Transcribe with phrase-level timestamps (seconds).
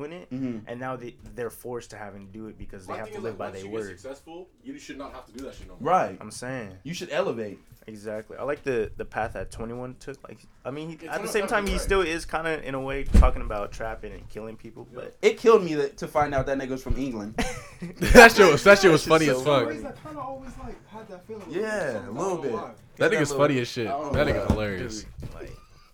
[0.00, 0.62] doing it, Mhm.
[0.66, 3.20] and now they they're forced to having to do it because they My have to
[3.20, 3.88] live like, by their word.
[3.98, 5.92] successful, you should not have to do that shit no more.
[5.92, 6.16] Right.
[6.20, 7.58] I'm saying You should elevate.
[7.86, 8.36] exactly.
[8.36, 10.16] I like the the path that 21 took.
[10.28, 11.80] Like, I mean, he, Yeah, at the same time, he right.
[11.80, 15.38] still is kind of in a way talking about trapping and killing people, but It
[15.38, 17.34] killed me that, to find out that nigga's from England.
[18.14, 19.64] that shit was that shit was funny shit's as fuck.
[19.68, 19.84] funny.
[19.84, 21.44] I always like had that feeling.
[21.50, 22.52] Yeah, a little bit.
[22.52, 23.86] That that nigga's little- funny as shit.
[23.86, 24.10] That know.
[24.12, 25.06] nigga hilarious.
[25.34, 25.50] Like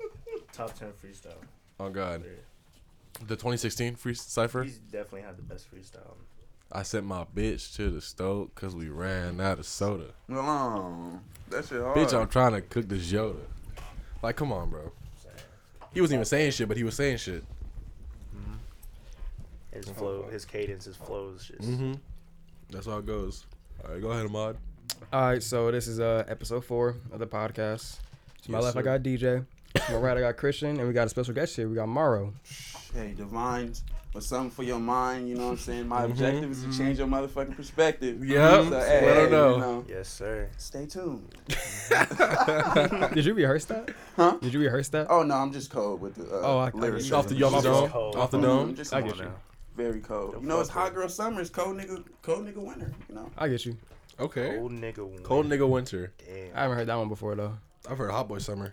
[0.53, 1.33] top 10 freestyle.
[1.79, 2.25] Oh god.
[3.21, 4.63] The 2016 free cipher.
[4.65, 6.15] He's definitely had the best freestyle.
[6.71, 10.09] I sent my bitch to the stove because we ran out of soda.
[10.29, 11.97] No, that shit hard.
[11.97, 13.37] Bitch, I'm trying to cook the Yoda.
[14.23, 14.91] Like, come on, bro.
[15.95, 17.45] He wasn't even saying shit, but he was saying shit.
[19.73, 21.93] His flow, his cadence, his flows, just Mm-hmm.
[22.71, 23.45] That's how it goes.
[23.85, 24.57] All right, go ahead, Ahmad.
[25.13, 27.99] All right, so this is uh episode four of the podcast.
[28.45, 28.85] To my Yes, left, I sir.
[28.85, 29.47] got DJ.
[29.75, 31.69] To my right, I got Christian, and we got a special guest here.
[31.69, 32.33] We got Morrow.
[32.95, 33.83] Hey, Divines,
[34.15, 35.89] with something for your mind, you know what I'm saying?
[35.89, 36.11] My Mhm.
[36.11, 38.25] objective is to change your motherfucking perspective.
[38.25, 38.65] Yep.
[38.65, 39.59] So, Let hey, her you know.
[39.59, 40.49] know, yes, sir.
[40.57, 41.35] stay tuned.
[43.15, 43.91] Did you rehearse that?
[44.17, 44.39] Huh?
[44.41, 45.09] Did you rehearse that?
[45.11, 47.09] Oh, no, I'm just cold with the uh, Oh, I- I get lyrics.
[47.09, 47.15] you.
[47.17, 47.91] Off the, off the dome.
[47.91, 48.17] cold.
[48.17, 48.75] Off the dome.
[48.75, 49.25] Just I get you.
[49.25, 49.35] now.
[49.77, 50.33] very cold.
[50.33, 51.41] Don't You know, it's hot girl summer.
[51.43, 52.91] It's cold nigga, cold nigga winter.
[53.11, 53.31] You know.
[53.37, 53.77] I get you.
[54.19, 54.57] Okay.
[54.57, 55.07] Cold nigga.
[55.07, 55.23] Win.
[55.23, 56.13] Cold nigga winter.
[56.25, 56.57] Damn.
[56.57, 57.59] I haven't heard that one before though.
[57.91, 58.73] I've heard Hot Boy Summer.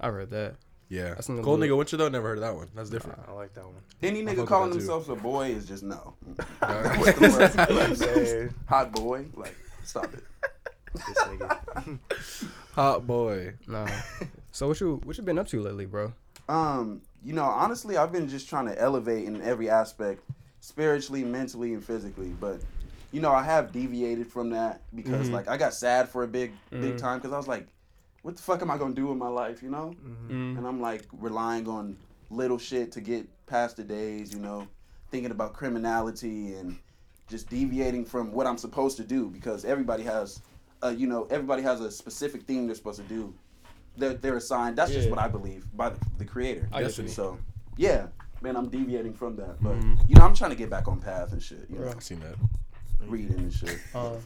[0.00, 0.54] I've heard that.
[0.88, 1.14] Yeah.
[1.14, 1.70] That's in the Cold loop.
[1.70, 2.08] nigga winter though.
[2.08, 2.68] Never heard of that one.
[2.74, 3.18] That's different.
[3.28, 3.74] I like that one.
[4.02, 4.80] Any nigga calling that too.
[4.80, 6.14] themselves a boy is just no.
[6.60, 8.54] What's the word?
[8.68, 10.22] Hot boy, like stop it.
[10.94, 11.98] this nigga.
[12.74, 13.54] Hot boy.
[13.66, 13.88] Nah.
[14.52, 16.12] so what you what you been up to lately, bro?
[16.48, 20.22] Um, you know, honestly, I've been just trying to elevate in every aspect,
[20.60, 22.28] spiritually, mentally, and physically.
[22.38, 22.60] But
[23.12, 25.32] you know, I have deviated from that because Mhm.
[25.32, 26.98] like I got sad for a big, big Mhm.
[26.98, 27.66] time because I was like,
[28.24, 29.62] what the fuck am I gonna do with my life?
[29.62, 29.94] You know?
[30.28, 30.56] Mm.
[30.58, 31.96] And I'm like relying on
[32.30, 34.32] little shit to get past the days.
[34.32, 34.66] You know,
[35.10, 36.78] thinking about criminality and
[37.28, 40.40] just deviating from what I'm supposed to do because everybody has,
[40.82, 43.32] uh, you know, everybody has a specific thing they're supposed to do.
[43.96, 44.76] They're, they're assigned.
[44.76, 46.66] That's just what I believe by the, the creator.
[46.72, 47.08] I get Destiny.
[47.08, 47.14] you.
[47.14, 47.38] So,
[47.76, 48.06] yeah,
[48.42, 49.62] man, I'm deviating from that.
[49.62, 49.98] But Mhm.
[50.08, 51.66] you know, I'm trying to get back on path and shit.
[51.70, 52.36] You know, I've seen that.
[53.06, 53.78] reading and shit.
[53.94, 54.16] Uh,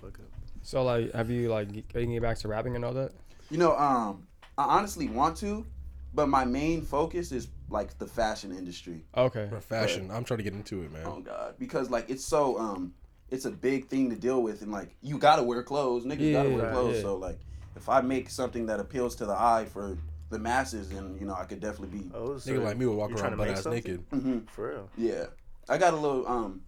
[0.62, 3.12] so like, have you like getting get back to rapping and all that?
[3.50, 4.26] You know, um,
[4.56, 5.66] I honestly want to,
[6.14, 9.04] but my main focus is like the fashion industry.
[9.16, 9.46] Okay.
[9.48, 11.02] For fashion, I'm trying to get into it, man.
[11.06, 12.94] Oh God, because like it's so um,
[13.30, 16.50] it's a big thing to deal with, and like you gotta wear clothes, niggas gotta
[16.50, 16.96] wear clothes.
[16.96, 17.02] yeah.
[17.02, 17.38] So like,
[17.76, 19.96] if I make something that appeals to the eye for
[20.30, 22.10] the masses, then you know I could definitely be.
[22.14, 23.82] Oh, so Nigga like me would walk you trying around butt ass something?
[23.84, 24.04] naked.
[24.10, 24.90] hmm For real.
[24.96, 25.26] Yeah,
[25.68, 26.62] I got a little um,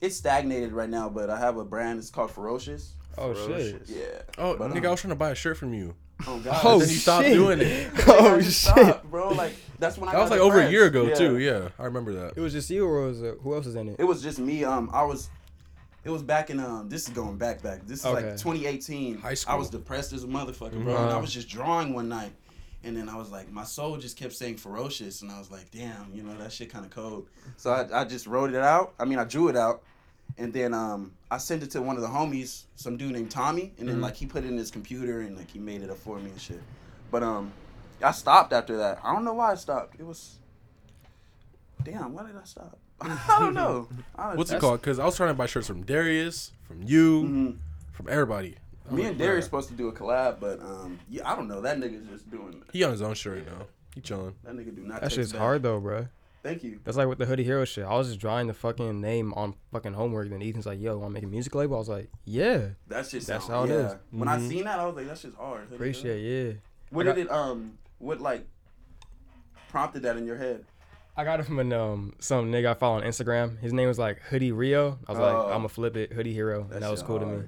[0.00, 1.98] it's stagnated right now, but I have a brand.
[1.98, 2.94] It's called Ferocious.
[3.18, 3.82] Oh shit.
[3.86, 4.04] Yeah.
[4.38, 5.94] Oh, But, nigga, um, I was trying to buy a shirt from you.
[6.26, 6.60] Oh God.
[6.64, 7.34] Oh then you stopped shit.
[7.34, 7.90] doing it.
[8.06, 8.52] oh I shit.
[8.52, 9.30] stopped, bro.
[9.30, 10.12] Like that's when I.
[10.12, 11.14] That was like over a year ago Yeah.
[11.14, 11.38] too.
[11.38, 12.34] Yeah, I remember that.
[12.36, 13.96] It was just you, or was it, who else was in it?
[13.98, 14.64] It was just me.
[14.64, 15.30] Um, I was.
[16.04, 16.88] It was back in um.
[16.88, 17.86] This is going back back.
[17.86, 19.18] This is like 2018.
[19.18, 19.54] High school.
[19.54, 20.96] I was depressed as a motherfucker, bro.
[20.96, 22.32] And I was just drawing one night,
[22.84, 25.70] and then I was like, my soul just kept saying ferocious, and I was like,
[25.70, 27.28] damn, you know that shit kind of cold.
[27.56, 28.94] So I, I just wrote it out.
[28.98, 29.82] I mean, I drew it out,
[30.40, 33.72] and then um, I sent it to one of the homies, some dude named Tommy,
[33.78, 34.02] and then Mhm.
[34.02, 36.30] like he put it in his computer and like he made it up for me
[36.30, 36.60] and shit.
[37.12, 37.52] But um,
[38.02, 38.98] I stopped after that.
[39.04, 39.94] I don't know why I stopped.
[40.00, 40.38] It was.
[41.84, 42.78] Damn, why did I stop?
[43.00, 43.88] I don't know.
[44.16, 44.80] I, What's it called?
[44.80, 47.56] Because I was trying to buy shirts from Darius, from you, Mhm.
[47.92, 48.56] from everybody.
[48.88, 49.48] I'm Me like, and Darius bruh.
[49.48, 51.60] supposed to do a collab, but um, yeah, I don't know.
[51.60, 52.62] That nigga's just doing.
[52.72, 53.66] He on his own shirt right now.
[53.94, 54.34] He chilling.
[54.44, 54.94] That nigga do not.
[54.94, 55.40] That text shit's back.
[55.40, 56.08] hard though, bro.
[56.42, 56.80] Thank you.
[56.84, 57.84] That's like with the Hoodie Hero shit.
[57.84, 60.30] I was just drawing the fucking name on fucking homework.
[60.30, 63.10] Then Ethan's like, "Yo, want to make a music label?" I was like, "Yeah, That's
[63.10, 63.86] just That's sound- how it yeah.
[63.88, 63.96] is.
[64.10, 64.48] When I Mhm.
[64.48, 65.70] seen that, I was like, "That's just hard.
[65.72, 66.52] appreciate, yeah."
[66.90, 67.78] What I did it um?
[67.98, 68.46] What like
[69.68, 70.64] prompted that in your head?
[71.16, 73.58] I got it from an, um some nigga I follow on Instagram.
[73.60, 74.98] His name was like Hoodie Rio.
[75.06, 75.46] I was like, Oh.
[75.48, 77.42] I'm gonna flip it, Hoodie Hero, and that was shit cool to me.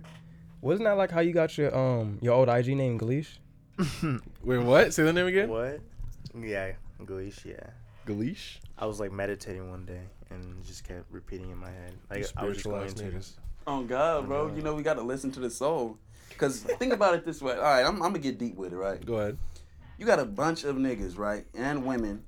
[0.61, 3.39] Wasn't that like how you got your um your old IG name Galeesh?
[4.45, 4.93] Wait, what?
[4.93, 5.49] Say the name again.
[5.49, 5.81] What?
[6.39, 6.73] Yeah,
[7.03, 7.71] Galish, yeah.
[8.07, 8.59] Galeesh.
[8.79, 11.93] I was like meditating one day and just kept repeating in my head.
[12.11, 12.85] Like I was just spiritual going
[13.17, 13.41] ass to.
[13.67, 14.49] Oh God, oh, bro.
[14.49, 14.57] God.
[14.57, 15.99] You know we gotta listen to the soul.
[16.39, 17.55] Cause think about it this way.
[17.55, 19.05] All right, I'm, I'm gonna get deep with it, right?
[19.05, 19.39] Go ahead.
[19.99, 22.25] You got a bunch of niggas, right, and women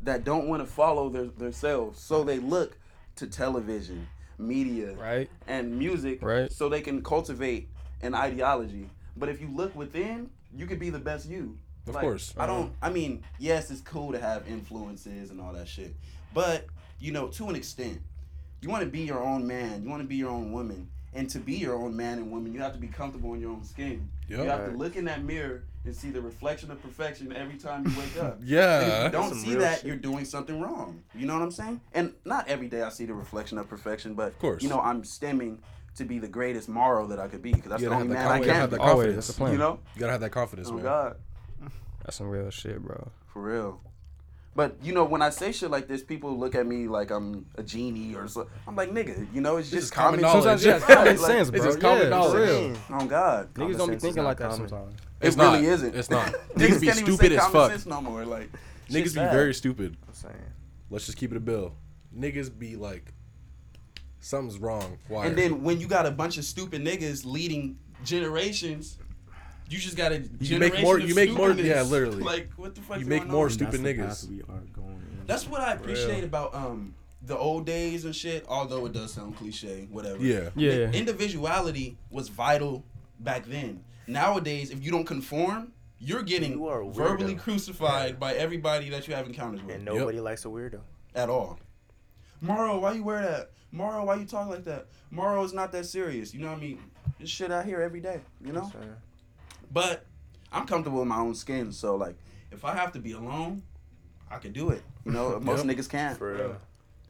[0.00, 2.78] that don't want to follow their themselves, so they look
[3.16, 4.08] to television,
[4.38, 5.30] media, Right?
[5.46, 6.50] and music, Right.
[6.50, 7.68] so they can cultivate
[8.00, 8.90] an ideology.
[9.16, 11.58] But if you look within, you could be the best you.
[11.86, 12.34] Of Like, course.
[12.38, 12.72] I don't.
[12.80, 15.94] I mean, yes, it's cool to have influences and all that shit,
[16.32, 16.66] but
[17.00, 18.00] you know, to an extent,
[18.60, 19.82] you want to be your own man.
[19.82, 22.52] You want to be your own woman, and to be your own man and woman,
[22.54, 24.08] you have to be comfortable in your own skin.
[24.28, 24.46] You Yep.
[24.46, 27.98] have to look in that mirror and see the reflection of perfection every time you
[27.98, 28.34] wake up.
[28.40, 29.04] And if Yeah.
[29.06, 29.86] you don't see that, shit.
[29.88, 31.02] you're doing something wrong.
[31.12, 31.80] You know what I'm saying?
[31.92, 34.62] And not every day I see the reflection of perfection, but of course.
[34.62, 35.58] you know, I'm stemming
[35.96, 38.14] to be the greatest Morrow that I could be because that's You the only have
[38.16, 38.76] man the I con- you can have be.
[38.76, 39.16] the Always, confidence.
[39.16, 39.52] that's the plan.
[39.52, 39.80] You know?
[39.96, 40.82] You gotta have that confidence, Oh man.
[40.84, 41.16] God,
[42.04, 43.10] That's some real shit, bro.
[43.26, 43.80] for real.
[44.54, 47.46] But you know, when I say shit like this, people look at me like I'm
[47.56, 48.48] a genie or so.
[48.68, 50.60] I'm like, nigga, you know, it's This just is common common knowledge.
[50.60, 52.48] Sometimes Yeah, yeah, it's it's common common- sense, it's just common yeah, knowledge.
[52.50, 52.76] real.
[52.90, 54.68] Oh God, Niggas don't be thinking not like that common.
[54.68, 54.94] sometimes.
[55.22, 55.72] it It's really not.
[55.72, 55.94] isn't.
[55.96, 56.26] It's not.
[56.54, 57.70] Niggas Niggas be can't even stupid say as fuck.
[57.70, 58.26] sense no more.
[58.26, 58.50] Like
[58.90, 59.32] Niggas shit's be bad.
[59.32, 59.96] very stupid.
[60.06, 60.34] I'm saying.
[60.90, 61.72] Let's just keep it a bill.
[62.14, 63.14] Niggas be like,
[64.20, 64.98] something's wrong.
[65.08, 65.24] Why?
[65.26, 68.98] And then when you got a bunch of stupid niggas leading generations,
[69.68, 70.22] you just got to.
[70.40, 72.22] You make more- you make more- yeah, literally.
[72.22, 72.98] Like what the fuck?
[73.00, 73.50] You make going more on?
[73.50, 74.28] stupid That's niggas.
[74.30, 74.88] we are going.
[74.92, 75.26] in.
[75.26, 76.24] That's what I appreciate real.
[76.24, 76.94] about um
[77.24, 78.44] the old days and shit.
[78.48, 80.18] Although it does sound cliche, whatever.
[80.24, 80.50] yeah.
[80.56, 80.90] Yeah.
[80.92, 82.84] Individuality was vital
[83.20, 83.84] back then.
[84.06, 87.40] Nowadays, if you don't conform, you're getting You are verbally weirdo.
[87.40, 90.80] crucified by everybody that you have encounters with And nobody likes a weirdo.
[91.14, 91.58] at all.
[92.40, 93.50] Morrow, why you wear that?
[93.70, 94.88] Morrow, why you talk like that?
[95.12, 96.34] Morrow is not that serious.
[96.34, 96.80] You know what I mean?
[97.20, 98.20] This shit out here every day.
[98.44, 98.62] You know.
[98.64, 98.94] I'm saying.
[99.72, 100.04] But
[100.52, 102.16] I'm comfortable in my own skin, so like
[102.50, 103.62] if I have to be alone,
[104.30, 104.82] I can do it.
[105.04, 105.76] You know, most Yep.
[105.76, 106.18] niggas can't.
[106.18, 106.56] For real.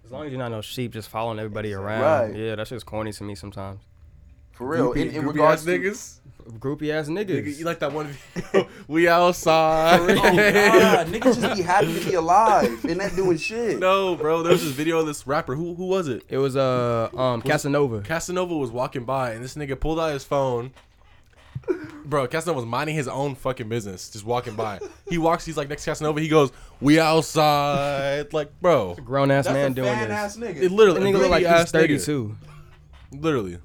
[0.05, 2.00] As long as you're not no sheep just following everybody around.
[2.31, 2.37] Right.
[2.37, 3.81] Yeah, that's just corny to me sometimes.
[4.53, 4.93] For real.
[4.93, 6.19] Groupie, in, in groupie regards ass to niggas.
[6.59, 7.44] Groupie ass niggas.
[7.44, 8.14] Nigga, you like that one
[8.88, 10.00] we outside.
[10.00, 13.79] Oh God, niggas just be happy to be alive and not doing shit.
[13.79, 14.43] no, bro.
[14.43, 15.55] There was this video of this rapper.
[15.55, 16.25] Who who was it?
[16.29, 18.03] it was uh um Casanova.
[18.03, 20.73] Casanova was walking by, and this nigga pulled out his phone.
[22.05, 24.81] Bro, Casanova was minding his own fucking business, just walking by.
[25.09, 26.20] He walks, he's like next to Casanova.
[26.20, 26.50] He goes,
[26.81, 30.19] "We outside." Like, bro, Grown ass That's man a doing fan this.
[30.19, 30.56] ass nigga.
[30.62, 31.00] it literally.
[31.00, 32.06] That nigga look like groupie he's ass nigga.
[32.06, 32.37] 32.
[33.12, 33.59] Literally,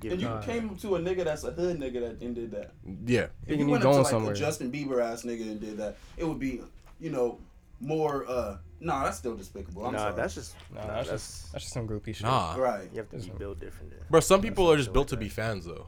[0.00, 2.50] Give and you me- came to a nigga that's a hood nigga that and did
[2.52, 2.72] that.
[3.06, 3.20] yeah.
[3.20, 4.32] If Thinking you he went up to going like somewhere.
[4.32, 6.60] a Justin Bieber ass nigga and did that, it would be,
[7.00, 7.38] you know,
[7.80, 8.26] more.
[8.28, 9.84] uh Nah, that's still despicable.
[9.84, 10.14] I'm nah, sorry.
[10.16, 10.54] that's just.
[10.74, 11.22] Nah, Nah, that's, that's.
[11.40, 12.22] just that's just some groupie shit.
[12.22, 12.88] Nah, right.
[12.92, 13.90] You have to be built different.
[13.90, 14.00] Then.
[14.10, 14.20] bro.
[14.20, 15.86] Some people are just That's built to what be fans, though.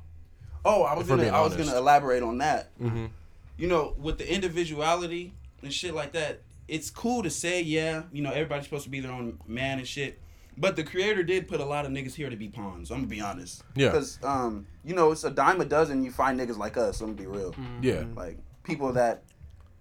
[0.64, 2.78] Oh, I was gonna, being I was gonna elaborate on that.
[2.78, 3.06] Mm-hmm.
[3.58, 8.22] you know, with the individuality and shit like that, it's cool to say, yeah, you
[8.22, 10.20] know, everybody's supposed to be their own man and shit.
[10.56, 12.90] But the creator did put a lot of niggas here to be pawns.
[12.90, 13.62] I'm gonna be honest.
[13.74, 13.88] Yeah.
[13.88, 16.04] Because, um, you know, it's a dime a dozen.
[16.04, 17.00] You find niggas like us.
[17.00, 17.54] I'm gonna be real.
[17.80, 18.04] Yeah.
[18.14, 19.22] Like people that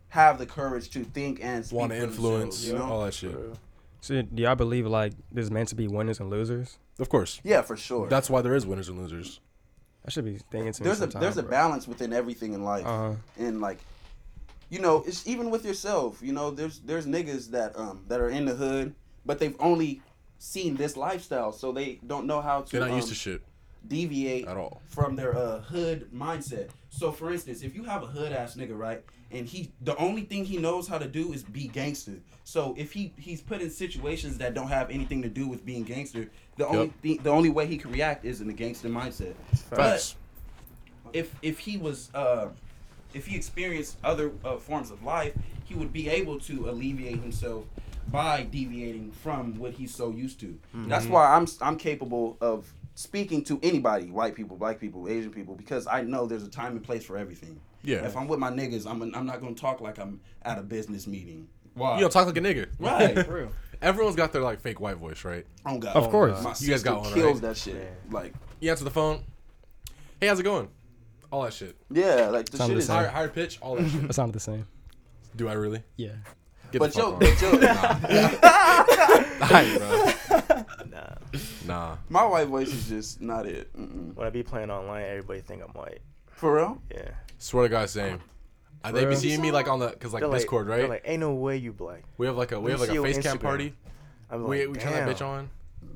[0.09, 2.83] have the courage to think and Want to influence You know?
[2.83, 3.35] all that shit.
[4.01, 6.77] So do y'all believe like there's meant to be winners and losers?
[6.99, 7.39] Of course.
[7.43, 8.07] Yeah, for sure.
[8.07, 9.39] That's why there is winners and losers.
[10.05, 11.51] I should be thinking to me there's a sometime, there's a bro.
[11.51, 12.85] balance within everything in life.
[12.85, 13.13] Uh-huh.
[13.37, 13.79] and like
[14.69, 18.29] you know it's even with yourself you know there's there's niggas that um that are
[18.29, 18.95] in the hood
[19.25, 20.01] but they've only
[20.39, 23.41] seen this lifestyle so they don't know how to They're not um, used to shit
[23.87, 24.81] deviate at all.
[24.87, 26.69] from their uh hood mindset.
[26.89, 30.21] So for instance if you have a hood ass nigga right and he the only
[30.23, 32.19] thing he knows how to do is be gangster.
[32.43, 35.83] So if he he's put in situations that don't have anything to do with being
[35.83, 39.33] gangster the only thing the only way he can react is in the gangster mindset.
[39.69, 40.13] But
[41.13, 42.49] if if he was uh
[43.13, 45.33] if he experienced other uh, forms of life
[45.65, 47.65] he would be able to alleviate himself
[48.11, 50.57] by deviating from what he's so used to.
[50.73, 51.13] That's Mm-hmm.
[51.13, 55.87] why i'm i'm capable of speaking to anybody white people black people asian people because
[55.87, 58.05] i know there's a time and place for everything Yeah.
[58.05, 60.61] if i'm with my niggas i'm, I'm not going to talk like i'm at a
[60.61, 62.67] business meeting why You don't talk like a nigga.
[62.79, 63.51] right For real.
[63.81, 65.45] Everyone's got their like fake white voice, right?
[65.65, 66.43] oh god Of course.
[66.43, 67.41] my You guys got one, kills right?
[67.49, 69.23] that shit like You answer the phone.
[70.19, 70.67] Hey, how's it going?
[71.31, 71.77] All that shit.
[71.89, 72.95] yeah like the Sound shit the is same.
[72.97, 73.57] Higher, higher pitch.
[73.61, 74.01] All that shit.
[74.05, 74.67] That sounded the same.
[75.37, 75.81] Do I really?
[75.95, 76.09] Yeah.
[76.73, 77.61] Get but the yo, fuck but yo, on.
[79.49, 80.80] Aight, bro.
[81.01, 81.15] Nah.
[81.67, 81.97] Nah.
[82.09, 83.75] my white voice is just not it.
[83.77, 84.15] Mm-mm.
[84.15, 86.01] When I be playing online, everybody think I'm white.
[86.27, 86.81] For real?
[86.91, 87.11] Yeah.
[87.37, 88.19] Swear to God, same.
[88.83, 89.15] Uh, they be real?
[89.15, 90.89] seeing me like on the, cause like They're Discord, they're right?
[90.89, 92.03] like, ain't no way you black.
[92.17, 93.41] we have like a, we Let have me like a see face your cam Instagram.
[93.41, 93.73] party.
[94.31, 95.15] I'm We, like, we turn that damn.
[95.15, 95.49] bitch on.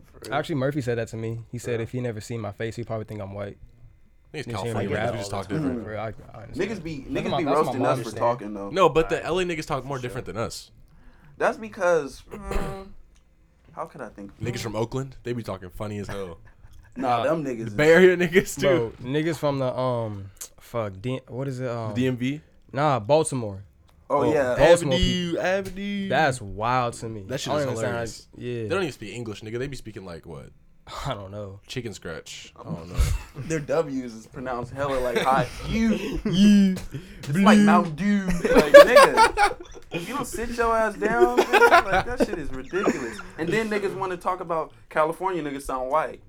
[0.06, 0.34] For real.
[0.36, 1.40] Actually, Murphy said that to me.
[1.52, 3.58] He said if he never seen my face, he probably think I'm white.
[4.34, 4.90] I think it's You see California.
[4.90, 5.04] me man.
[5.06, 5.84] rap We just all talk the different.
[5.84, 6.72] For real, I, I understand.
[6.72, 8.18] Niggas be That's niggas my- be that's my roasting mom us for understand.
[8.18, 8.70] talking though.
[8.70, 10.72] No, but the LA niggas talk more different than us.
[11.38, 12.85] That's because mm,
[13.76, 14.32] how could I think?
[14.40, 16.38] Niggas from Oakland, they be talking funny as hell.
[16.96, 17.68] Nah, Nah, them niggas.
[17.68, 19.04] is- Bay Area niggas Bro, too.
[19.04, 21.70] niggas from the um, fuck, D- what is it?
[21.70, 22.42] Um, DMV.
[22.72, 23.64] nah, Baltimore.
[24.10, 24.56] oh yeah.
[24.58, 26.10] Baltimore Avenue, Avenue.
[26.10, 27.24] That's wild to me.
[27.28, 28.28] That shit I is don't understand how- hilarious.
[28.38, 29.60] yeah, They don't even speak English, nigga.
[29.60, 30.50] They be speaking like what?
[31.06, 31.60] I don't know.
[31.68, 32.54] Chicken scratch.
[32.60, 33.00] I don't know.
[33.48, 35.48] Their W's is pronounced hella like hot.
[35.68, 36.76] You, you.
[37.20, 38.26] It's like Mountain Dew.
[38.26, 39.56] Like nigga,
[39.92, 41.40] if you don't sit your ass down.
[41.40, 41.86] nigga.
[41.92, 43.20] Like that shit is ridiculous.
[43.38, 46.22] And then niggas want to talk about California niggas sound white.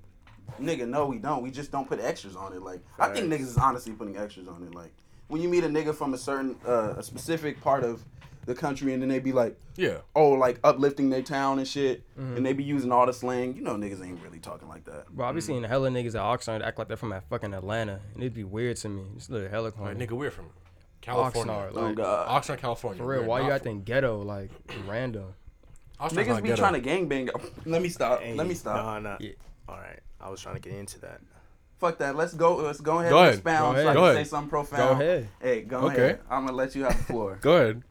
[0.59, 1.43] Nigga, no, we don't.
[1.43, 2.63] We just don't put extras on it.
[2.63, 4.73] Like I think niggas is honestly putting extras on it.
[4.73, 4.91] Like
[5.27, 8.03] when you meet a nigga from a certain uh, a specific part of
[8.47, 9.97] the country, and then they be like, Yeah.
[10.15, 12.37] oh, like uplifting their town and shit, Mm-hmm.
[12.37, 13.55] and they be using all the slang.
[13.55, 15.07] You know, niggas ain't really talking like that.
[15.09, 17.99] Bro, I be seeing hella niggas at Oxnard act like they're from that fucking Atlanta,
[18.15, 19.03] and it'd be weird to me.
[19.15, 20.07] Just look hella Like, corny.
[20.07, 20.45] nigga, we're from
[21.01, 21.53] California.
[21.53, 22.97] Oxnard, Oh like god, Oxnard, California.
[23.03, 23.21] for real.
[23.21, 24.49] We're Why you not acting ghetto like
[24.87, 25.33] random?
[25.97, 26.61] from- Oxnard's niggas not be ghetto.
[26.61, 27.51] trying to gangbang.
[27.65, 28.21] Let me stop.
[28.21, 28.75] Hey, Let me stop.
[28.77, 29.17] Nah, nah.
[29.19, 29.31] Yeah.
[29.69, 29.99] All right.
[30.21, 31.21] I was trying to get into that.
[31.79, 32.15] Fuck that.
[32.15, 32.55] Let's go.
[32.55, 33.33] Let's go ahead Go and ahead.
[33.35, 33.95] expound Go so I ahead.
[33.95, 34.97] can Go say something profound.
[34.99, 35.29] Go ahead.
[35.39, 35.95] Hey, go Okay.
[35.95, 36.19] ahead.
[36.29, 37.37] I'm gonna let you have the floor.
[37.41, 37.83] Go ahead.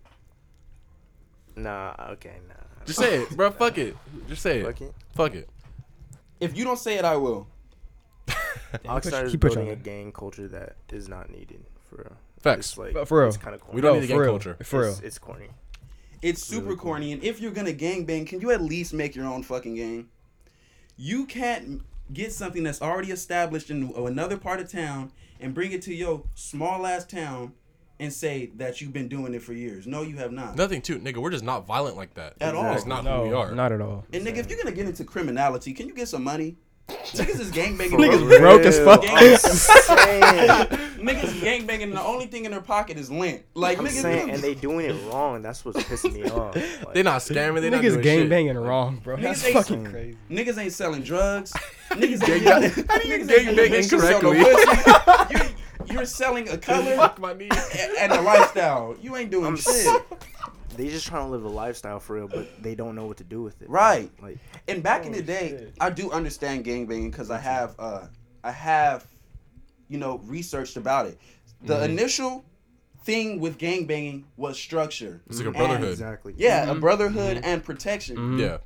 [1.56, 1.94] Nah.
[2.12, 2.36] Okay.
[2.48, 2.54] Nah.
[2.84, 3.50] Just say it, bro.
[3.50, 3.96] Fuck it.
[4.28, 4.64] Just say it.
[4.66, 4.94] Fuck it.
[5.14, 5.48] Fuck it.
[6.40, 7.48] if you don't say it, I will.
[8.84, 9.82] Oxnard is keep pushing building a it.
[9.82, 12.16] gang culture that is not needed for real.
[12.40, 12.58] Facts.
[12.70, 13.28] It's like But for real.
[13.28, 13.74] it's kind of corny.
[13.76, 14.30] We don't need a for gang real.
[14.30, 14.56] culture.
[14.62, 14.90] For real.
[14.90, 15.48] It's, it's corny.
[16.22, 19.42] It's super corny, and if you're gonna gangbang, can you at least make your own
[19.42, 20.08] fucking gang?
[20.96, 21.82] You can't
[22.12, 26.22] get something that's already established in another part of town and bring it to your
[26.34, 27.52] small ass town
[27.98, 29.86] and say that you've been doing it for years.
[29.86, 30.56] No, you have not.
[30.56, 31.16] Nothing too, nigga.
[31.18, 32.34] We're just not violent like that.
[32.40, 32.62] At all.
[32.64, 33.52] That's not who we are.
[33.54, 34.04] not at all.
[34.12, 36.56] And nigga, if you're gonna get into criminality, can you get some money?
[36.88, 37.90] Niggas is gangbanging.
[37.98, 38.38] Niggas bro.
[38.38, 39.02] broke as fuck.
[39.02, 40.22] Gang- I'm saying,
[41.00, 43.42] niggas gangbanging, and the only thing in their pocket is lint.
[43.54, 45.42] Like I'm niggas, saying, and they doing it wrong.
[45.42, 46.54] That's what's pissing me off.
[46.54, 47.60] Like, They not scamming.
[47.60, 48.30] They not Niggas doing gang shit.
[48.30, 49.16] banging wrong, bro.
[49.16, 50.16] Niggas That's fucking crazy.
[50.30, 51.52] niggas ain't selling drugs.
[51.90, 55.55] Niggas Gang- ain't How do you niggas gang ain't bang bitches incorrectly?
[55.98, 56.22] Pussy.
[56.24, 57.48] You're, you're selling a color Fuck my knee.
[57.98, 58.96] and a lifestyle.
[59.00, 60.02] You ain't doing I'm shit.
[60.76, 63.24] they just trying to live a lifestyle for real, but they don't know what to
[63.24, 63.68] do with it.
[63.70, 64.10] Right.
[64.20, 64.38] Like
[64.68, 65.74] And back in the day, shit.
[65.80, 68.06] I do understand gangbanging because I have, uh,
[68.44, 69.06] I have,
[69.88, 71.18] you know, researched about it.
[71.62, 71.84] The Mm-hmm.
[71.92, 72.44] initial
[73.04, 75.20] thing with gangbanging was structure.
[75.28, 75.90] It's like a And- brotherhood.
[75.92, 76.34] exactly.
[76.36, 78.38] Yeah, a brotherhood and protection.
[78.38, 78.58] Yeah.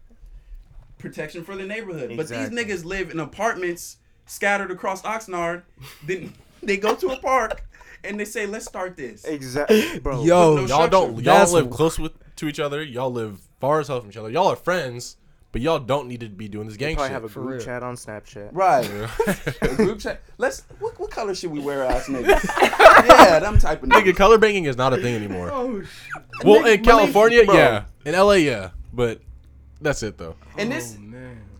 [0.98, 2.10] Protection for the neighborhood.
[2.10, 2.56] Exactly.
[2.56, 3.96] But these niggas live in apartments
[4.26, 5.62] scattered across Oxnard.
[6.04, 7.62] then they go to a park
[8.04, 10.22] and they say, "Let's start this." Exactly, bro.
[10.24, 10.88] Yo, no Y'all structure.
[10.90, 11.12] don't.
[11.16, 12.82] Y'all That's- live close with to each other.
[12.82, 14.30] Y'all live far as hell from each other.
[14.30, 15.16] Y'all are friends,
[15.52, 17.12] but y'all don't need to be doing this They gang probably shit.
[17.14, 17.60] have a group real.
[17.60, 18.48] chat on Snapchat.
[18.52, 18.88] Right.
[18.90, 19.74] Yeah.
[19.76, 20.22] Group chat.
[20.38, 20.62] Let's.
[20.78, 23.06] What, what color should we wear, ass niggas?
[23.06, 25.50] yeah, them type of Nigga, color banking is not a thing anymore.
[25.52, 25.82] Oh,
[26.44, 27.56] well, Nigga, in California, believe- bro.
[27.56, 27.84] yeah.
[28.06, 28.70] In LA, yeah.
[28.92, 29.20] But
[29.80, 30.36] that's it though.
[30.56, 31.09] And this, Oh, man.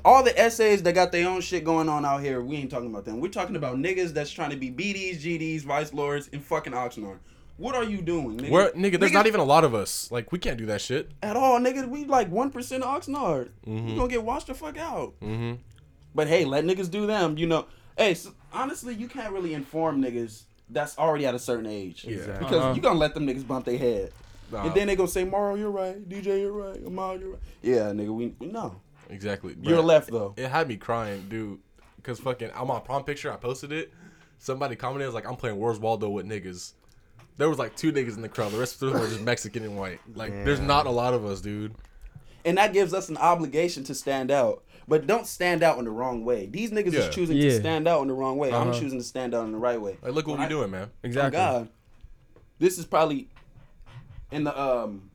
[0.05, 2.89] All the essays that got their own shit going on out here, we ain't talking
[2.91, 3.21] about them.
[3.21, 7.19] We're talking about niggas that's trying to be BDs, GDs, vice lords, and fucking Oxnard.
[7.57, 8.51] What are you doing, nigga?
[8.51, 10.11] Where, nigga, there's Niggas- not even a lot of us.
[10.11, 11.11] Like, we can't do that shit.
[11.23, 11.87] at all, nigga.
[11.89, 13.51] We like one percent Oxnard.
[13.67, 13.91] Mhm.
[13.91, 15.13] You gonna get washed the fuck out.
[15.21, 15.55] Mm-hmm.
[16.15, 17.37] But hey, let niggas do them.
[17.37, 17.67] You know,
[17.99, 22.05] hey, so, honestly, you can't really inform niggas that's already at a certain age.
[22.05, 22.15] Yeah.
[22.15, 22.45] Exactly.
[22.47, 22.73] Because Uh-huh.
[22.75, 24.13] you gonna let them niggas bump their head.
[24.51, 26.09] Nah, And then they gonna say, Mario, you're right.
[26.09, 26.81] DJ, you're right.
[26.85, 27.41] Amal, you're right.
[27.63, 28.81] Yeah, nigga, we, we know.
[29.11, 29.57] Exactly.
[29.61, 30.35] You're left, though.
[30.37, 31.59] It had me crying, dude.
[31.97, 33.31] Because fucking, I'm on prom picture.
[33.33, 33.93] I posted it.
[34.39, 36.73] Somebody commented, was like, I'm playing Where's Waldo with niggas.
[37.37, 38.53] There was like two niggas in the crowd.
[38.53, 40.01] The rest of them were just Mexican and white.
[40.15, 41.75] Like, there's not a lot of us, dude.
[42.45, 44.63] And that gives us an obligation to stand out.
[44.89, 46.47] But don't stand out in the wrong way.
[46.47, 47.01] These niggas Yeah.
[47.01, 47.51] is choosing Yeah.
[47.51, 48.49] to stand out in the wrong way.
[48.53, 48.81] I'm Uh-huh.
[48.81, 49.99] choosing to stand out in the right way.
[50.03, 50.91] Like, look what When we I- doing, man.
[51.03, 51.39] Exactly.
[51.39, 51.69] Oh God,
[52.59, 53.29] this is probably
[54.33, 55.10] in the um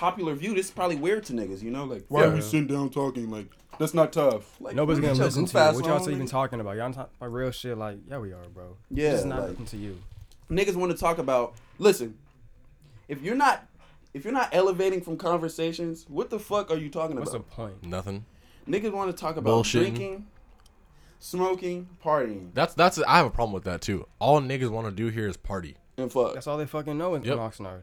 [0.00, 0.54] popular view.
[0.54, 1.62] This is probably weird to niggas.
[1.62, 2.30] You know, like why Yeah.
[2.30, 3.30] are we sitting down talking?
[3.30, 3.46] Like
[3.78, 4.58] that's not tough.
[4.60, 5.74] Like Nobody's gonna listen to you.
[5.74, 6.76] What y'all on, even talking about?
[6.76, 7.76] Y'all talking about real shit?
[7.78, 8.76] Like, yeah, we are, bro.
[8.90, 9.98] Yeah, it's not like- listen to you.
[10.50, 11.54] Niggas want to talk about.
[11.78, 12.16] Listen,
[13.08, 13.66] if you're not
[14.14, 17.20] if you're not elevating from conversations, what the fuck are you talking about?
[17.20, 17.84] What's the point?
[17.86, 18.24] Nothing.
[18.68, 19.80] Niggas want to talk about Bullshitting.
[19.80, 20.26] drinking,
[21.18, 22.98] smoking, partying, That's that's.
[23.06, 24.06] I have a problem with that too.
[24.18, 25.76] All niggas want to do here is party.
[25.96, 26.34] and fuck.
[26.34, 27.36] That's all they fucking know in, Yep.
[27.38, 27.82] Oxnard.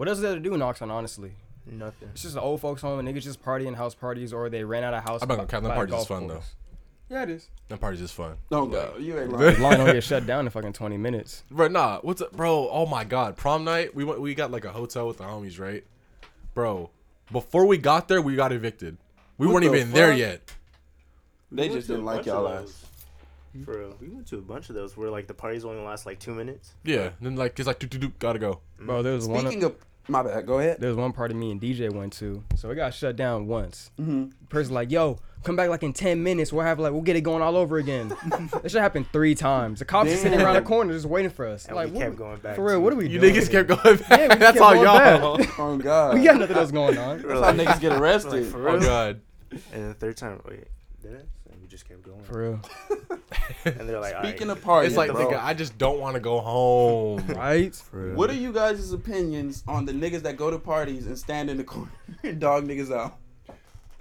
[0.00, 0.90] What else is there to do in Oxnard?
[0.90, 1.32] Honestly,
[1.66, 2.08] Nothing.
[2.14, 2.98] it's just an old folks' home.
[3.00, 5.20] and Niggas just partying house parties, or they ran out of house.
[5.20, 6.54] I'm not by- gonna count them by a parties fun, course.
[7.10, 7.50] Yeah, it is.
[7.68, 8.38] That party's just fun.
[8.50, 9.56] Oh, no, no, you ain't lying.
[9.56, 11.44] The line don't get shut down in fucking twenty minutes.
[11.50, 11.98] Bro, nah.
[12.00, 12.70] What's up, bro?
[12.70, 13.94] Oh my god, prom night.
[13.94, 14.22] We went.
[14.22, 15.84] We got like a hotel with the homies, right?
[16.54, 16.88] Bro,
[17.30, 18.96] before we got there, we got evicted.
[19.36, 20.50] We What weren't the even there yet.
[21.52, 22.62] They We just didn't like y'all ass.
[22.62, 23.64] those.
[23.66, 23.96] For real.
[24.00, 26.34] We went to a bunch of those where like the parties only last like two
[26.34, 26.72] minutes.
[26.84, 27.10] Yeah.
[27.20, 28.60] Then like it's like do do do gotta go.
[28.80, 28.86] Mm.
[28.86, 29.40] Bro, there was one.
[29.44, 29.74] Speaking of,
[30.08, 30.46] my bad.
[30.46, 30.80] Go ahead.
[30.80, 33.90] there was one party me and DJ went to, so it got shut down once.
[34.00, 34.32] Mhm.
[34.48, 36.52] Person like, yo, come back like in ten minutes.
[36.52, 38.08] We'll have like we'll get it going all over again.
[38.62, 39.78] this should happen three times.
[39.78, 41.66] The cops are sitting around the corner just waiting for us.
[41.66, 42.56] And like, we what- kept going back.
[42.56, 43.14] for real, what are we doing?
[43.14, 43.34] You doing?
[43.34, 44.08] niggas kept going back.
[44.18, 45.36] Yeah, we That's kept all going y'all.
[45.38, 45.48] back.
[45.58, 46.14] Oh God.
[46.14, 47.22] We got nothing else going on.
[47.22, 48.46] That's how niggas get arrested.
[48.46, 48.80] for Oh real.
[48.80, 49.20] god.
[49.72, 50.64] And the third time, wait,
[51.02, 51.28] did it?
[51.70, 52.22] And we just kept going.
[52.24, 52.60] For real,
[53.78, 54.58] And they're like, Speaking Alright.
[54.58, 57.24] of parties, It's like bro, nigga, I just don't want to go home.
[57.28, 57.74] right?
[57.74, 58.16] For real.
[58.16, 61.56] what are you guys' opinions on the niggas that go to parties and stand in
[61.56, 61.90] the corner
[62.24, 63.16] and dog niggas out?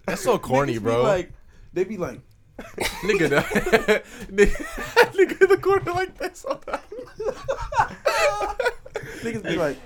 [0.05, 1.03] That's so corny, Niggas be bro.
[1.03, 1.31] like,
[1.73, 2.19] they be like,
[3.03, 4.65] nigga, the- nigga,
[5.13, 6.45] nigga in the corner like this.
[6.45, 6.81] all the time.
[9.21, 9.77] Niggas be like,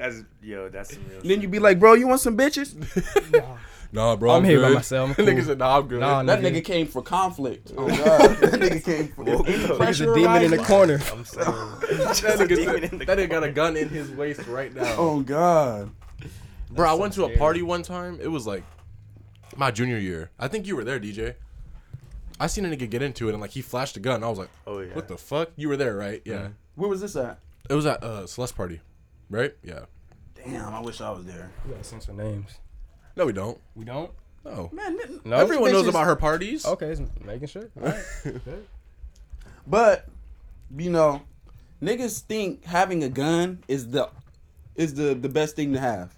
[0.00, 0.68] That's yo.
[0.68, 1.20] That's some real.
[1.22, 2.74] then you be like, bro, you want some bitches?
[3.92, 5.44] Nah, bro, I'm here by myself, I'm nigga cool.
[5.46, 5.98] said, nah, I'm good.
[5.98, 6.58] Nah, That nigga.
[6.60, 7.72] nigga came for conflict.
[7.76, 11.00] Oh god, that nigga came for Nigga's a demon in the corner.
[11.10, 11.44] I'm saying.
[11.44, 14.94] that, nigga, said- that nigga got a gun in his waist right now.
[14.96, 15.90] Oh god.
[16.70, 18.20] Bro, I went to a party one time.
[18.22, 18.62] It was like
[19.56, 20.30] my junior year.
[20.38, 21.34] I think you were there, DJ.
[22.38, 24.22] I seen a nigga get into it and like he flashed a gun.
[24.22, 24.94] I was like, Oh yeah.
[24.94, 25.50] what the fuck?
[25.56, 26.22] You were there, right?
[26.24, 26.50] Yeah.
[26.76, 27.40] Where was this at?
[27.68, 28.80] It was at uh Celeste party,
[29.30, 29.52] right?
[29.62, 29.86] Yeah.
[30.34, 31.50] Damn, I wish I was there.
[31.64, 32.58] We gotta censor names.
[33.16, 33.58] No, we don't.
[33.74, 34.10] We don't.
[34.44, 34.70] No.
[34.72, 35.36] Man, No.
[35.36, 36.64] Everyone knows bitches- about her parties.
[36.66, 37.70] Okay, just making sure.
[37.78, 38.04] Alright.
[39.66, 40.06] But
[40.76, 41.22] you know,
[41.82, 44.08] niggas think having a gun is the
[44.74, 46.14] is the the best thing to have.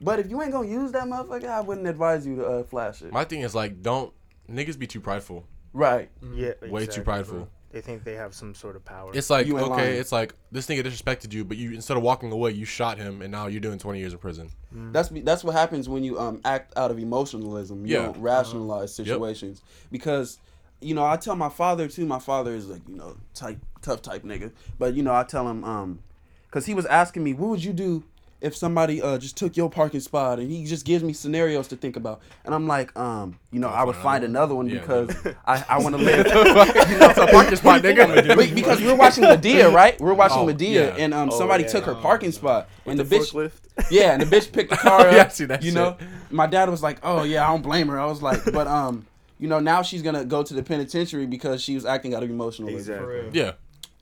[0.00, 3.02] But if you ain't gonna use that motherfucker, I wouldn't advise you to uh, flash
[3.02, 3.12] it.
[3.12, 4.12] My thing is like, don't
[4.50, 5.44] niggas be too prideful.
[5.72, 6.10] right.
[6.22, 6.52] Yeah.
[6.62, 7.48] Way too exactly, prideful.
[7.74, 7.80] Bro.
[7.80, 9.10] They think they have some sort of power.
[9.14, 10.00] It's like You ain't okay, lying.
[10.00, 13.22] it's like this nigga disrespected you, but you instead of walking away, you shot him,
[13.22, 14.50] and now you're doing 20 years in prison.
[14.72, 17.86] That's be- that's what happens when you um act out of emotionalism.
[17.86, 18.02] You Yeah.
[18.06, 20.38] don't rationalize situations because
[20.80, 22.06] you know I tell my father too.
[22.06, 25.48] My father is like you know type tough type nigga, but you know I tell
[25.48, 26.00] him um
[26.46, 28.04] because he was asking me what would you do
[28.40, 31.76] if somebody uh just took your parking spot and he just gives me scenarios to
[31.76, 34.80] think about and I'm like um you know I would find another one Yeah.
[34.80, 36.24] because I I want to live.
[36.98, 38.54] That's a parking spot, nigga.
[38.54, 39.98] Because we're watching Madea, right?
[40.00, 40.96] We're watching Oh, Madea, yeah.
[41.04, 41.70] and um, Oh, somebody yeah.
[41.70, 43.90] took her parking spot, and the, the bitch, forklift.
[43.90, 45.12] yeah, and the bitch picked the car up.
[45.12, 45.74] Yeah, I see that you shit.
[45.74, 45.96] know,
[46.30, 49.06] my dad was like, "Oh yeah, I don't blame her." I was like, "But um,
[49.38, 52.30] you know, now she's gonna go to the penitentiary because she was acting out of
[52.30, 53.30] emotionalism." Exactly.
[53.40, 53.52] Yeah.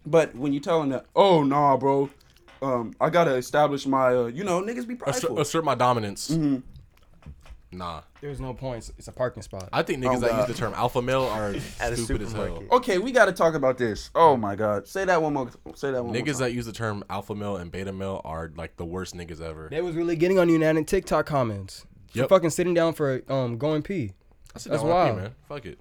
[0.05, 2.11] But when you tell him that, "Oh nah, bro,
[2.62, 6.31] um, I gotta establish my, uh, you know, niggas be Assert, prideful." assert my dominance.
[6.31, 6.59] Mm-hmm.
[7.75, 8.02] Nah.
[8.21, 8.92] There's no points.
[8.99, 9.71] It's a parking spot.
[9.73, 10.49] I think niggas Oh, that God.
[10.49, 12.42] use the term alpha male are At a stupid as hell.
[12.45, 12.71] supermarket.
[12.73, 14.11] okay, we gotta talk about this.
[14.14, 15.49] Oh my god, say that one more.
[15.75, 16.12] Say that one.
[16.12, 16.40] more Niggas time.
[16.40, 19.69] that use the term alpha male and beta male are like the worst niggas ever.
[19.71, 21.87] They was really getting on you now in TikTok comments.
[22.12, 22.28] For Yep.
[22.28, 24.12] fucking sitting down for um going pee.
[24.52, 25.16] That's, That's wild, wild.
[25.16, 25.35] man.
[25.49, 25.78] Fuck it.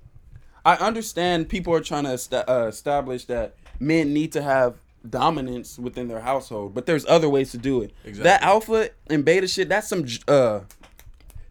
[0.63, 4.75] I understand people are trying to esta- uh, establish that men need to have
[5.09, 7.91] dominance within their household, but there's other ways to do it.
[8.03, 8.23] Exactly.
[8.23, 10.61] That alpha and beta shit, that's some uh,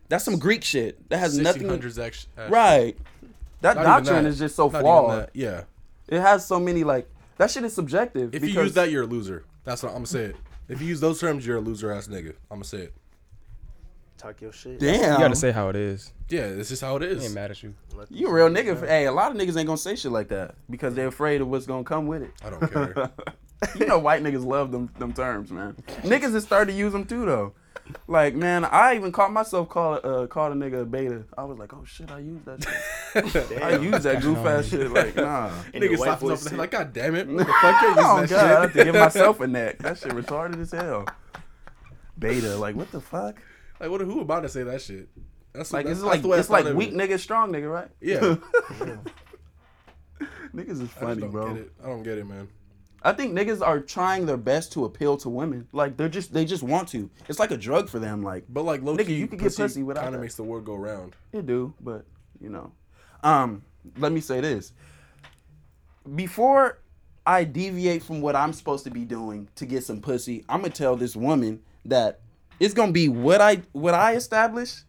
[0.08, 1.08] that's some Greek shit.
[1.10, 1.62] That has nothing.
[1.68, 2.96] To, 1600s act- uh, right.
[3.60, 4.30] That Not doctrine that.
[4.30, 5.30] is just so Not flawed.
[5.34, 5.64] Yeah.
[6.08, 8.34] It has so many like that shit is subjective.
[8.34, 9.44] If you use that, you're a loser.
[9.64, 10.24] That's what I'm gonna say.
[10.24, 10.36] It.
[10.68, 12.30] If you use those terms, you're a loser ass nigga.
[12.50, 12.94] I'm gonna say it.
[14.20, 14.78] Talk your shit.
[14.78, 16.12] damn, You gotta say how it is.
[16.28, 17.22] Yeah, this is how it is.
[17.22, 17.74] I ain't mad at you.
[18.10, 18.78] You a real nigga.
[18.78, 18.86] go.
[18.86, 21.48] Hey, a lot of niggas ain't gonna say shit like that because they're afraid of
[21.48, 22.32] what's gonna come with it.
[22.44, 23.10] I don't care.
[23.78, 25.74] you know white niggas love them them terms, man.
[26.02, 27.54] niggas has started to use them too though.
[28.08, 31.24] Like man, I even caught myself call uh called a nigga a beta.
[31.38, 32.62] I was like, oh shit, I used that
[33.32, 33.62] shit.
[33.62, 34.90] I use that goof ass shit.
[34.90, 35.50] Like nah.
[35.72, 37.26] And your Nigga white slaps himself in the like, God damn it.
[37.26, 38.78] What the fuck you oh using god, that I have shit?
[38.80, 39.78] to give myself a neck.
[39.78, 41.06] That shit retarded as hell.
[42.18, 43.40] Beta, like what the fuck?
[43.80, 44.00] Like, what?
[44.02, 45.08] Who about to say that shit?
[45.52, 47.88] That's Like that's, it's like the way it's like thought weak nigga, strong nigga, right?
[48.00, 48.36] Yeah.
[50.54, 51.54] Niggas is I just funny, don't bro.
[51.54, 51.72] get it.
[51.82, 52.48] I don't get it, man.
[53.02, 55.66] I think niggas are trying their best to appeal to women.
[55.72, 57.08] Like they're just they just want to.
[57.28, 58.22] It's like a drug for them.
[58.22, 60.42] Like But like, low Nigga, key, you could get pussy without Kind of makes the
[60.42, 61.16] world go round.
[61.32, 62.04] It do, but
[62.40, 62.72] you know.
[63.22, 63.62] Um,
[63.96, 64.72] let me say this.
[66.14, 66.78] Before
[67.26, 70.72] I deviate from what I'm supposed to be doing to get some pussy, I'm gonna
[70.72, 72.20] tell this woman that
[72.60, 74.82] it's gonna be what I what I establish.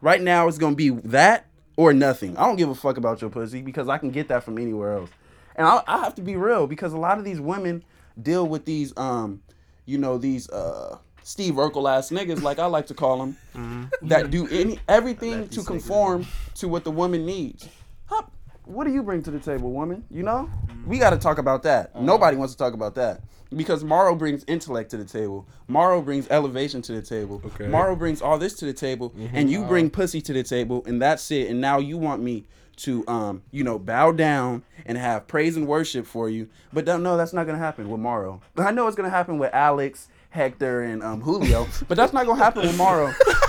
[0.00, 2.36] Right now, it's gonna be that or nothing.
[2.36, 4.94] I don't give a fuck about your pussy because I can get that from anywhere
[4.94, 5.10] else.
[5.54, 7.84] And I, I have to be real because a lot of these women
[8.20, 9.42] deal with these, um,
[9.86, 14.30] you know, these uh, Steve Urkel ass niggas, like I like to call them, that
[14.30, 17.68] do any everything to conform to what the woman needs.
[18.06, 18.22] Huh,
[18.68, 20.04] What do you bring to the table, woman?
[20.10, 20.50] You know,
[20.86, 21.98] we got to talk about that.
[21.98, 23.22] Nobody wants to talk about that
[23.54, 25.48] because Morrow brings intellect to the table.
[25.68, 27.40] Morrow brings elevation to the table.
[27.46, 27.66] Okay.
[27.66, 31.00] Morrow brings all this to the table, and you bring pussy to the table, and
[31.00, 31.48] that's it.
[31.48, 32.44] And now you want me
[32.76, 36.48] to, um, you know, bow down and have praise and worship for you.
[36.70, 38.42] But don't, no, that's not gonna happen with Morrow.
[38.54, 42.26] But I know it's gonna happen with Alex, Hector, and um, Julio, but that's not
[42.26, 43.14] gonna happen with Morrow.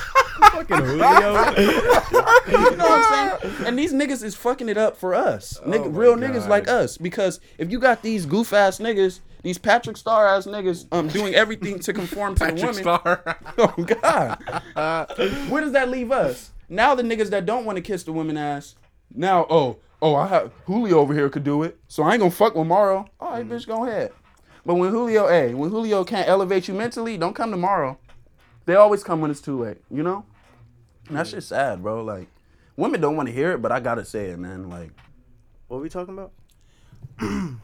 [0.51, 0.99] Fucking Julio.
[2.47, 3.67] you know what I'm saying?
[3.67, 5.59] And these niggas is fucking it up for us.
[5.65, 6.97] Nigga, Oh my real niggas like us.
[6.97, 11.33] Because if you got these goof ass niggas, these Patrick Star ass niggas, um, doing
[11.33, 12.83] everything to conform to the Patrick woman.
[12.83, 13.37] Star.
[13.57, 14.37] Oh God.
[15.49, 16.51] Where does that leave us?
[16.67, 18.75] Now the niggas that don't want to kiss the women ass.
[19.13, 22.31] Now, oh, oh, I have Julio over here could do it, so I ain't gonna
[22.31, 23.07] fuck with Morrow.
[23.19, 24.11] All right, bitch, go ahead.
[24.65, 27.97] But when Julio, hey, when Julio can't elevate you mentally, don't come tomorrow.
[28.65, 30.25] They always come when it's too late, you know.
[31.09, 32.03] And that shit's sad, bro.
[32.03, 32.27] Like,
[32.77, 34.69] women don't want to hear it, but I gotta say it, man.
[34.69, 34.91] Like,
[35.67, 36.31] What are we talking about?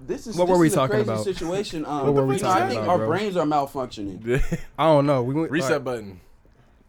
[0.00, 1.24] this is What this were we is a talking crazy about?
[1.24, 1.84] situation.
[1.84, 3.06] Um, What were we you know, I talking think about, our bro?
[3.08, 4.60] brains are malfunctioning.
[4.78, 5.22] I don't know.
[5.22, 6.20] We went- Reset like, button.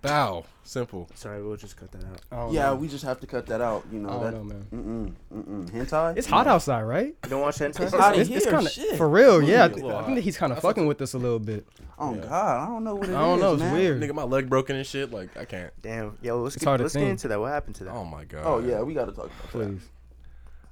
[0.04, 0.46] Bow.
[0.66, 1.10] Simple.
[1.16, 2.22] Sorry, we'll just cut that out.
[2.32, 2.76] I don't Yeah, know.
[2.76, 3.84] we just have to cut that out.
[3.92, 4.32] You know I that.
[4.32, 5.16] don't know, man.
[5.34, 5.72] Mm-mm, mm-mm.
[5.72, 6.16] Hentai.
[6.18, 7.16] It's hot outside, right?
[7.24, 7.82] You don't watch hentai?
[7.82, 8.96] It's hot in It's, it's here, kind of shit.
[8.98, 9.42] for real.
[9.42, 11.66] Yeah, I, th- I think that he's kind of fucking with us a little bit.
[11.98, 12.22] Oh Yeah.
[12.22, 13.16] God, I don't know what it is.
[13.16, 13.54] I don't know.
[13.54, 13.74] It's man.
[13.74, 14.02] weird.
[14.02, 15.12] Nigga, my leg broken and shit.
[15.12, 15.72] Like I can't.
[15.82, 16.18] Damn.
[16.22, 17.40] Yo, let's It's get, let's get into that.
[17.40, 17.94] What happened to that?
[17.94, 18.44] Oh my oh, god.
[18.46, 19.48] Oh yeah, we gotta talk about that.
[19.52, 19.90] Please.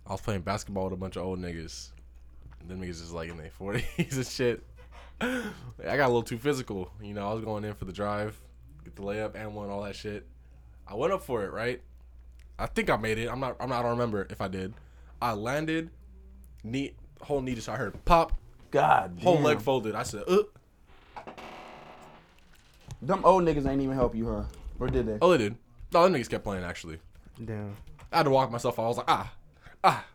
[0.08, 1.92] I was playing basketball with a bunch of old niggas.
[2.60, 3.86] And them niggas is like in their forties
[4.18, 4.64] and shit.
[5.20, 5.44] I
[5.84, 6.92] got a little too physical.
[7.02, 8.40] You know, I was going in for the drive,
[8.84, 10.26] get the layup and one, all that shit.
[10.88, 11.82] I went up for it, right?
[12.60, 13.30] I think I made it.
[13.30, 13.56] I'm not.
[13.60, 13.80] I'm not.
[13.80, 14.74] I don't remember if I did.
[15.22, 15.90] I landed,
[16.64, 17.70] knee, whole knee just.
[17.70, 18.34] I heard pop,
[18.72, 19.44] God, whole damn.
[19.44, 19.96] leg folded.
[19.96, 20.44] I said, uh.
[23.02, 24.44] Them old niggas ain't even help you, huh?
[24.80, 25.18] Or did they?
[25.22, 25.56] Oh, they did.
[25.92, 27.00] No, them niggas kept playing actually.
[27.44, 27.76] Damn.
[28.12, 28.78] I had to walk myself.
[28.78, 29.34] I was like, ah,
[29.84, 30.06] ah,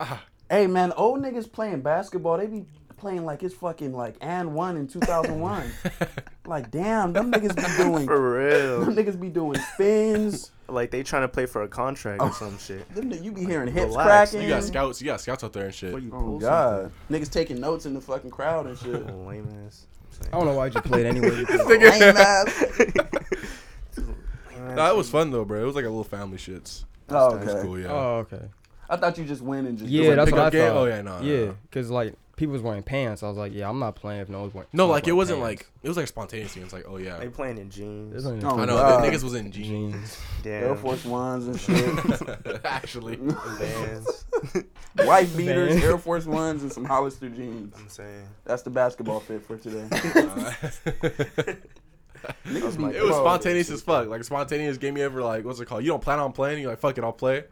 [0.00, 0.24] ah.
[0.50, 4.76] Hey man, old niggas playing basketball, they be playing like it's fucking like and one
[4.76, 5.70] in 2001.
[6.46, 8.84] like damn, them niggas be doing For real.
[8.84, 10.50] them niggas be doing spins.
[10.68, 12.88] like they trying to play for a contract or oh, some shit.
[12.94, 14.42] Them, ni- you be hearing hips Relax, cracking.
[14.48, 15.00] You got scouts.
[15.00, 15.92] You got scouts out there and shit.
[15.92, 18.92] What you Oh pull god, niggas taking notes in the fucking crowd and shit.
[18.94, 19.10] something?
[19.14, 19.86] Oh, lame ass.
[20.32, 21.44] I don't know why you played anyway.
[21.66, 21.82] Lame
[22.16, 22.64] ass.
[24.74, 25.62] Nah, it was fun though, bro.
[25.62, 26.84] It was like a little family shits.
[27.08, 27.62] Oh, That's okay.
[27.62, 27.86] Cool, yeah.
[27.92, 28.42] oh, okay.
[28.90, 30.68] I thought you just win and just Yeah, like that's what I game?
[30.72, 30.76] thought.
[30.76, 31.56] Oh, yeah, no, no, Yeah, no.
[31.68, 33.22] because like people was wearing pants.
[33.22, 34.68] I was like, yeah, I'm not playing if no one's wearing.
[34.72, 35.62] No, someone's like it wasn't pants.
[35.62, 36.56] like it was like spontaneous.
[36.56, 38.12] It's like, oh yeah, They playing in jeans.
[38.12, 39.02] There's only Oh, I know God.
[39.02, 39.68] the niggas was in jeans.
[39.68, 40.20] jeans.
[40.42, 40.64] Damn.
[40.64, 42.60] Air Force Ones and shit.
[42.64, 44.24] Actually, Vans.
[44.96, 45.82] White beaters, Man.
[45.82, 47.74] Air Force Ones, and some Hollister jeans.
[47.78, 48.28] I'm saying.
[48.44, 49.86] That's the basketball fit for today.
[52.44, 54.08] That was my it was Oh, spontaneous as fuck.
[54.08, 55.82] Like a spontaneous gave me ever like what's it called?
[55.84, 56.60] You don't plan on playing.
[56.60, 57.44] You're like fuck it, I'll play.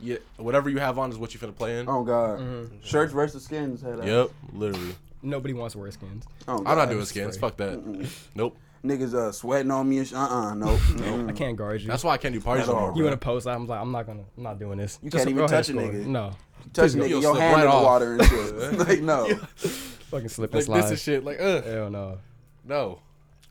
[0.00, 1.88] Yeah, whatever you have on is what you finna play in.
[1.88, 2.68] Oh God, Mhm.
[2.84, 3.82] shirts versus skins.
[3.82, 4.06] Had that.
[4.06, 4.94] Yep, literally.
[5.22, 6.24] Nobody wants to wear skins.
[6.46, 7.36] Oh, I'm not doing skins.
[7.36, 7.78] Fuck that.
[7.84, 8.08] Mm-mm.
[8.34, 8.56] Nope.
[8.84, 10.78] Niggas uh sweating on me and sh- uh-uh, nope.
[10.78, 11.28] Mm-mm.
[11.28, 11.88] I can't guard you.
[11.88, 12.80] That's why I can't do parties At no all.
[12.86, 12.90] more.
[12.90, 13.08] you bro.
[13.10, 13.46] want to post?
[13.48, 14.22] I'm like, I'm not gonna.
[14.36, 15.00] I'm not doing this.
[15.02, 15.82] You Just can't even ahead touch a score.
[15.82, 16.06] nigga.
[16.06, 16.30] No,
[16.72, 17.84] Touch You'll nigga, slip your hand right in the off.
[17.84, 18.78] water and shit.
[18.88, 19.34] like no.
[19.56, 20.82] fucking slip and Like slide.
[20.82, 21.24] this is shit.
[21.24, 22.18] Like uh, Hell no,
[22.64, 23.00] no.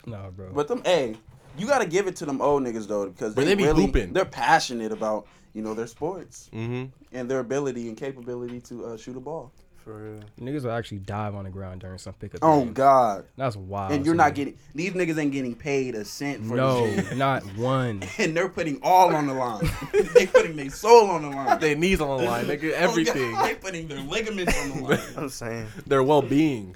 [0.05, 0.51] no, bro.
[0.53, 1.15] But them, hey,
[1.57, 3.85] you gotta give it to them old niggas though, because But they, they be really,
[3.87, 4.13] hooping.
[4.13, 6.85] they're passionate about you know their sports Mm-hmm.
[7.11, 9.51] and their ability and capability to uh, shoot a ball.
[9.77, 10.19] For real.
[10.41, 12.39] Niggas will actually dive on the ground during some pickup.
[12.41, 12.73] Oh games.
[12.73, 13.25] God!
[13.37, 13.93] that's wild.
[13.93, 17.07] and you're to not getting these niggas ain't getting paid a cent for no, this
[17.07, 17.17] shit.
[17.17, 18.03] not one.
[18.17, 19.69] And they're putting all on the line.
[20.13, 21.59] they putting their soul on the line.
[21.61, 22.71] Their knees on the line, nigga.
[22.73, 23.33] Everything.
[23.41, 24.99] they putting their ligaments on the line.
[25.15, 25.67] I'm saying.
[25.85, 26.75] Their well being.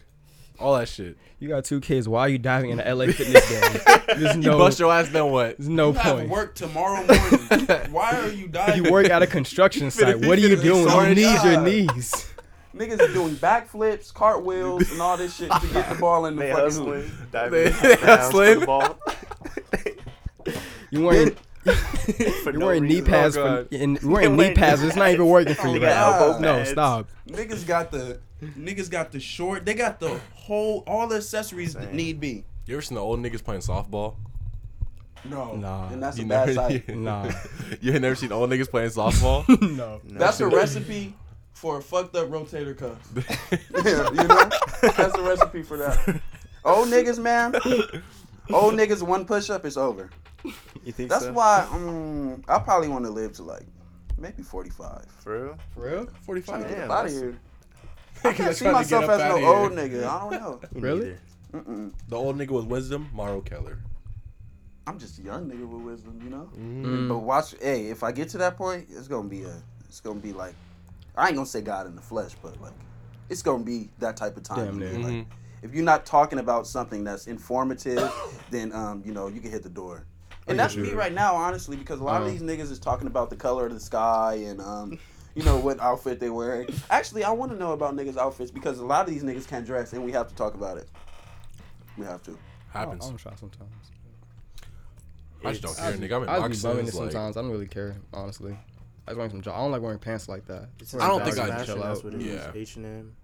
[0.62, 1.18] All that shit.
[1.40, 2.08] You got two kids.
[2.08, 3.98] Why are you diving in an LA fitness game?
[4.20, 5.58] There's You bust your ass, then what?
[5.58, 6.30] there's no You have point.
[6.30, 7.68] work tomorrow morning.
[7.92, 8.86] Why are you diving?
[8.86, 10.20] You work at a construction site.
[10.26, 10.88] What are you doing?
[10.88, 12.28] sorry You need your knees.
[12.76, 16.44] Niggas are doing backflips, cartwheels, and all this shit to get the ball in the
[16.44, 17.02] They fucking hustling.
[17.02, 17.32] hoop.
[17.32, 17.52] Diving.
[17.52, 18.60] They- they the hustling.
[18.62, 19.00] the ball.
[20.90, 21.36] You wearing
[22.44, 24.84] For you no wearing knee pads Oh, for and you wearing knee pads.
[24.84, 26.38] It's not even working for you right now.
[26.40, 27.10] No, stop.
[27.28, 29.66] Niggas got the niggas got the short.
[29.66, 32.44] They got the whole all the accessories that need be.
[32.66, 34.16] You ever seen the old niggas playing softball?
[35.24, 35.90] No, Nah.
[35.90, 36.90] and that's you bad never, sight.
[36.96, 37.32] Nah.
[37.82, 39.48] you ain't never seen old niggas playing softball?
[39.78, 40.02] no.
[40.04, 40.20] No.
[40.20, 41.14] That's a recipe
[41.54, 42.98] for a fucked up rotator cuff.
[43.86, 44.50] yeah, you know,
[44.82, 46.22] that's a recipe for that.
[46.66, 47.54] Old niggas, man.
[48.52, 50.10] Old niggas, one push up is over.
[50.84, 51.34] You think That's so?
[51.34, 53.66] why um, I probably want to live to like
[54.18, 55.06] maybe 45.
[55.20, 55.58] For real?
[55.76, 56.06] For real?
[56.06, 56.62] Trying 45.
[56.64, 57.38] to get Damn, out of here.
[58.24, 60.06] I I can't see myself as no old nigga.
[60.06, 60.60] I don't know.
[60.74, 61.16] Really?
[61.54, 61.92] Mm-mm.
[62.08, 63.80] The old nigga with wisdom, Mauro Keller.
[64.88, 66.50] I'm just a young nigga with wisdom, you know.
[66.58, 67.10] Mm.
[67.10, 69.54] But watch, hey, if I get to that point, it's gonna be a,
[69.88, 70.56] it's gonna be like,
[71.16, 72.74] I ain't gonna say God in the flesh, but like,
[73.30, 74.66] it's gonna be that type of time.
[74.66, 75.04] Damn for me.
[75.04, 75.20] near.
[75.20, 75.28] Like,
[75.62, 78.12] if you're not talking about something that's informative,
[78.50, 80.06] then um, you know, you can hit the door.
[80.48, 83.30] And that's me right now, honestly, because a lot of these niggas is talking about
[83.30, 85.00] the color of the sky and um,
[85.36, 86.68] you know what outfit they wearing.
[86.90, 89.66] Actually, I want to know about niggas' outfits because a lot of these niggas can't
[89.66, 90.90] dress, and we have to talk about it.
[91.98, 92.38] We have to.
[92.72, 93.06] Happens.
[93.06, 93.70] I'm try sometimes.
[95.44, 96.16] I just don't It's- care, nigga.
[96.18, 96.94] I'm in I just be bumming it.
[96.94, 97.38] Like, sometimes.
[97.38, 98.52] I don't really care, honestly.
[99.08, 99.42] I just wearing some.
[99.42, 100.70] jo- I don't like wearing pants like that.
[100.80, 102.06] It's I don't think I'd fashion, chill That's out.
[102.06, 102.28] what it is.
[102.28, 102.52] Yeah.
[102.54, 103.16] H and M,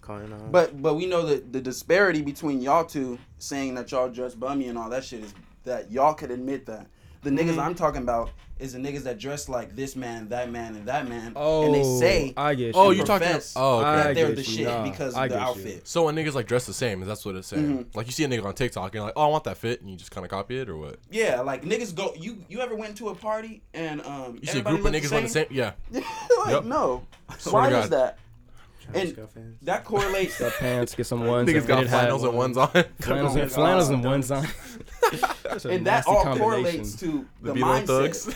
[0.00, 0.50] Cotton On.
[0.50, 4.66] But but we know that the disparity between y'all two saying that y'all dress bummy
[4.68, 5.32] and all that shit is
[5.64, 6.88] that y'all could admit that
[7.22, 7.60] The niggas Mm-hmm.
[7.60, 11.08] I'm talking about is the niggas that dress like this man, that man, and that
[11.08, 12.98] man, Oh, and they say I get Oh, you.
[13.00, 13.84] you talking- oh, okay.
[13.84, 14.56] that I they're get the you.
[14.58, 15.48] shit Nah, because I of the get you.
[15.48, 15.88] outfit.
[15.88, 17.64] So when niggas like dress the same, is that's what it's saying.
[17.64, 17.96] Mm-hmm.
[17.98, 19.80] Like you see a nigga on TikTok and you're like, oh, I want that fit,
[19.80, 20.96] and you just kind of copy it or what?
[21.10, 22.12] Yeah, like niggas go.
[22.16, 24.94] You you ever went to a party and um You see a group of look
[24.94, 25.72] niggas on the same, yeah.
[25.90, 26.04] like
[26.48, 26.64] Yep.
[26.64, 27.06] no,
[27.38, 28.18] Swear why is that?
[28.82, 29.56] Travis And Scott fans.
[29.62, 30.38] that correlates.
[30.38, 31.48] Got pants, get some ones.
[31.48, 32.68] Niggas got fitted flannels and ones on.
[33.00, 34.46] Flannels Oh and, my flannels and ones on.
[35.44, 37.86] That's a and that all correlates to the, The mindset.
[37.86, 38.34] thugs.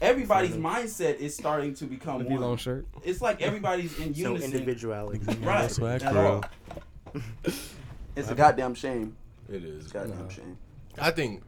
[0.00, 2.36] Everybody's mindset is starting to become The one.
[2.38, 2.86] V-Lone shirt.
[3.02, 4.52] It's like everybody's in So unison.
[4.52, 5.20] individuality.
[5.40, 5.70] right.
[5.70, 6.44] Swag At girl.
[7.14, 7.20] all.
[8.16, 9.14] It's a goddamn shame.
[9.48, 9.88] It is.
[9.92, 10.28] Goddamn No.
[10.30, 10.56] shame.
[10.98, 11.42] I think,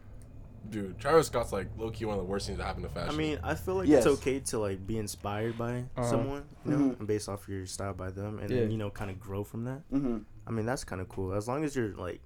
[0.69, 3.15] dude, Travis Scott's like low key one of the worst things that happened to fashion.
[3.15, 4.05] I mean, I feel like Yes.
[4.05, 6.05] it's okay to like be inspired by Uh-huh.
[6.05, 6.99] someone, you know, Mhm.
[6.99, 8.61] and based off your style by them, and Yeah.
[8.61, 9.83] then you know, kind of grow from that.
[9.91, 12.21] hmm I mean, that's kind of cool as long as you're like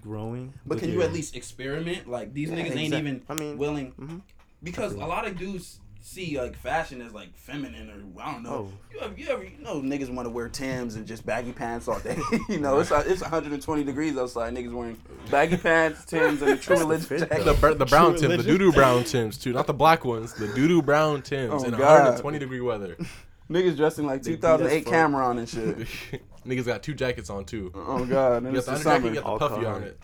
[0.00, 0.52] growing.
[0.66, 2.08] But with can you your- at least experiment?
[2.08, 4.22] Like these Yeah, niggas ain't even I mean, willing mhm.
[4.62, 8.70] because a lot of dudes see like fashion as like feminine or I don't know.
[8.70, 8.72] Oh.
[8.94, 11.88] You ever, you ever you know niggas want to wear Tims and just baggy pants
[11.88, 12.16] all day.
[12.48, 14.54] you know it's it's 120 degrees outside.
[14.54, 14.96] Niggas wearing
[15.32, 17.44] baggy pants, Tims, and a true religion fit, jacket.
[17.44, 20.04] the br- the brown True Tims, the doo doo brown Tims too, not the black
[20.04, 20.32] ones.
[20.32, 21.80] The doo doo brown Tims Oh, in God.
[21.80, 22.96] 120 degree weather.
[23.50, 26.22] Niggas dressing like 2008 us for- Cam'ron and shit.
[26.46, 27.72] Niggas got two jackets on too.
[27.74, 29.82] Oh god, and You it's got the the jacket, you got All the puffy on
[29.82, 29.98] it.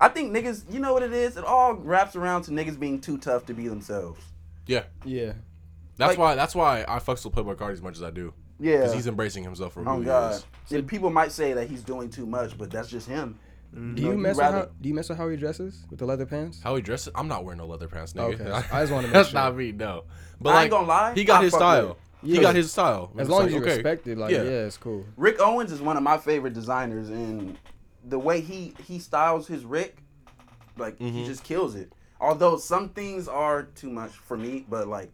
[0.00, 1.36] I think niggas, you know what it is?
[1.36, 4.20] It all wraps around to niggas being too tough to be themselves.
[4.66, 5.34] Yeah, Yeah.
[5.96, 6.34] that's Like- why.
[6.34, 8.32] That's why I fucks with Playboi Carti as much as I do.
[8.60, 8.78] Yeah.
[8.78, 10.32] Because he's embracing himself for who Oh he god.
[10.34, 10.44] is.
[10.72, 13.38] And people might say that he's doing too much, but that's just him.
[13.74, 13.94] Mm-hmm.
[13.96, 15.84] Do No, you you mess rather- with how, Do you mess with how he dresses
[15.90, 16.60] with the leather pants?
[16.62, 18.40] How he dresses, I'm not wearing no leather pants, nigga.
[18.40, 19.12] Okay, I just wanna make sure.
[19.12, 19.40] That's sure.
[19.40, 20.04] not me, no.
[20.40, 21.96] But I like, ain't gonna lie, he got I his fuck with style.
[22.24, 22.30] It.
[22.36, 23.10] He got his style.
[23.18, 23.74] As long like, as you okay.
[23.74, 24.42] respect it, like yeah.
[24.42, 24.50] Yeah.
[24.66, 25.04] it's cool.
[25.16, 27.56] Rick Owens is one of my favorite designers, and
[28.04, 29.98] the way he he styles his Rick,
[30.76, 31.26] like he Mhm.
[31.26, 31.92] just kills it.
[32.20, 35.10] Although some things are too much for me, but like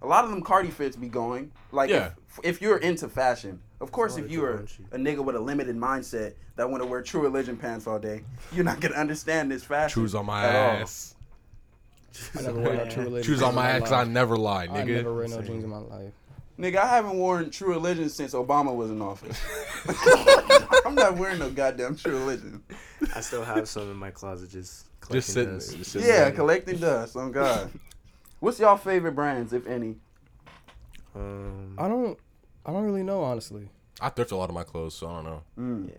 [0.00, 1.52] a lot of them Carti fits be going.
[1.70, 2.10] Like Yeah.
[2.28, 6.34] if, if you're into fashion, of course, if you're a nigga with a limited mindset
[6.56, 10.02] that want to wear True Religion pants all day, you're not gonna understand this fashion.
[10.02, 10.82] Choose on my at all.
[10.82, 11.14] ass.
[12.38, 13.22] I never wear true religion.
[13.32, 14.76] Choose on my ass 'cause I never lie, nigga.
[14.76, 16.12] I never wear no jeans in my life.
[16.58, 19.40] Nigga, I haven't worn True Religion since Obama was in office.
[20.86, 22.62] I'm not wearing no goddamn True Religion.
[23.14, 25.68] I still have some in my closet, just collecting Just sitting dust.
[25.70, 25.78] there.
[25.78, 26.32] Just sitting Yeah, there.
[26.32, 27.16] collecting dust.
[27.16, 27.70] On God.
[28.40, 29.96] What's y'all favorite brands, if any?
[31.14, 32.18] Um, I don't.
[32.64, 33.68] I don't really know honestly.
[34.00, 35.42] I thrift a lot of my clothes, so I don't know.
[35.58, 35.88] Mm.
[35.88, 35.94] yeah,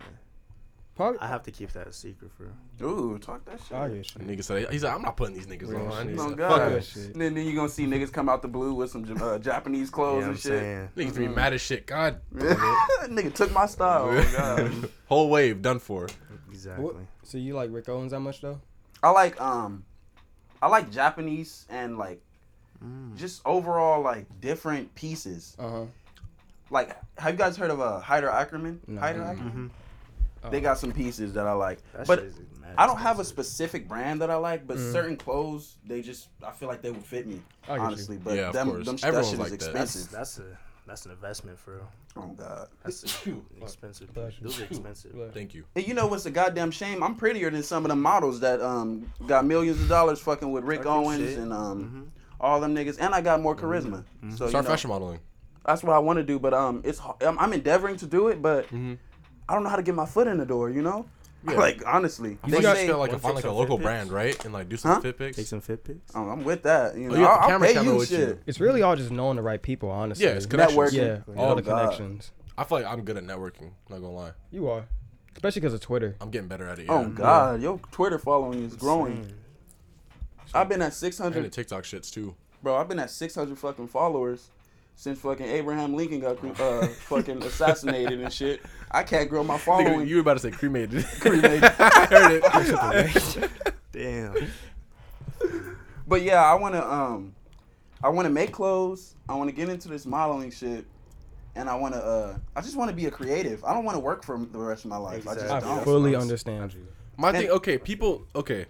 [0.96, 1.18] Probably.
[1.20, 2.52] I have to keep that a secret for.
[2.84, 3.76] Ooh, talk that shit.
[3.76, 4.20] I get you.
[4.20, 6.02] Nigga said he's like, I'm not putting these niggas Real on.
[6.04, 6.12] shit.
[6.12, 6.58] He's Oh like, God.
[6.60, 7.14] Fuck Real shit.
[7.18, 10.20] Then, then you gonna see niggas come out the blue with some uh, Japanese clothes
[10.20, 10.52] know what I'm and shit.
[10.96, 11.10] saying?
[11.12, 11.86] Niggas be mad as shit.
[11.86, 14.08] God, Nigga took my style.
[14.10, 14.90] Oh, God.
[15.06, 16.08] whole wave done for.
[16.50, 16.84] Exactly.
[16.84, 16.96] What?
[17.24, 18.60] So you like Rick Owens that much though?
[19.02, 19.84] I like um,
[20.62, 22.20] I like Japanese and like
[22.84, 23.16] Mm.
[23.16, 25.56] just overall like different pieces.
[25.58, 25.84] Uh huh.
[26.70, 28.78] Like, have you guys heard of uh, Haider Ackermann?
[28.86, 29.00] No.
[29.00, 29.38] Haider Mhm.
[29.38, 29.70] Ackermann.
[30.50, 32.40] They got some pieces that I like, That but shit is
[32.76, 34.66] I don't have a specific brand that I like.
[34.66, 34.92] But Mhm.
[34.92, 37.40] certain clothes, they just I feel like they would fit me.
[37.64, 37.80] I get you.
[37.86, 38.86] honestly, but Yeah, of them, course.
[38.86, 39.72] them that shit like is that.
[39.72, 40.10] That's expensive.
[40.10, 41.88] that's a that's an investment for real.
[42.16, 42.68] oh God.
[42.82, 44.12] That's a, expensive.
[44.12, 44.46] Bless you.
[44.48, 45.30] Those are expensive.
[45.32, 45.64] Thank you.
[45.76, 47.02] And you know what's a goddamn shame?
[47.02, 50.64] I'm prettier than some of the models that um got millions of dollars fucking with
[50.64, 51.38] Rick Owens shit.
[51.38, 52.20] and um Mhm.
[52.40, 54.04] all them niggas, and I got more charisma.
[54.36, 55.20] So you Start know, fashion modeling.
[55.64, 56.38] that's what I want to do.
[56.38, 58.98] But um, it's h- I'm, I'm endeavoring to do it, but Mhm.
[59.48, 60.70] I don't know how to get my foot in the door.
[60.70, 61.06] You know,
[61.48, 61.54] Yeah.
[61.56, 64.42] like honestly, You they think say you should like find like a local brand, right?
[64.44, 65.00] And like do some Huh?
[65.00, 65.36] fit pics.
[65.36, 66.12] Take some fit pics.
[66.14, 66.96] oh, I'm with that.
[66.96, 68.16] You oh, know, you I'll, I'll pay you with you.
[68.16, 68.42] shit.
[68.46, 70.24] It's really all just knowing the right people, honestly.
[70.24, 70.78] Yeah, it's connections.
[70.92, 71.26] Networking.
[71.28, 71.80] Yeah, Oh, all the God.
[71.82, 72.30] connections.
[72.56, 73.72] I feel like I'm good at networking.
[73.90, 74.86] Not gonna lie, You are,
[75.34, 76.16] especially because of Twitter.
[76.20, 76.86] I'm getting better at it.
[76.88, 77.08] Oh Yeah.
[77.08, 79.26] God, your Twitter following is growing.
[80.54, 81.36] I've been at 600.
[81.36, 82.36] And the 600, TikTok shits too.
[82.62, 82.76] bro.
[82.76, 84.50] I've been at 600 fucking followers
[84.96, 88.60] since fucking Abraham Lincoln got uh, fucking assassinated and shit.
[88.90, 90.06] I can't grow my Nigga, following.
[90.06, 91.04] you were about to say cremated.
[91.20, 91.64] Cremated.
[91.78, 93.50] I heard it.
[93.92, 94.34] Damn.
[96.06, 97.34] But yeah, I wanna um,
[98.02, 99.14] I wanna make clothes.
[99.28, 100.84] I wanna get into this modeling shit,
[101.56, 103.64] and I wanna uh, I just wanna be a creative.
[103.64, 105.26] I don't wanna work for the rest of my life.
[105.26, 105.82] I just I don't.
[105.82, 106.22] fully nice.
[106.22, 106.86] understand you.
[107.16, 108.66] My And- thing, okay, people, okay,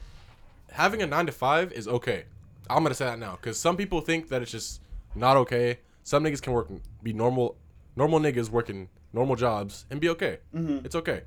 [0.71, 2.25] having a nine to five is okay.
[2.71, 4.81] I'm gonna say that now because some people think that it's just
[5.15, 5.79] not okay.
[6.05, 6.69] Some niggas can work,
[7.03, 7.57] be normal,
[7.97, 10.39] normal niggas working normal jobs and be okay.
[10.55, 10.85] Mhm.
[10.85, 11.23] It's okay.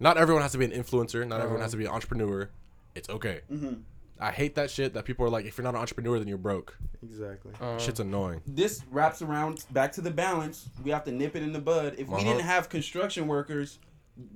[0.00, 1.26] Not everyone has to be an influencer.
[1.26, 1.62] Not everyone Uh-huh.
[1.62, 2.50] has to be an entrepreneur.
[2.94, 3.40] It's okay.
[3.50, 3.82] Mhm.
[4.20, 6.36] I hate that shit that people are like, if you're not an entrepreneur, then you're
[6.38, 6.76] broke.
[7.02, 7.52] Exactly.
[7.60, 8.42] Um, Shit's annoying.
[8.46, 10.68] This wraps around back to the balance.
[10.84, 11.94] We have to nip it in the bud.
[11.98, 12.24] If we Uh-huh.
[12.24, 13.78] didn't have construction workers,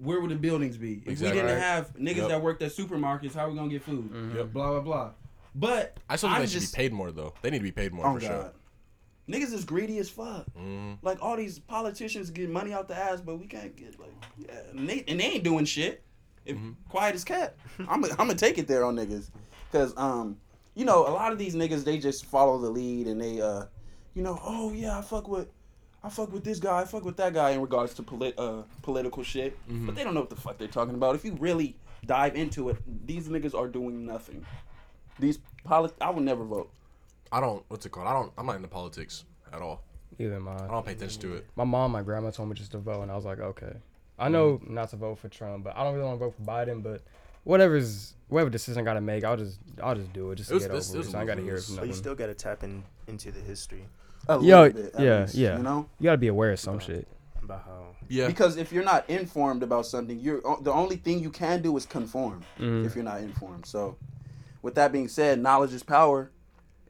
[0.01, 1.03] where would the buildings be?
[1.05, 1.41] If Exactly.
[1.43, 2.29] we didn't have niggas Yep.
[2.29, 4.11] that worked at supermarkets, how are we gonna get food?
[4.13, 4.35] Mhm.
[4.37, 4.53] Yep.
[4.53, 5.11] Blah blah blah.
[5.55, 7.35] But I still think I'm they should just, be paid more though.
[7.43, 8.27] They need to be paid more Oh for God.
[8.29, 8.53] sure.
[9.29, 10.47] Niggas is greedy as fuck.
[10.59, 10.99] Mhm.
[11.03, 14.55] Like all these politicians get money out the ass, but we can't get like yeah,
[14.71, 16.03] and they, and they ain't doing shit.
[16.45, 16.71] If Mm-hmm.
[16.89, 19.31] quiet as cat, I'm I'm gonna take it there on niggas,
[19.71, 20.39] cause um
[20.75, 23.67] you know a lot of these niggas they just follow the lead and they uh
[24.15, 25.47] you know oh yeah I fuck with
[26.03, 28.63] I fuck with this guy I fuck with that guy in regards to polit- uh,
[28.83, 29.87] political shit, Mm-hmm.
[29.87, 31.15] but they don't know what the fuck they're talking about.
[31.15, 34.45] If you really dive into it, these niggas are doing nothing.
[35.21, 36.71] These polit I would never vote.
[37.33, 37.65] I don't.
[37.69, 38.07] What's it called?
[38.07, 38.33] I don't.
[38.39, 39.83] I'm not into politics at all.
[40.19, 40.55] Either am I.
[40.55, 41.47] I don't pay attention to it.
[41.57, 43.73] My mom, my grandma told me just to vote, and I was like, okay.
[44.19, 46.43] I know not to vote for Trump, but I don't really want to vote for
[46.43, 46.83] Biden.
[46.83, 47.03] But
[47.45, 50.55] whatever's whatever decision I gotta make, I'll just I'll just do it just It to
[50.55, 51.11] was- get this- over this it.
[51.11, 52.03] So I ain't gotta hear it from But you nothing.
[52.03, 53.85] still gotta tap in into the history
[54.29, 55.57] A Yo, little bit, at yeah, least, yeah.
[55.57, 55.89] You know.
[55.99, 57.09] You gotta be aware of some shit.
[57.43, 58.27] about how Yeah.
[58.29, 61.87] Because if you're not informed about something, you're the only thing you can do is
[61.87, 62.45] conform.
[62.59, 62.89] If mm-hmm.
[62.95, 63.97] you're not informed, so
[64.61, 66.31] with that being said, knowledge is power,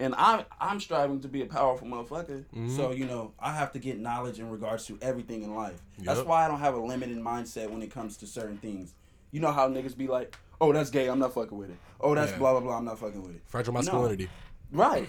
[0.02, 2.44] and I'm I'm striving to be a powerful motherfucker.
[2.76, 5.80] So you know I have to get knowledge in regards to everything in life.
[5.98, 8.94] That's why I don't have a limited mindset when it comes to certain things.
[9.30, 11.06] You know how niggas be like, "Oh, that's gay.
[11.08, 11.76] I'm not fucking with it.
[12.00, 12.38] Oh, that's Yeah.
[12.38, 12.76] blah blah blah.
[12.76, 13.78] I'm not fucking with it." Fragile No.
[13.80, 14.28] masculinity.
[14.72, 15.08] Right.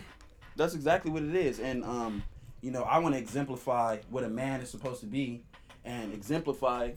[0.55, 1.59] That's exactly what it is.
[1.59, 2.23] And um,
[2.61, 5.43] you know, I want to exemplify what a man is supposed to be
[5.83, 6.91] and exemplify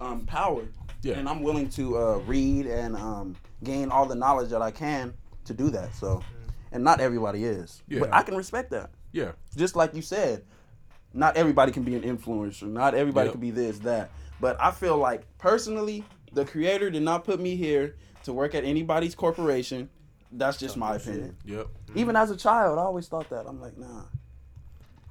[0.00, 0.62] um power.
[1.02, 1.14] Yeah.
[1.18, 3.34] And I'm willing to uh, read and um,
[3.64, 5.14] gain all the knowledge that I can
[5.46, 5.94] to do that.
[5.94, 6.22] So,
[6.72, 7.82] and not everybody is.
[7.88, 8.90] But I can respect that.
[9.12, 9.32] Yeah.
[9.56, 10.44] Just like you said,
[11.12, 12.62] not everybody can be an influencer.
[12.70, 13.32] Not everybody Yep.
[13.32, 14.10] can be this, that.
[14.40, 18.64] But I feel like personally, the creator did not put me here to work at
[18.64, 19.88] anybody's corporation.
[20.32, 21.36] That's just my opinion.
[21.44, 21.66] Yep.
[21.96, 23.46] Even as a child, I always thought that.
[23.48, 24.04] I'm like, nah.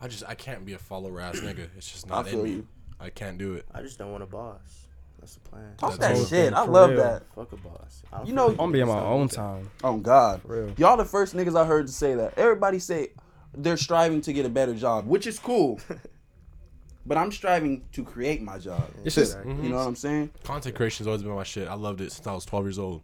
[0.01, 1.67] I just I can't be a follower ass nigga.
[1.75, 2.49] It's just I not in feel me.
[2.51, 2.67] you.
[3.01, 3.65] I can't do it.
[3.73, 4.87] I just don't want a boss.
[5.19, 5.73] That's the plan.
[5.77, 6.25] Talk That's that all.
[6.25, 6.53] shit.
[6.53, 6.99] I For love real.
[7.03, 7.23] that.
[7.35, 8.03] Fuck a boss.
[8.11, 9.69] I don't You know- like I'm gonna be on niggas my own time.
[9.83, 10.73] Oh God, For real.
[10.77, 12.37] y'all the first niggas I heard to say that.
[12.37, 13.09] Everybody say
[13.53, 15.79] they're striving to get a better job, which is cool.
[17.05, 18.83] but I'm striving to create my job.
[19.03, 19.63] It's just Exactly.
[19.63, 20.31] You know what I'm saying?
[20.43, 21.67] Content creation's always been my shit.
[21.67, 23.01] I loved it since I was 12 years old.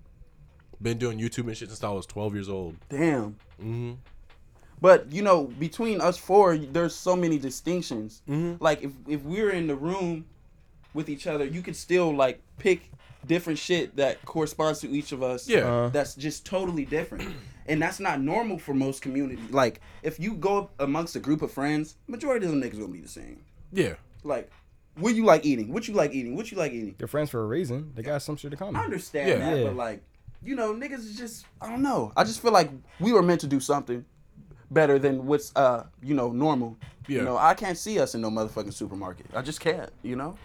[0.81, 2.75] Been doing YouTube and shit since I was 12 years old.
[2.89, 3.37] Damn.
[3.61, 3.93] Mm-hmm.
[4.81, 8.21] But you know, between us four, there's so many distinctions.
[8.27, 8.57] Mhm.
[8.59, 10.25] Like if if we're in the room
[10.95, 12.89] with each other, you could still like pick
[13.27, 15.47] different shit that corresponds to each of us.
[15.47, 15.59] Yeah.
[15.71, 17.35] Uh, that's just totally different.
[17.67, 19.49] And that's not normal for most communities.
[19.49, 23.01] Like, if you go amongst a group of friends, majority of them niggas gonna be
[23.01, 23.41] the same.
[23.73, 23.95] Yeah.
[24.23, 24.51] Like,
[24.97, 25.73] what you like eating?
[25.73, 26.35] What you like eating?
[26.35, 26.93] What you like eating?
[26.99, 27.91] They're friends for a reason.
[27.95, 28.75] They got some shit to come.
[28.75, 29.37] I understand Yeah.
[29.39, 29.63] that, Yeah.
[29.63, 30.03] but like,
[30.43, 32.13] you know, niggas is just I don't know.
[32.15, 34.05] I just feel like we were meant to do something
[34.69, 36.77] better than what's uh, you know, normal.
[37.07, 37.17] Yeah.
[37.17, 39.25] You know, I can't see us in no motherfucking supermarket.
[39.33, 40.37] I just can't, you know?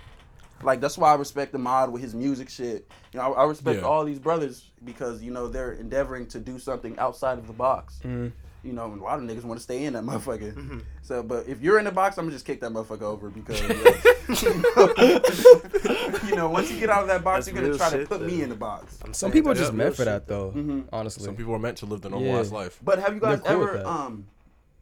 [0.62, 2.90] Like that's why I respect the mod with his music shit.
[3.12, 3.86] You know, I, I respect Yeah.
[3.86, 7.98] all these brothers because, you know, they're endeavoring to do something outside of the box.
[8.04, 8.32] Mhm.
[8.62, 10.82] You know, and a lot of niggas want to stay in that motherfucker.
[11.02, 13.58] So, but if you're in the box, I'm gonna just kick that motherfucker over because,
[16.28, 17.96] you know, once you get out of that box, That's you're gonna real try to
[18.00, 18.98] shit, put me in the box.
[19.02, 20.52] I'm Some saying people are just meant for that though.
[20.52, 20.84] Mhm.
[20.92, 21.24] Honestly.
[21.24, 22.50] Some people are meant to live the normal Yeah.
[22.52, 22.78] life.
[22.82, 24.26] But have you guys cool ever um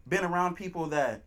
[0.08, 1.22] been around people that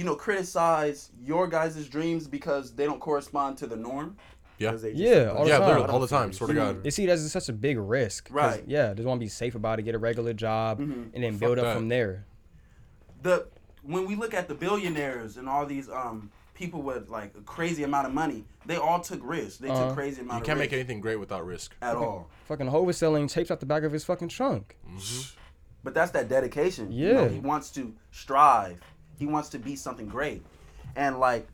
[0.00, 4.16] you know criticize your guys' dreams because they don't correspond to the norm?
[4.56, 4.70] Yeah.
[4.70, 5.68] 'Cause they just- Yeah, all the Yeah, time.
[5.68, 6.32] literally, all the time.
[6.32, 6.82] Swear to God.
[6.82, 8.28] They see it as such a big risk.
[8.30, 8.64] Right.
[8.66, 11.10] Yeah, just want to be safe about it, get a regular job, Mhm.
[11.14, 11.76] and then Fuck build up that.
[11.76, 12.24] from there.
[13.22, 13.46] The
[13.82, 17.82] when we look at the billionaires and all these um people with like a crazy
[17.84, 19.58] amount of money, they all took risks.
[19.58, 19.86] They Uh-huh.
[19.88, 21.74] took crazy amount You can't make anything great without risk.
[21.82, 22.28] at all.
[22.48, 24.76] Fucking Hov is selling tapes out the back of his fucking trunk.
[25.82, 26.92] But that's that dedication.
[26.92, 27.28] You know, Yeah.
[27.28, 28.80] he wants to strive.
[29.20, 30.42] He wants to be something great.
[30.96, 31.46] And like,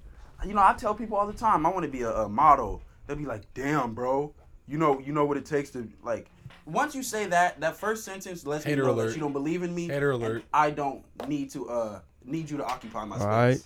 [0.46, 2.80] you know, I tell people all the time, I want to be a, a model.
[3.06, 4.32] They'll be like, "Damn, bro,
[4.68, 6.28] you know, you know what it takes to like."
[6.64, 9.08] Once you say that, that first sentence lets Hater me know alert.
[9.08, 9.88] that you don't believe in me.
[9.88, 10.44] Hater and alert.
[10.54, 13.26] I don't need to uh need you to occupy my space.
[13.26, 13.64] Alright.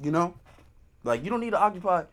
[0.00, 0.34] You know,
[1.04, 2.04] like you don't need to occupy.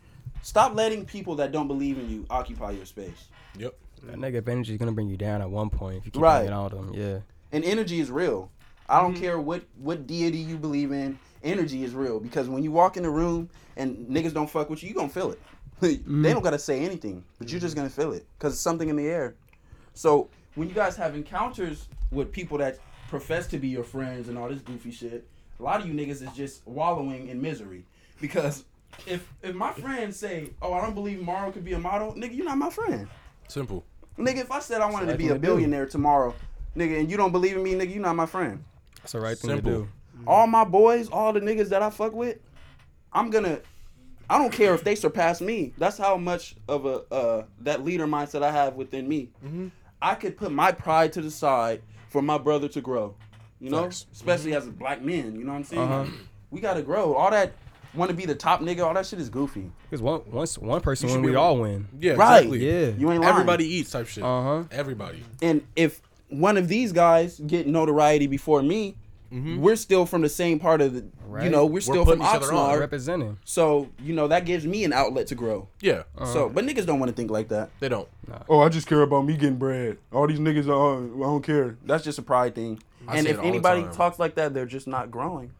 [0.42, 3.28] Stop letting people that don't believe in you occupy your space.
[3.58, 3.76] Yep.
[4.04, 6.38] That negative energy is gonna bring you down at one point if you keep Right.
[6.40, 6.94] hanging out with them.
[6.96, 7.20] Yeah.
[7.52, 8.50] and energy is real.
[8.90, 9.22] I don't mm-hmm.
[9.22, 11.20] care what what deity you believe in.
[11.44, 14.84] Energy is real because when you walk in the room and niggas don't fuck with
[14.84, 15.40] you, you gonna feel it.
[15.80, 16.24] They mm-hmm.
[16.24, 17.86] don't gotta say anything, but you're just mm-hmm.
[17.86, 19.36] gonna feel it because it's something in the air.
[19.94, 24.38] So when you guys have encounters with people that profess to be your friends and
[24.38, 25.26] all this goofy shit,
[25.58, 27.86] a lot of you niggas is just wallowing in misery
[28.20, 28.66] because.
[29.06, 32.36] If if my friends say, "Oh, I don't believe Morrow could be a model," nigga,
[32.36, 33.08] you're not my friend.
[33.48, 33.86] Simple.
[34.18, 35.40] Nigga, if I said I wanted to right be a to do.
[35.42, 36.34] billionaire tomorrow,
[36.76, 38.64] nigga, and you don't believe in me, nigga, you're not my friend.
[39.02, 39.72] That's the right thing Simple.
[39.72, 39.90] to do.
[40.28, 42.38] all my boys, all the niggas that I fuck with,
[43.14, 43.60] I'm gonna.
[44.30, 45.74] I don't care if they surpass me.
[45.80, 49.30] That's how much of a uh, that leader mindset I have within me.
[50.02, 53.16] I could put my pride to the side for my brother to grow.
[53.60, 54.06] You know, Facts.
[54.14, 55.36] especially as a black man.
[55.36, 55.82] You know what I'm saying?
[55.82, 56.06] Uh-huh.
[56.52, 57.16] We gotta grow.
[57.16, 57.54] All that
[57.96, 58.86] want to be the top nigga.
[58.86, 59.72] All that shit is goofy.
[59.90, 61.88] Because one once one person You should win, we all win.
[62.00, 62.38] Yeah, Right.
[62.44, 62.60] exactly.
[62.66, 62.88] Yeah.
[62.98, 63.24] You ain't lying.
[63.34, 64.24] Everybody eats type shit.
[64.24, 64.64] Uh huh.
[64.72, 65.24] Everybody.
[65.42, 68.96] And if one of these guys get notoriety before me,
[69.32, 71.06] we're still from the same part of the.
[71.44, 72.42] You know, we're still putting from each.
[72.50, 72.80] Oxnard.
[72.80, 73.38] Representing.
[73.46, 75.68] So you know that gives me an outlet to grow.
[75.82, 77.70] Yeah, So, but niggas don't want to think like that.
[77.80, 78.08] they don't.
[78.50, 79.98] Oh, I just care about me getting bread.
[80.12, 81.78] All these niggas, uh, I don't care.
[81.86, 82.82] That's just a pride thing.
[83.08, 85.52] I and if it all the anybody talks like that, they're just not growing.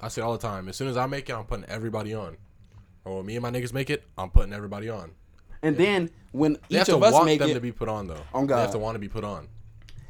[0.00, 0.68] I say it all the time.
[0.68, 2.36] As soon as I make it, I'm putting everybody on.
[3.04, 5.12] Or when me and my niggas make it, I'm putting everybody on.
[5.62, 7.70] And then when They have each to of us want make them it, to be
[7.72, 8.22] put on though.
[8.32, 9.48] On They have to want to be put on.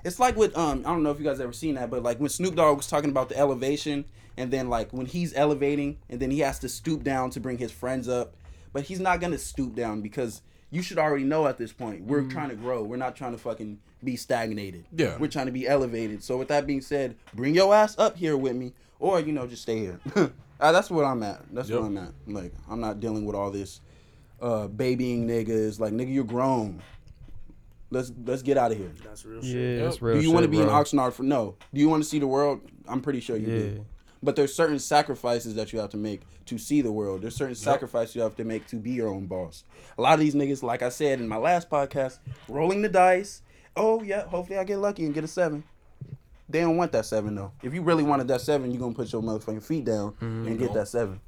[0.05, 2.19] It's like with um I don't know if you guys ever seen that, but like
[2.19, 4.05] when Snoop Dogg was talking about the elevation,
[4.37, 7.59] and then like when he's elevating, and then he has to stoop down to bring
[7.59, 8.35] his friends up,
[8.73, 12.23] but he's not gonna stoop down because you should already know at this point we're
[12.29, 12.83] trying to grow.
[12.83, 14.85] We're not trying to fucking be stagnated.
[14.97, 15.19] Yeah.
[15.19, 16.23] we're trying to be elevated.
[16.23, 19.47] So with that being said, bring your ass up here with me, or you know
[19.47, 20.01] just stay here.
[20.61, 21.41] Uh, that's where I'm at.
[21.55, 21.79] That's Yep.
[21.79, 22.13] where I'm at.
[22.27, 23.81] Like I'm not dealing with all this
[24.43, 25.81] uh babying niggas.
[25.81, 26.83] Like nigga, you're grown.
[27.91, 28.93] Let's let's get out of here.
[29.05, 29.83] That's real Yeah, shit.
[29.85, 30.17] that's real.
[30.17, 30.75] Do you want to shit, be in bro.
[30.75, 31.57] Oxnard for no?
[31.75, 32.61] Do you want to see the world?
[32.87, 33.59] I'm pretty sure you Yeah.
[33.59, 33.87] do.
[34.23, 37.23] But there's certain sacrifices that you have to make to see the world.
[37.23, 39.65] There's certain sacrifices you have to make to be your own boss.
[39.97, 43.43] A lot of these niggas, like I said in my last podcast, rolling the dice.
[43.77, 45.65] Oh yeah, hopefully I get lucky and get a seven.
[46.49, 47.53] They don't want that seven though.
[47.63, 50.47] If you really wanted that seven, you're gonna put your motherfucking feet down mm-hmm.
[50.49, 51.21] and get that seven.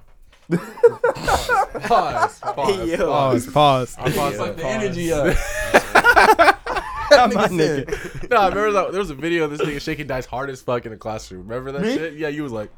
[0.50, 2.40] Pause.
[2.40, 2.86] Pause.
[2.88, 3.06] Yo.
[3.06, 3.46] Pause.
[3.48, 3.96] Pause.
[3.98, 4.72] I paused Fuck like the pause.
[4.72, 5.12] energy
[6.28, 6.58] up.
[7.34, 8.30] My said- nigga.
[8.30, 10.62] No, I remember that, there was a video of this nigga shaking dice hard as
[10.62, 11.42] fuck in the classroom.
[11.48, 11.94] Remember that Me?
[11.94, 12.14] shit?
[12.14, 12.70] Yeah, you was like,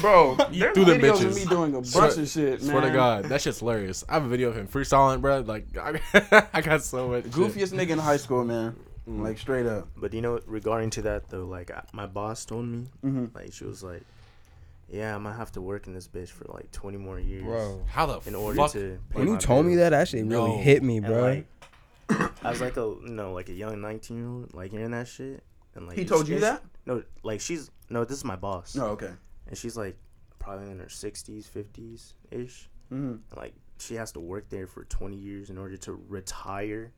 [0.00, 1.24] Bro, You there's threw them videos bitches.
[1.26, 2.70] of me doing a bunch Swear- of shit, man.
[2.70, 4.04] swear to God, that shit's hilarious.
[4.08, 5.40] I have a video of him freestyling, bro.
[5.40, 6.00] Like, I,
[6.52, 7.24] I got so much.
[7.24, 7.32] shit.
[7.32, 8.76] Goofiest nigga in high school, man.
[9.06, 9.86] Like straight up.
[9.96, 13.34] But you know, regarding to that though, like I- my boss told me, Mhm.
[13.34, 14.02] like she was like,
[14.90, 17.82] "Yeah, I'm gonna have to work in this bitch for like 20 more years, Bro.
[17.86, 18.72] How the in order fuck?
[18.72, 20.58] to." Pay When you my told me that, that shit really No.
[20.58, 21.20] hit me, And, bro.
[21.20, 21.46] like,
[22.10, 25.08] I was like a you know like a young 19 year old, like hearing that
[25.08, 25.42] shit,
[25.74, 26.62] and like He told you it's- that?
[26.86, 29.10] No, like she's no, this is my boss, No, okay.
[29.48, 29.96] and she's like
[30.38, 32.68] probably in her 60s, 50s ish.
[32.90, 36.92] hmm Like she has to work there for 20 years in order to retire.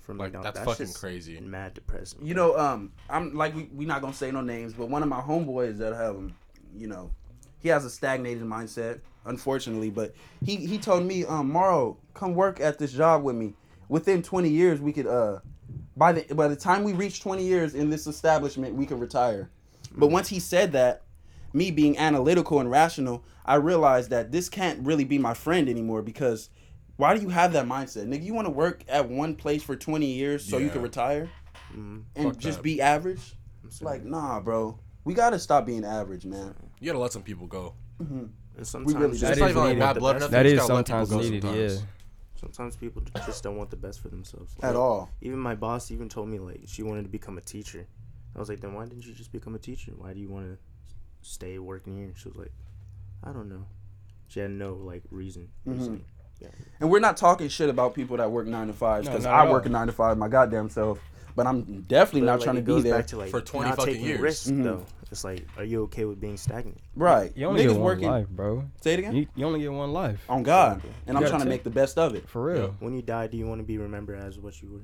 [0.00, 0.54] From Like, McDonald's.
[0.58, 1.38] that's fucking just crazy.
[1.38, 2.24] Mad depressing.
[2.24, 5.08] You know, um, I'm like we we not gonna say no names, but one of
[5.08, 6.34] my homeboys that have him,
[6.74, 7.10] you know,
[7.58, 9.90] he has a stagnated mindset, unfortunately.
[9.90, 13.52] But he he told me, um, Morrow, come work at this job with me.
[13.88, 15.38] Within 20 years, we could uh,
[15.96, 19.50] by the by the time we reach 20 years in this establishment, we could retire.
[19.96, 21.02] But once he said that,
[21.52, 26.02] me being analytical and rational, I realized that this can't really be my friend anymore
[26.02, 26.50] because
[26.96, 28.22] why do you have that mindset, nigga?
[28.24, 31.30] You want to work at one place for 20 years so you can retire
[31.74, 32.02] Mhm.
[32.16, 32.62] and Fuck just that.
[32.64, 33.36] be average?
[33.64, 34.78] I'm like, nah, bro.
[35.04, 36.54] We gotta stop being average, man.
[36.80, 37.74] You gotta let some people go.
[37.98, 38.32] And
[38.62, 39.22] sometimes really just.
[39.22, 39.80] That It's is not even like needed.
[39.80, 40.12] bad the blood.
[40.14, 40.32] best Nothing.
[40.32, 41.42] that You is just gotta let people sometimes needed.
[41.42, 41.72] sometimes.
[41.74, 41.80] Yeah.
[42.40, 44.54] Sometimes people just don't want the best for themselves.
[44.62, 45.10] At all.
[45.20, 47.86] Even my boss even told me like she wanted to become a teacher.
[48.36, 49.92] I was like, then why didn't you just become a teacher?
[49.96, 50.58] Why do you want to
[51.22, 52.12] stay working here?
[52.16, 52.52] She was like,
[53.24, 53.64] I don't know.
[54.28, 55.48] She had no like reason.
[55.66, 55.72] Mhm.
[55.72, 56.04] reasoning.
[56.80, 59.50] And we're not talking shit about people that work nine to fives because not I
[59.50, 61.00] work a nine to five my goddamn self.
[61.38, 62.96] But I'm definitely But, not like, trying to it be goes there.
[62.96, 64.20] back to, like, For 20 not fucking taking years.
[64.20, 64.64] risks Mhm.
[64.64, 64.84] though.
[65.12, 66.80] It's like, are you okay with being stagnant?
[66.96, 67.30] right.
[67.36, 68.08] You only Niggas get one working.
[68.08, 68.64] life, bro.
[68.80, 69.14] Say it again.
[69.14, 70.24] You, you only get one life.
[70.28, 70.78] On God.
[70.78, 70.88] Okay.
[71.06, 72.28] And I'm trying to make the best of it.
[72.28, 72.74] For real.
[72.80, 74.80] When you die, do you want to be remembered as what you were?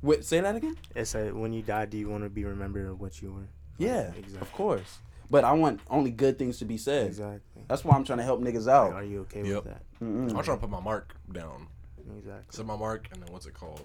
[0.00, 0.74] Wait, say that again?
[0.94, 3.48] It's like when you die, do you want to be remembered as what you were?
[3.76, 4.08] Yeah.
[4.16, 4.38] exactly.
[4.40, 5.00] Of course.
[5.30, 7.08] But I want only good things to be said.
[7.08, 7.64] Exactly.
[7.68, 8.92] That's why I'm trying to help niggas Like, out.
[8.94, 9.64] are you okay Yep.
[9.64, 9.82] with that?
[10.02, 10.30] Mm-mm.
[10.34, 11.66] I'm trying to put my mark down.
[12.16, 12.44] Exactly.
[12.50, 13.82] Set my mark, and then what's it called?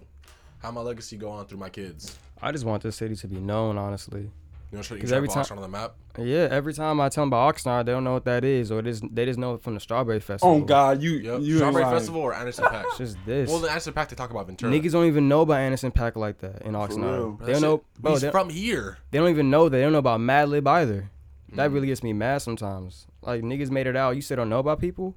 [0.60, 2.18] How my legacy go on through my kids.
[2.42, 4.30] I just want this city to be known, honestly.
[4.72, 5.96] You know, should you 'Cause try every to time- on the map?
[6.18, 8.78] Yeah, every time I tell them about Oxnard, they don't know what that is, or
[8.80, 10.58] it is, they just know it from the Strawberry Festival.
[10.58, 11.42] Oh God, you Yep.
[11.42, 11.96] you Strawberry lying.
[11.98, 12.84] Festival or Anderson .Paak?
[12.90, 13.50] It's just this.
[13.50, 14.72] well, the Anderson .Paak they talk about Ventura.
[14.72, 16.88] Niggas don't even know about Anderson .Paak like that in real.
[16.88, 17.38] Oxnard.
[17.38, 18.12] Bro, They don't know, bro.
[18.12, 18.98] He's from here.
[19.10, 19.70] they don't even know.
[19.70, 19.78] That.
[19.78, 21.10] They don't know about Madlib either.
[21.54, 21.74] That Mm.
[21.74, 23.08] really gets me mad sometimes.
[23.24, 24.16] Like niggas made it out.
[24.16, 25.16] You still don't know about people,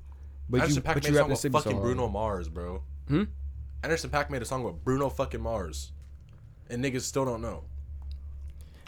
[0.49, 1.83] but you Anderson .Paak but made you a rap song the with city fucking hard.
[1.85, 2.83] Bruno Mars, bro.
[3.09, 3.25] Hmm?
[3.83, 5.93] Anderson .Paak made a song with Bruno fucking Mars,
[6.71, 7.65] and niggas still don't know.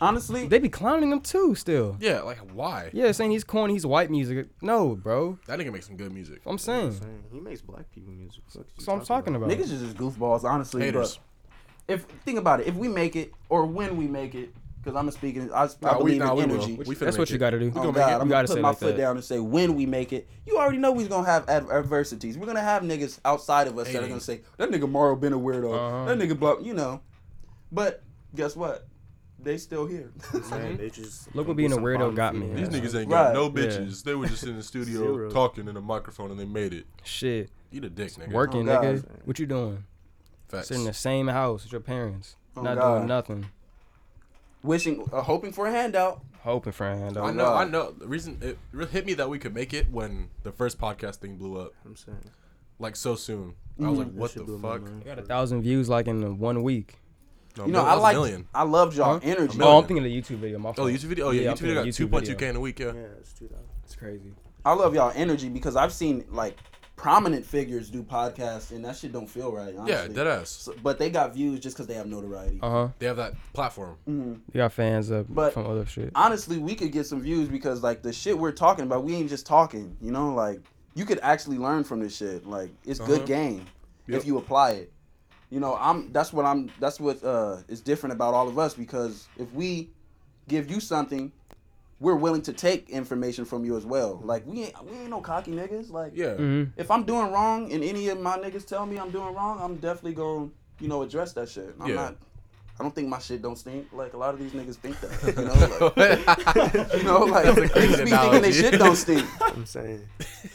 [0.00, 1.54] Honestly, They be clowning him too.
[1.54, 1.96] Still.
[2.00, 2.90] Yeah, like why?
[2.92, 3.74] Yeah, saying he's corny.
[3.74, 4.48] He's white music.
[4.60, 5.38] No, bro.
[5.46, 6.40] That nigga makes some good music.
[6.46, 6.92] I'm That's I'm saying.
[7.00, 7.24] saying.
[7.32, 8.42] He makes black people music.
[8.52, 9.48] What you So I'm talking about.
[9.50, 10.82] niggas is just goofballs, honestly.
[10.82, 11.20] Haters.
[11.86, 14.52] But if think about it, if we make it or when we make it,
[14.84, 15.50] because I'm speaking.
[15.52, 16.74] I, I Nah, we- believe nah, in energy.
[16.74, 17.72] We finna That's make what you got to do.
[17.74, 18.02] Oh God.
[18.02, 19.02] I'm You gonna gotta put my like foot that.
[19.02, 20.28] down and say when we make it.
[20.46, 22.36] You already know we're gonna have ad- adversities.
[22.36, 25.32] We're gonna have niggas outside of us that are gonna say that nigga Mario been
[25.32, 25.72] a weirdo.
[25.74, 26.14] Uh-huh.
[26.14, 26.58] That nigga blah.
[26.58, 27.00] You know,
[27.72, 28.02] but
[28.34, 28.86] guess what?
[29.38, 30.10] They still here.
[30.50, 32.48] Man, they just Look what being a weirdo got me.
[32.54, 32.80] These Yeah.
[32.80, 33.32] niggas ain't Right.
[33.32, 33.50] got no Yeah.
[33.50, 34.02] bitches.
[34.02, 36.86] They were just in the studio talking in a microphone and they made it.
[37.02, 38.32] Shit, Eat the dick, nigga.
[38.32, 39.04] working, Oh, nigga.
[39.24, 39.84] What you doing?
[40.48, 40.68] Facts.
[40.68, 42.94] Sitting in the same house with your parents, Oh, not God.
[42.96, 43.46] doing nothing,
[44.64, 46.22] Wishing, uh, hoping for a handout.
[46.42, 47.24] hoping for a handout.
[47.24, 47.66] I know, God.
[47.68, 47.90] I know.
[47.92, 51.16] The reason it really hit me that we could make it when the first podcast
[51.16, 52.30] thing blew up, I'm saying.
[52.78, 53.54] like so soon.
[53.82, 54.82] I was like, That what shit the blew my fuck?
[54.82, 55.02] mind.
[55.04, 56.96] I got a thousand views like in one week.
[57.56, 58.16] No, You know, I was like.
[58.16, 58.48] million.
[58.54, 59.20] I loved y'all Huh?
[59.22, 59.42] energy.
[59.42, 59.76] A Oh, million.
[59.76, 60.58] I'm thinking of the YouTube video.
[60.58, 60.90] My Oh, fault.
[60.90, 61.26] YouTube video.
[61.26, 62.78] Oh yeah, I'm YouTube video got thinking two of point the k in a week.
[62.80, 62.86] Yeah.
[62.86, 63.64] Yeah, it's 2000.
[63.84, 64.32] It's crazy.
[64.64, 66.56] I love y'all energy because I've seen like
[66.96, 69.74] prominent figures do podcasts and that shit don't feel right.
[69.76, 69.90] Honestly.
[69.92, 70.50] Yeah, dead ass.
[70.50, 72.58] So- but they got views just because they have notoriety.
[72.62, 72.88] Uh huh.
[72.98, 73.96] They have that platform.
[74.08, 74.40] Mhm.
[74.52, 76.10] You got fans up But- from other shit.
[76.14, 79.28] Honestly, we could get some views because like the shit we're talking about, we ain't
[79.28, 79.96] just talking.
[80.00, 80.60] You know, like
[80.94, 82.46] you could actually learn from this shit.
[82.46, 83.08] Like it's Uh-huh.
[83.16, 83.66] good game
[84.06, 84.20] Yep.
[84.20, 84.92] if you apply it.
[85.50, 86.12] You know, I'm.
[86.12, 86.70] That's what I'm.
[86.80, 89.90] That's what uh is different about all of us because if we
[90.48, 91.32] give you something,
[92.00, 94.20] we're willing to take information from you as well.
[94.22, 95.90] Like we ain't we ain't no cocky niggas.
[95.90, 96.34] Like Yeah.
[96.34, 99.58] hmm if I'm doing wrong and any of my niggas tell me I'm doing wrong,
[99.60, 101.74] I'm definitely going to, you know, address that shit.
[101.80, 101.94] I'm Yeah.
[101.94, 102.16] not
[102.78, 103.92] I don't think my shit don't stink.
[103.92, 105.34] Like a lot of these niggas think that.
[105.38, 105.54] You know,
[105.96, 109.24] like, you know, like That's a clean niggas be thinking they shit don't stink.
[109.54, 110.08] I'm saying.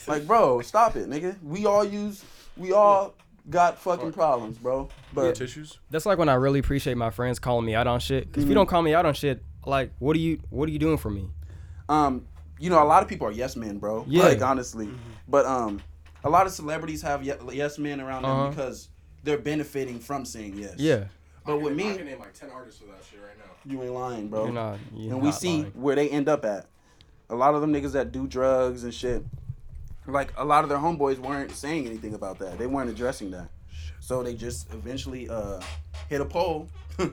[0.08, 1.42] Like, bro, stop it, nigga.
[1.42, 2.26] We all use
[2.58, 3.16] we all
[3.50, 4.90] got fucking problems, bro.
[5.14, 5.80] But tissues.
[5.90, 8.28] That's like when I really appreciate my friends calling me out on shit.
[8.28, 8.50] Because if Mhm.
[8.50, 10.98] you don't call me out on shit, like, what are you, what are you doing
[10.98, 11.30] for me?
[11.90, 12.26] um,
[12.62, 14.04] you know, a lot of people are yes men, bro.
[14.08, 14.24] Yeah.
[14.24, 14.90] Like honestly.
[15.30, 15.82] But um
[16.26, 18.50] a lot of celebrities have ye- yes men around them Uh-huh.
[18.50, 18.90] because
[19.24, 20.74] they're benefiting from saying yes.
[20.78, 21.06] Yeah,
[21.46, 23.52] But with I me, can name like ten artists for that shit right now.
[23.72, 24.44] you ain't lying, bro.
[24.44, 24.78] you're not.
[24.94, 25.72] You're and we not see lying.
[25.74, 26.66] where they end up at.
[27.30, 29.24] A lot of them niggas that do drugs and shit,
[30.06, 32.58] like a lot of their homeboys weren't saying anything about that.
[32.58, 33.48] They weren't addressing that.
[34.02, 35.62] So they just eventually uh,
[36.10, 36.68] hit a pole.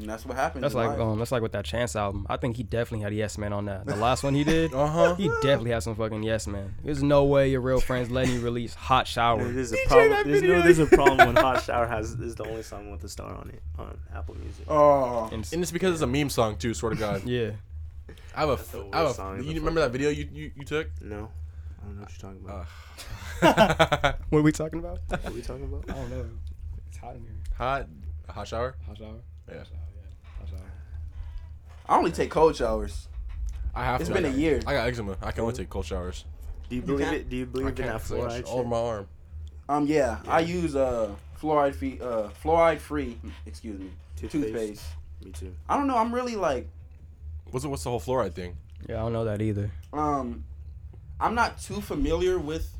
[0.00, 0.64] and that's what happened.
[0.64, 1.00] That's in like life.
[1.00, 2.26] um, that's like with that Chance album.
[2.28, 3.86] I think he definitely had a Yes Man on that.
[3.86, 5.14] The last one he did, Uh huh.
[5.14, 6.74] he definitely had some fucking Yes Man.
[6.84, 9.44] There's no way your real friends letting you release Hot Shower.
[9.44, 10.22] There's a problem.
[10.30, 10.62] There's no.
[10.62, 13.50] There's a problem when Hot Shower has is the only song with a star on
[13.50, 14.64] it on Apple Music.
[14.68, 16.74] Oh, And, And it's because it's a meme song too.
[16.74, 17.22] Swear to God.
[17.26, 17.50] yeah,
[18.36, 18.56] I have a.
[18.56, 19.14] That's I have a.
[19.14, 20.88] song You remember that video you you, you took?
[21.00, 21.30] No,
[21.82, 22.66] I don't know what you're talking about.
[23.42, 24.98] Uh, what are we talking about?
[25.08, 25.84] what are we talking about?
[25.88, 26.26] I don't know.
[26.88, 27.30] It's hot in here.
[27.56, 27.86] hot,
[28.28, 28.74] hot shower.
[28.86, 29.16] Hot shower.
[29.48, 29.58] Yeah.
[29.58, 29.78] Hot shower.
[29.94, 30.30] Yeah.
[30.38, 30.72] Hot shower.
[31.88, 33.08] I only take cold showers.
[33.74, 34.14] I have It's to.
[34.14, 34.60] been I a got- a year.
[34.66, 35.16] I got eczema.
[35.22, 36.24] I can only take cold showers.
[36.68, 37.28] Do you You believe can't- it?
[37.28, 39.08] Do you I believe in can't that fluoride all over my arm.
[39.68, 43.18] Um, yeah, I use uh fluoride free, uh fluoride free.
[43.46, 44.42] Excuse me, Toothpaste.
[44.44, 44.84] toothpaste.
[45.24, 45.54] Me too.
[45.68, 45.96] I don't know.
[45.96, 46.68] I'm really like
[47.50, 48.56] What's the, what's the whole fluoride thing?
[48.88, 49.70] Yeah, I don't know that either.
[49.92, 50.44] um,
[51.20, 52.70] I'm not too familiar with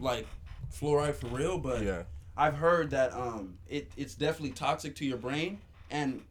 [0.00, 0.26] like
[0.72, 2.02] fluoride for real, but Yeah.
[2.36, 5.58] I've heard that um, it it's definitely toxic to your brain,
[5.90, 6.22] and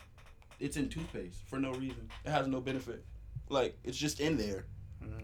[0.60, 2.10] it's in toothpaste for no reason.
[2.24, 3.04] It has no benefit.
[3.50, 4.66] Like it's just in there.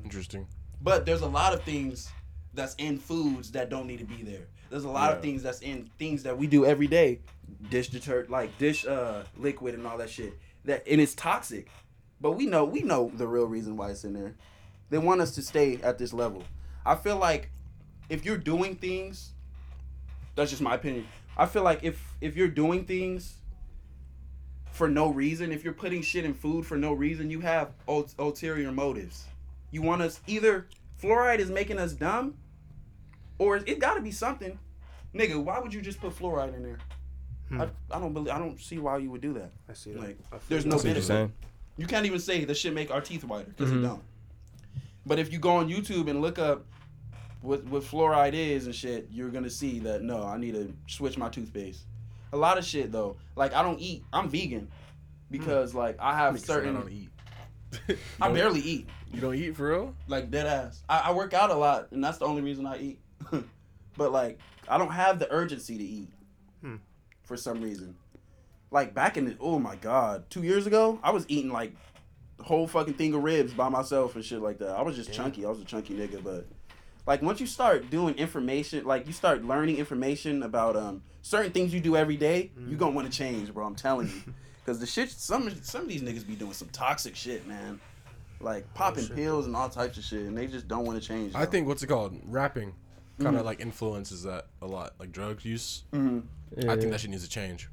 [0.03, 0.47] Interesting.
[0.81, 2.11] But there's a lot of things
[2.53, 4.47] that's in foods that don't need to be there.
[4.69, 7.19] There's a lot of things that's in things that we do every day,
[7.69, 10.33] dish detergent, like dish uh liquid and all that shit.
[10.65, 11.69] That and it's toxic,
[12.19, 14.35] but we know we know the real reason why it's in there.
[14.89, 16.43] They want us to stay at this level.
[16.85, 17.49] I feel like
[18.09, 19.31] if you're doing things,
[20.35, 21.07] that's just my opinion.
[21.37, 23.35] I feel like if if you're doing things
[24.71, 28.09] for no reason, if you're putting shit in food for no reason, you have ul-
[28.17, 29.25] ulterior motives.
[29.71, 30.67] You want us either
[31.01, 32.35] fluoride is making us dumb,
[33.37, 34.57] or it got to be something.
[35.13, 36.77] Nigga, why would you just put fluoride in there?
[37.49, 37.61] Hmm.
[37.61, 39.51] I, I don't believe I don't see why you would do that.
[39.69, 39.99] I see that.
[40.01, 41.31] Like, I there's no I see you're benefit.
[41.77, 43.79] You can't even say the shit make our teeth whiter because Mhm.
[43.79, 44.03] it don't.
[45.05, 46.65] But if you go on YouTube and look up
[47.41, 51.17] what what fluoride is and shit, you're gonna see that no, I need to switch
[51.17, 51.81] my toothpaste.
[52.33, 54.03] A lot of shit though, like I don't eat.
[54.13, 54.69] I'm vegan
[55.29, 56.73] because like I have I certain.
[56.79, 57.09] don't eat.
[58.21, 58.87] I barely eat.
[59.13, 59.95] You don't eat for real?
[60.07, 60.83] like dead ass.
[60.89, 62.99] I, I work out a lot, and that's the only reason I eat.
[63.97, 66.09] but like, I don't have the urgency to eat
[66.61, 66.75] Hmm.
[67.23, 67.95] for some reason.
[68.71, 71.73] Like back in the oh my god, two years ago, I was eating like
[72.39, 74.69] whole fucking thing of ribs by myself and shit like that.
[74.77, 75.17] I was just Damn.
[75.17, 75.45] chunky.
[75.45, 76.47] I was a chunky nigga, but
[77.05, 81.73] like once you start doing information, like you start learning information about um certain things
[81.73, 83.65] you do every day, you're gonna want to change, bro.
[83.65, 84.33] I'm telling you,
[84.65, 87.79] because the shit some some of these niggas be doing some toxic shit, man.
[88.39, 89.15] Like popping shit.
[89.15, 91.33] pills and all types of shit, and they just don't want to change.
[91.35, 92.19] I think what's it called?
[92.25, 92.73] Rapping
[93.19, 93.45] kind of Mhm.
[93.45, 94.93] like influences that a lot.
[94.99, 95.83] Like drug use.
[95.91, 96.21] hmm
[96.67, 97.69] I think that shit needs to change.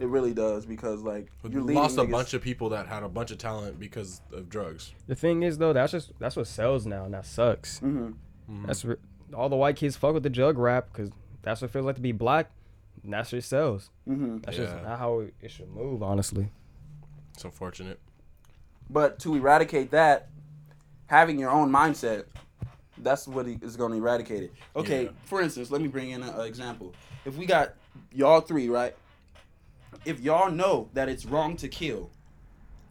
[0.00, 3.08] It really does because like you're leading lost a bunch of people that had a
[3.08, 4.92] bunch of talent because of drugs.
[5.06, 7.80] The thing is though, that's just that's what sells now, and that sucks.
[8.50, 8.66] Mhm.
[8.66, 8.96] That's re-
[9.34, 11.10] all the white kids fuck with the jug rap because
[11.42, 12.50] that's what it feels like to be black.
[13.04, 13.90] And that's what sells.
[14.08, 14.44] Mhm.
[14.44, 16.50] That's just not how it it should move, honestly.
[17.34, 18.00] It's unfortunate.
[18.90, 20.28] But to eradicate that,
[21.06, 22.24] having your own mindset,
[22.96, 24.52] that's what is going to eradicate it.
[24.74, 25.10] Okay, Yeah.
[25.24, 26.94] for instance, let me bring in an example.
[27.24, 27.74] If we got
[28.12, 28.96] y'all three, right?
[30.04, 32.10] If y'all know that it's wrong to kill,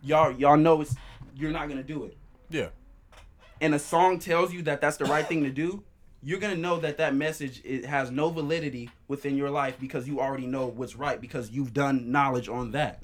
[0.02, 0.96] y'all y'all know it's
[1.36, 2.18] you're not gonna do it,
[2.50, 2.70] Yeah.
[3.62, 5.84] And a song tells you that that's the right thing to do,
[6.24, 10.20] you're gonna know that that message it has no validity within your life because you
[10.20, 13.04] already know what's right because you've done knowledge on that.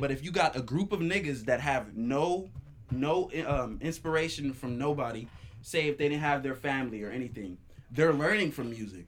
[0.00, 2.48] But if you got a group of niggas that have no
[2.90, 5.26] no um, inspiration from nobody,
[5.62, 7.56] say if they didn't have their family or anything,
[7.90, 9.06] they're learning from music.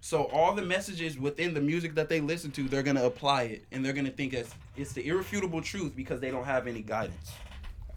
[0.00, 3.64] So all the messages within the music that they listen to, they're gonna apply it
[3.72, 7.32] and they're gonna think it's it's the irrefutable truth because they don't have any guidance.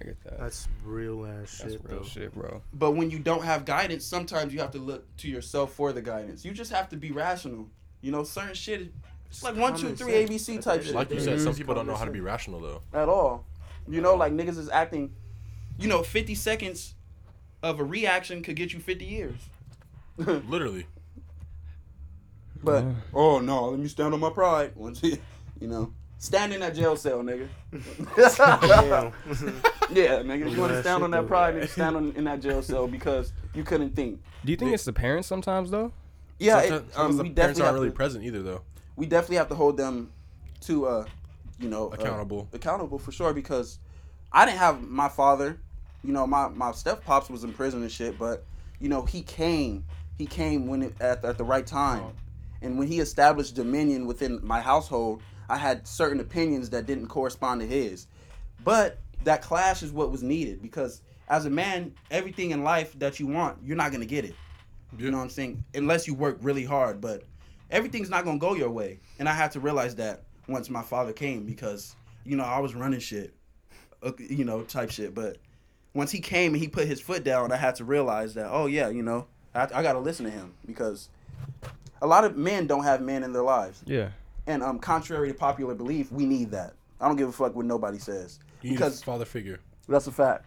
[0.01, 0.39] I get that.
[0.39, 2.05] That's real ass That's shit real though.
[2.05, 2.61] shit, bro.
[2.73, 6.01] But when you don't have guidance, sometimes you have to look to yourself for the
[6.01, 6.43] guidance.
[6.43, 7.67] You just have to be rational.
[8.01, 8.91] You know, certain shit.
[9.29, 10.47] It's like one, two, three, sense.
[10.49, 10.93] ABC type shit.
[10.95, 12.81] Like you said, some people don't know how to be rational though.
[12.93, 13.45] at all.
[13.87, 15.13] You know, like niggas is acting.
[15.79, 16.95] You know, fifty seconds
[17.63, 19.35] of a reaction could get you fifty years.
[20.17, 20.85] Literally.
[22.63, 22.93] But Yeah.
[23.13, 24.73] oh no, let me stand on my pride.
[24.75, 25.17] Once you,
[25.59, 27.49] you know, stand in that jail cell, nigga.
[29.93, 30.47] Yeah, nigga.
[30.47, 32.87] If you want to stand on that pride, nigga, stand on, in that jail cell
[32.87, 34.21] because you couldn't think.
[34.45, 35.91] Do you think it's the parents sometimes though?
[36.39, 38.41] Yeah, it, sometimes, um, sometimes we the parents definitely aren't have really to, present either
[38.41, 38.61] though.
[38.95, 40.11] we definitely have to hold them
[40.61, 41.05] to uh,
[41.59, 42.47] you know, uh, Accountable.
[42.53, 43.79] accountable for sure because
[44.31, 45.59] I didn't have my father.
[46.03, 48.45] You know, my my step pops was in prison and shit, but
[48.79, 49.83] you know he came.
[50.17, 52.03] He came when it, at at the right time,
[52.61, 55.21] and when he established dominion within my household,
[55.51, 58.07] I had certain opinions that didn't correspond to his.
[58.63, 63.19] But that clash is what was needed because as a man, everything in life that
[63.19, 64.35] you want, you're not gonna get it.
[64.97, 65.63] You know what I'm saying?
[65.75, 67.23] Unless you work really hard, but
[67.69, 68.99] everything's not gonna go your way.
[69.19, 72.73] And I had to realize that once my father came because you know I was
[72.73, 73.33] running shit,
[74.03, 75.13] uh, you know, type shit.
[75.13, 75.37] But
[75.93, 78.67] once he came and he put his foot down, I had to realize that oh
[78.67, 81.09] yeah, you know, I, I gotta listen to him because
[82.01, 84.09] a lot of men don't have men in their lives, Yeah.
[84.47, 86.73] And um, contrary to popular belief, we need that.
[86.99, 89.59] I don't give a fuck what nobody says You need because a father figure.
[89.87, 90.45] that's a fact.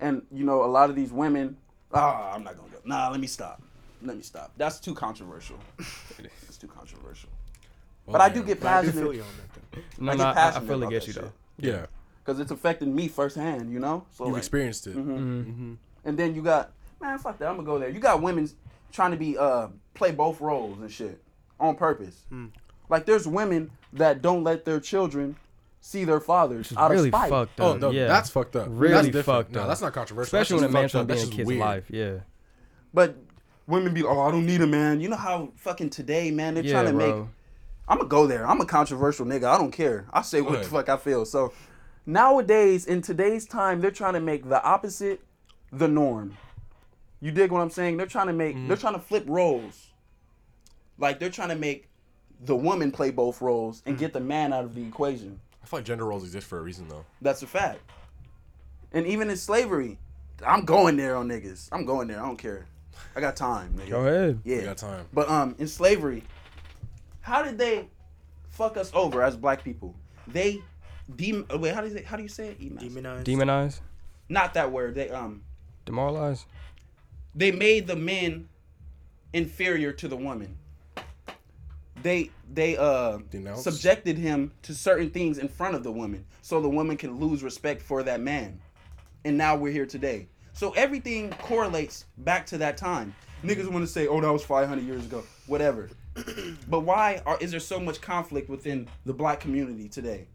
[0.00, 1.56] And you know, a lot of these women,
[1.92, 2.78] ah, I'm not gonna go.
[2.84, 3.62] Nah, let me stop.
[4.02, 4.52] Let me stop.
[4.56, 5.58] That's too controversial.
[6.48, 7.28] it's too controversial.
[8.06, 10.04] but I do get But I do passionate feel you on that though.
[10.04, 11.22] No, I no, get I, I passionate fully about get that you shit.
[11.22, 11.32] though.
[11.58, 11.86] Yeah.
[12.24, 13.70] because it's affecting me firsthand.
[13.72, 14.06] You know.
[14.12, 14.96] So You've like, experienced it.
[14.96, 15.76] mhm.
[16.04, 17.48] and then you got man, fuck that.
[17.48, 17.90] I'm gonna go there.
[17.90, 18.48] You got women
[18.92, 21.20] trying to be uh play both roles and shit
[21.58, 22.22] on purpose.
[22.90, 25.36] Like there's women that don't let their children
[25.80, 27.30] see their fathers It's out really of spite.
[27.30, 27.80] fucked Oh up.
[27.80, 28.06] no, yeah.
[28.06, 28.66] that's fucked up.
[28.68, 29.24] Really that's different.
[29.24, 30.26] fucked No, that's not controversial.
[30.26, 31.18] Especially when a That's man's just trying to be up.
[31.18, 31.84] in a That's kid's just life.
[31.90, 32.18] Yeah.
[32.92, 33.16] But
[33.66, 35.00] women be, like, oh, I don't need a man.
[35.00, 37.28] You know how fucking today, man, they're Yeah, trying to make bro.
[37.88, 38.46] I'm gonna go there.
[38.46, 39.44] I'm a controversial nigga.
[39.44, 40.06] I don't care.
[40.12, 41.24] I say what the fuck I feel.
[41.24, 41.52] So
[42.06, 45.20] nowadays, in today's time, they're trying to make the opposite
[45.72, 46.36] the norm.
[47.20, 47.96] You dig what I'm saying?
[47.96, 48.54] They're trying to make.
[48.68, 48.80] They're mm.
[48.80, 49.88] trying to flip roles.
[50.98, 51.89] Like they're trying to make
[52.44, 55.40] the woman play both roles and get the man out of the equation.
[55.62, 57.04] I feel like gender roles exist for a reason though.
[57.20, 57.80] That's a fact.
[58.92, 59.98] And even in slavery,
[60.44, 61.68] I'm going there on niggas.
[61.70, 62.18] I'm going there.
[62.18, 62.66] I don't care.
[63.14, 63.90] I got time, nigga.
[63.90, 64.40] Go ahead.
[64.44, 64.58] Yeah.
[64.58, 65.06] We got time.
[65.12, 66.24] But um, in slavery,
[67.20, 67.88] how did they
[68.50, 69.94] fuck us over as black people?
[70.26, 70.60] They
[71.16, 71.74] dem uh, wait.
[71.74, 72.60] How do you say, how do you say it?
[72.60, 73.26] Emas- Demonized.
[73.26, 73.80] Demonize.
[74.28, 74.94] Not that word.
[74.94, 75.42] They um
[75.86, 76.46] Demoralize.
[77.34, 78.48] they made the men
[79.32, 80.56] inferior to the woman.
[82.02, 83.64] They they uh Denounced?
[83.64, 87.42] subjected him to certain things in front of the woman, so the woman can lose
[87.42, 88.60] respect for that man.
[89.24, 90.28] And now we're here today.
[90.52, 93.14] So everything correlates back to that time.
[93.44, 95.90] Niggas want to say, "Oh, that was 500 years ago." Whatever.
[96.68, 100.26] but why are, is there so much conflict within the black community today?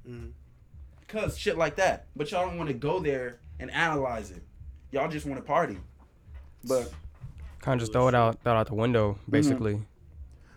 [1.02, 2.08] Because shit like that.
[2.16, 4.42] But y'all don't want to go there and analyze it.
[4.92, 5.78] Y'all just want to party.
[6.64, 6.92] But
[7.60, 9.84] Kind of just throw it out, throw it out the window, Mm-hmm.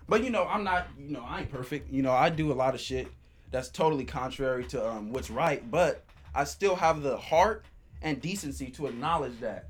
[0.08, 0.88] But you know, I'm not.
[0.98, 1.92] You know, I ain't perfect.
[1.92, 3.08] You know, I do a lot of shit
[3.50, 5.68] that's totally contrary to um, what's right.
[5.70, 6.04] But
[6.34, 7.64] I still have the heart
[8.02, 9.66] and decency to acknowledge that.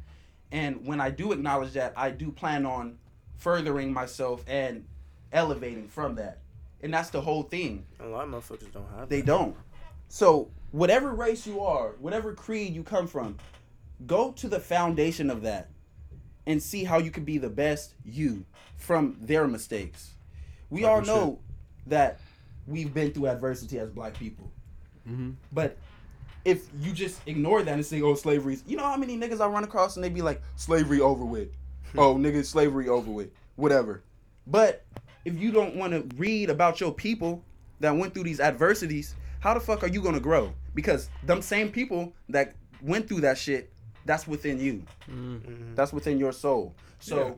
[0.51, 2.99] And when I do acknowledge that, I do plan on
[3.37, 4.85] furthering myself and
[5.33, 6.39] elevating from that.
[6.83, 7.85] And that's the whole thing.
[8.01, 9.09] A lot of motherfuckers don't have.
[9.09, 9.27] They that.
[9.27, 9.57] don't.
[10.09, 13.37] So whatever race you are, whatever creed you come from,
[14.07, 15.69] go to the foundation of that
[16.47, 18.45] and see how you can be the best you
[18.77, 20.15] from their mistakes.
[20.71, 21.39] We all know
[21.87, 22.21] that
[22.67, 24.51] we've been through adversity as black people.
[25.09, 25.31] Mm-hmm.
[25.53, 25.77] But
[26.45, 29.47] if you just ignore that and say, "Oh, slavery's," you know how many niggas I
[29.47, 31.49] run across and they be like, "Slavery over with."
[31.97, 33.31] oh, niggas, slavery over with.
[33.57, 34.03] Whatever.
[34.47, 34.85] But
[35.25, 37.43] if you don't want to read about your people
[37.81, 40.53] that went through these adversities, how the fuck are you gonna grow?
[40.75, 43.73] Because them same people that went through that shit,
[44.05, 44.83] that's within you.
[45.75, 46.75] That's within your soul.
[47.01, 47.33] So Yeah.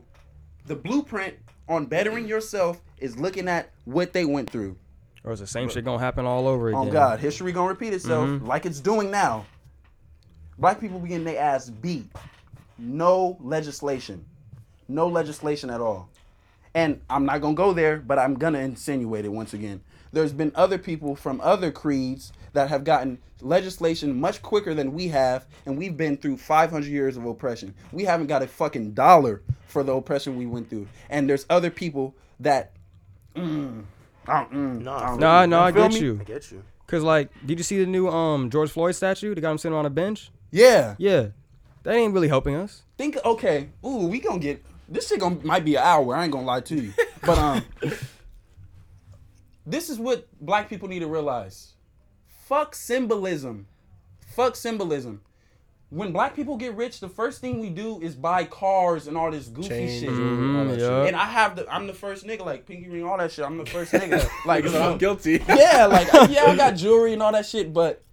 [0.65, 1.35] The blueprint
[1.67, 4.75] on bettering yourself is looking at what they went through.
[5.23, 6.87] Or is the same shit gonna happen all over again?
[6.87, 8.47] Oh God, history gonna repeat itself Mhm.
[8.47, 9.45] like it's doing now.
[10.57, 12.09] Black people be getting their ass beat.
[12.77, 14.25] No legislation.
[14.87, 16.09] No legislation at all.
[16.73, 19.81] And I'm not gonna go there, but I'm gonna insinuate it once again.
[20.13, 25.07] There's been other people from other creeds that have gotten legislation much quicker than we
[25.07, 27.73] have, and we've been through 500 years of oppression.
[27.91, 30.87] We haven't got a fucking dollar for the oppression we went through.
[31.09, 32.73] And there's other people that.
[33.35, 33.83] Mm,
[34.27, 35.99] I mm, No, I I No, I get me?
[35.99, 36.17] you.
[36.19, 36.63] I get you.
[36.87, 39.33] Cause like, did you see the new um George Floyd statue?
[39.33, 40.29] They got him sitting on a bench.
[40.51, 40.95] Yeah.
[40.97, 41.27] Yeah,
[41.83, 42.83] that ain't really helping us.
[42.97, 46.31] think okay ooh we gonna get this shit gonna might be an hour i ain't
[46.33, 46.93] gonna lie to you
[47.25, 47.63] but um
[49.71, 51.73] this is what black people need to realize
[52.27, 53.67] fuck symbolism
[54.35, 55.21] fuck symbolism
[55.89, 59.29] when black people get rich the first thing we do is buy cars and all
[59.31, 60.75] this goofy Chains, shit Mhm, yeah.
[60.77, 61.07] shit.
[61.07, 63.57] and i have the i'm the first nigga like pinky ring all that shit i'm
[63.57, 65.43] the first nigga like Because you know, I'm guilty.
[65.49, 68.03] yeah, like yeah, I got jewelry and all that shit, but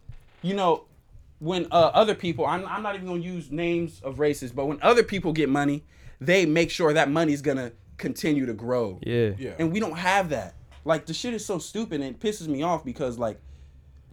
[0.43, 0.85] you know,
[1.41, 4.79] when uh, other people, I'm, I'm not even gonna use names of races, but when
[4.83, 5.85] other people get money,
[6.21, 8.99] they make sure that money's gonna continue to grow.
[9.05, 9.31] Yeah.
[9.39, 9.55] Yeah.
[9.59, 10.55] And we don't have that.
[10.89, 13.39] Like the shit is so stupid and it pisses me off because like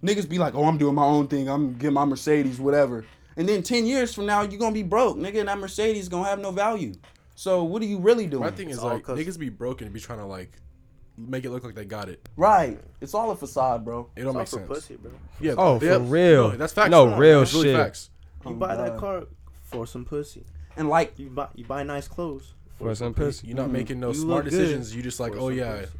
[0.04, 3.06] niggas be like, oh, I'm doing my own thing, I'm getting my Mercedes, whatever.
[3.38, 6.28] And then ten years from now, you're gonna be broke, nigga, and that Mercedes gonna
[6.28, 6.94] have no value.
[7.36, 8.44] So what are you really doing?
[8.44, 10.52] My thing is all like 'cause- niggas be broken and be trying to like
[11.18, 12.28] make it look like they got it.
[12.36, 12.78] right?
[13.00, 14.10] It's all a facade, bro.
[14.18, 14.86] It don't It's all make for sense.
[14.88, 15.12] pussy, bro.
[15.40, 15.54] Yeah.
[15.58, 16.52] Oh, for yeah, real.
[16.52, 16.92] no, that's facts.
[16.92, 17.78] No, Come real that's really shit.
[17.78, 18.10] facts.
[18.46, 19.24] You Oh, buy that oh, car
[19.64, 20.44] for some pussy.
[20.76, 23.48] And like You buy you buy nice clothes For some pussy.
[23.48, 23.72] You're not mm-hmm.
[23.74, 24.94] making no You smart decisions.
[24.94, 25.92] You just like, for oh yeah, pussy.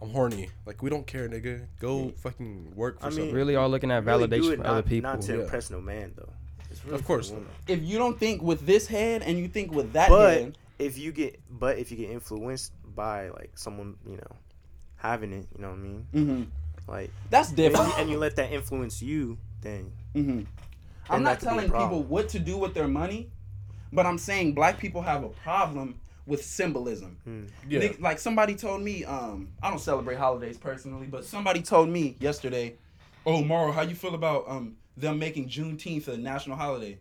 [0.00, 0.50] I'm horny.
[0.66, 1.66] Like we don't care, nigga.
[1.80, 3.34] Go fucking work for I mean, something.
[3.34, 5.10] Really are looking at Really validation it from not, other people.
[5.10, 5.40] Not to Yeah.
[5.42, 6.28] impress no man though.
[6.70, 7.42] It's really Of course the not.
[7.42, 7.54] woman.
[7.68, 10.98] if you don't think with this head and you think with that But head, if
[10.98, 14.36] you get but if you get influenced by like someone you know
[14.96, 16.06] having it, you know what I mean?
[16.12, 16.42] hmm
[16.86, 17.88] Like that's and different.
[17.88, 20.42] you, and you let that influence you, then hmm
[21.08, 23.30] I'm not could be a telling people what to do with their money,
[23.92, 27.16] but I'm saying black people have a problem with symbolism.
[27.68, 27.78] yeah.
[27.78, 32.16] Nick- Like somebody told me, um, I don't celebrate holidays personally, but somebody told me
[32.20, 32.74] yesterday,
[33.24, 36.98] "Oh, Maro, how you feel about um them making Juneteenth a national holiday?"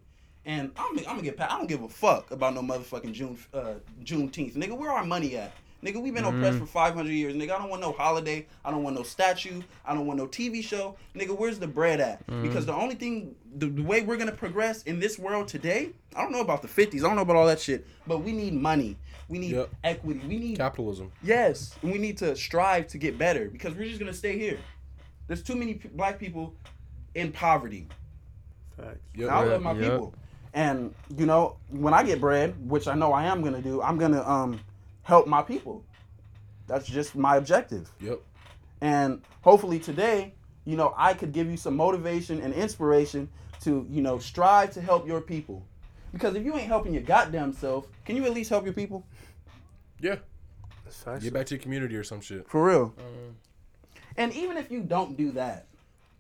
[0.48, 1.52] And I'm, I'm gonna get pat.
[1.52, 3.74] I don't give a fuck about no motherfucking June uh,
[4.04, 4.78] Juneteenth, nigga.
[4.78, 5.52] Where our money at?
[5.86, 7.36] Nigga, we've been oppressed for 500 years.
[7.36, 8.48] Nigga, I don't want no holiday.
[8.66, 9.62] I don't want no statue.
[9.86, 10.96] I don't want no TV show.
[11.16, 12.26] Nigga, where's the bread at?
[12.42, 16.24] Because the only thing, the, the way we're gonna progress in this world today, I
[16.24, 16.96] don't know about the 50s.
[16.96, 17.86] I don't know about all that shit.
[18.08, 18.98] But we need money.
[19.30, 19.70] We need Yep.
[19.84, 20.22] equity.
[20.28, 21.12] We need Capitalism.
[21.24, 24.58] Yes, and we need to strive to get better because we're just gonna stay here.
[25.28, 26.56] There's too many p- black people
[27.14, 27.88] in poverty.
[28.76, 28.98] facts.
[29.16, 29.30] Yep.
[29.30, 29.82] I Yeah, love my yep.
[29.92, 30.14] people,
[30.54, 33.98] and you know when I get bread, which I know I am gonna do, I'm
[33.98, 34.60] gonna um
[35.06, 35.84] help my people.
[36.68, 38.20] That's just my objective, Yep.
[38.82, 40.34] and hopefully today,
[40.66, 43.30] you know, I could give you some motivation and inspiration
[43.62, 45.64] to you know strive to help your people.
[46.12, 49.06] Because if you ain't helping your goddamn self, can you at least help your people?
[50.00, 50.18] Yeah.
[51.20, 52.48] Get back to your community or some shit.
[52.50, 52.94] For real.
[52.98, 53.36] Um,
[54.18, 55.68] and even if you don't do that,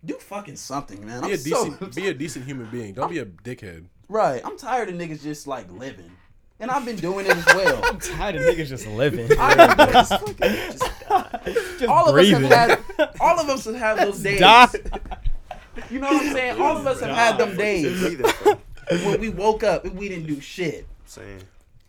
[0.04, 1.22] do fucking something, man.
[1.22, 2.94] Be I'm a so- decent, be a decent human being.
[2.94, 3.86] Don't be a dickhead.
[4.10, 4.42] right.
[4.46, 6.12] I'm tired of niggas just like living,
[6.60, 7.82] and I've been doing it as well.
[7.86, 9.30] I'm tired of niggas just living.
[9.40, 10.80] I've Just just
[11.10, 11.86] die.
[11.88, 12.80] all of us have had,
[13.20, 14.40] all of us have had those days.
[14.40, 14.68] Die.
[15.92, 16.62] You know what I'm saying?
[16.62, 18.56] All of us have had them days Breathe it, bro.
[19.10, 20.88] when we woke up and we didn't do shit.
[21.06, 21.42] saying.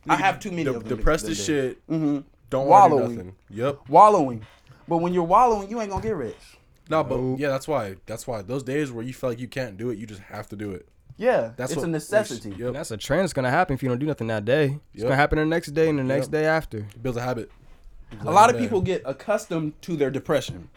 [0.09, 0.97] I have too many De- of them.
[0.99, 1.79] depressed as shit.
[1.89, 2.19] hmm
[2.51, 3.17] Don't want to do Wallowing.
[3.17, 3.35] nothing.
[3.51, 3.89] Yep.
[3.89, 4.47] Wallowing,
[4.89, 6.37] but when you're wallowing, you ain't gonna get rich.
[6.89, 7.97] No, but yeah, that's why.
[8.07, 10.49] That's why those days where you feel like you can't do it, you just have
[10.51, 10.89] to do it.
[11.19, 12.51] Yeah, That's it's what a necessity.
[12.51, 12.61] Yep.
[12.61, 14.79] And that's a trend that's gonna happen if you don't do nothing that day.
[14.93, 15.05] It's Yep.
[15.05, 16.33] gonna happen the next day and the next Yep.
[16.33, 16.87] day after.
[17.03, 17.51] Build a habit.
[18.21, 20.69] a lot of Like, people get accustomed to their depression.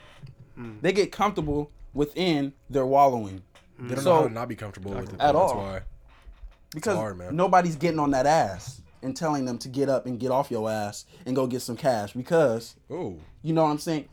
[0.56, 0.78] Hmm.
[0.82, 3.44] They get comfortable within their wallowing
[3.82, 5.22] They don't So- know how to not be comfortable with it.
[5.22, 5.48] At all.
[5.48, 5.82] That's why.
[6.74, 7.36] because hard, man.
[7.36, 10.70] nobody's getting on that ass and telling them to get up and get off your
[10.70, 14.10] ass and go get some cash because Oh, you know what I'm saying.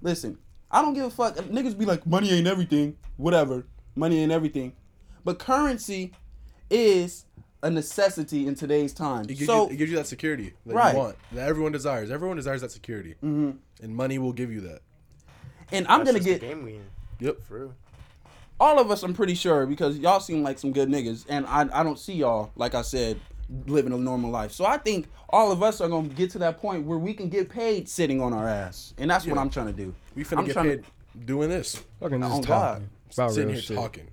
[0.00, 0.38] Listen,
[0.70, 1.36] I don't give a fuck.
[1.36, 2.96] Niggas be like, money ain't everything.
[3.18, 4.72] Whatever, money ain't everything,
[5.24, 6.12] but currency
[6.70, 7.24] is
[7.62, 9.24] a necessity in today's time.
[9.24, 10.92] it gives, So you, it gives you that security that Right.
[10.94, 12.10] you want, that everyone desires.
[12.10, 13.56] Everyone desires that security, Mhm.
[13.82, 14.80] and money will give you that.
[15.72, 16.84] And I'm That's gonna just the get game we in.
[17.20, 17.42] Yep.
[17.42, 17.74] For real.
[18.58, 19.02] all of us.
[19.02, 22.12] I'm pretty sure because y'all seem like some good niggas, and I I don't see
[22.14, 23.18] y'all like I said
[23.66, 24.52] living a normal life.
[24.52, 27.28] So I think all of us are gonna get to that point where we can
[27.28, 29.94] get paid sitting on our ass, and that's what I'm trying to do.
[30.14, 31.82] We finna I'm get trying to- paid doing this.
[32.00, 33.76] Fucking just Oh, talking about Sitting real here shit.
[33.76, 34.06] talking.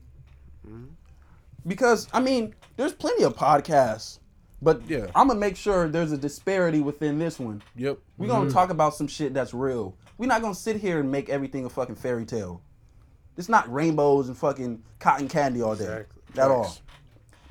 [1.68, 4.20] Because I mean, there's plenty of podcasts,
[4.61, 5.07] but Yeah.
[5.15, 7.61] I'm gonna make sure there's a disparity within this one.
[7.76, 7.99] Yep.
[8.18, 8.53] We're gonna mm-hmm.
[8.53, 9.95] talk about some shit that's real.
[10.18, 12.61] We're not gonna sit here and make everything a fucking fairy tale.
[13.36, 15.84] It's not rainbows and fucking cotton candy all day.
[15.84, 16.41] Exactly.
[16.41, 16.76] At all.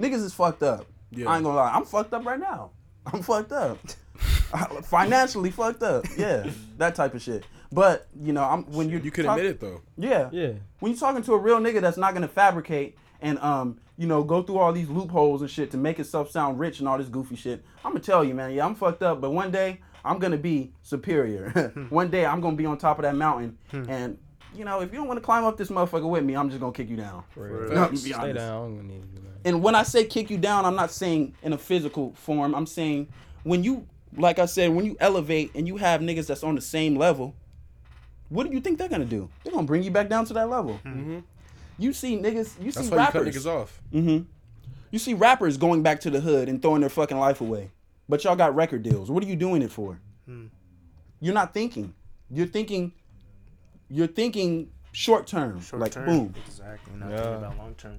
[0.00, 0.86] Niggas is fucked up.
[1.10, 1.28] Yeah.
[1.28, 1.72] I ain't gonna lie.
[1.72, 2.70] I'm fucked up right now.
[3.06, 3.78] I'm fucked up.
[4.84, 6.04] Financially fucked up.
[6.16, 6.50] Yeah.
[6.78, 7.46] That type of shit.
[7.72, 9.80] But, you know, I'm when you You can admit it though.
[9.96, 10.28] Yeah.
[10.30, 10.52] Yeah.
[10.80, 14.22] When you're talking to a real nigga that's not gonna fabricate and um, you know,
[14.22, 17.08] go through all these loopholes and shit to make himself sound rich and all this
[17.08, 20.18] goofy shit, I'm gonna tell you, man, yeah, I'm fucked up, but one day I'm
[20.18, 21.50] gonna be superior.
[21.76, 21.84] Hmm.
[21.86, 23.84] one day I'm gonna be on top of that mountain hmm.
[23.88, 24.18] and
[24.54, 26.60] you know, if you don't want to climb up this motherfucker with me, I'm just
[26.60, 27.24] gonna kick you down.
[27.30, 27.74] For real.
[27.74, 28.36] No, Stay honest.
[28.36, 28.72] down.
[28.72, 29.22] I don't need you.
[29.44, 32.54] And when I say kick you down, I'm not saying in a physical form.
[32.54, 33.08] I'm saying
[33.44, 33.86] when you,
[34.16, 37.34] like I said, when you elevate and you have niggas that's on the same level,
[38.28, 39.28] what do you think they're gonna do?
[39.44, 40.74] They're gonna bring you back down to that level.
[40.78, 40.88] Hmm.
[40.88, 41.18] Mm-hmm.
[41.78, 43.36] You see niggas, you That's see why you cut rappers.
[43.36, 43.80] niggas off.
[43.92, 44.24] Mm-hmm.
[44.90, 47.70] You see rappers going back to the hood and throwing their fucking life away.
[48.08, 49.10] But y'all got record deals.
[49.10, 49.98] What are you doing it for?
[51.20, 51.94] You're not thinking.
[52.30, 52.92] You're thinking.
[53.88, 55.60] You're thinking short term.
[55.60, 56.06] Short like term.
[56.06, 56.34] boom.
[56.46, 56.92] Exactly.
[56.96, 57.16] Not Yeah.
[57.16, 57.98] thinking about long term.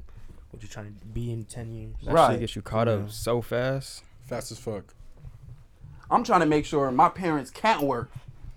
[0.52, 1.96] What you trying to be in ten years?
[2.04, 2.32] That Right.
[2.34, 4.04] shit gets you caught up so fast.
[4.22, 4.94] Fast as fuck.
[6.10, 8.12] I'm trying to make sure my parents can't work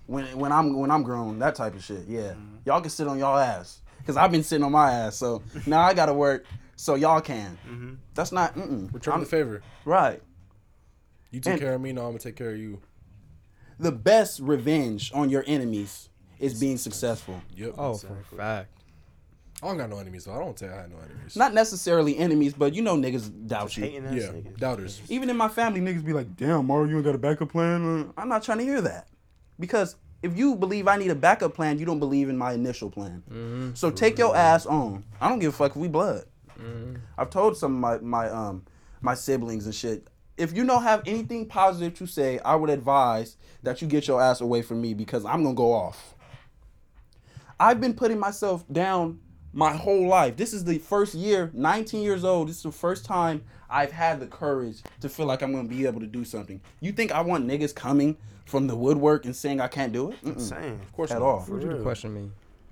[0.07, 1.39] when when I'm when I'm grown.
[1.39, 2.05] That type of shit.
[2.07, 2.33] Yeah,
[2.65, 5.15] y'all can sit on y'all ass because I've been sitting on my ass.
[5.15, 6.45] So now I gotta work
[6.75, 7.99] so y'all can.
[8.13, 8.93] That's not mm-mm.
[8.93, 9.61] Return I'm- the favor.
[9.85, 10.21] right.
[11.31, 12.81] You take And- care of me, now I'm gonna take care of you.
[13.79, 17.41] The best revenge on your enemies is being successful.
[17.55, 17.75] Yep.
[17.77, 18.69] Oh, for a fact.
[19.63, 20.33] I don't got no enemies though.
[20.33, 21.35] I don't say I had no enemies.
[21.35, 23.85] Not necessarily enemies, but you know niggas doubt you.
[23.85, 24.57] Yeah, niggas.
[24.57, 25.01] doubters.
[25.07, 28.09] Even in my family, niggas be like, Damn, Mario, you ain't got a backup plan?
[28.15, 29.07] Uh, I'm not trying to hear that.
[29.59, 32.89] Because if you believe I need a backup plan, you don't believe in my initial
[32.89, 33.23] plan.
[33.29, 33.71] Mm-hmm.
[33.73, 34.37] So take your mm-hmm.
[34.37, 35.03] ass on.
[35.19, 36.25] I don't give a fuck if we blood.
[36.59, 36.97] Mm-hmm.
[37.17, 38.63] I've told some of my, my um
[39.01, 40.07] my siblings and shit.
[40.37, 44.21] If you don't have anything positive to say, I would advise that you get your
[44.21, 46.15] ass away from me because I'm gonna go off.
[47.59, 49.19] I've been putting myself down
[49.53, 50.37] my whole life.
[50.37, 52.47] This is the first year, 19 years old.
[52.47, 55.85] This is the first time I've had the courage to feel like I'm gonna be
[55.85, 56.61] able to do something.
[56.79, 60.23] You think I want niggas coming from the woodwork and saying I can't do it?
[60.23, 60.33] Mm-mm.
[60.33, 60.79] Insane.
[60.81, 61.25] Of course At not.
[61.25, 61.39] all.
[61.41, 61.83] Who would you to real.
[61.83, 62.31] question me?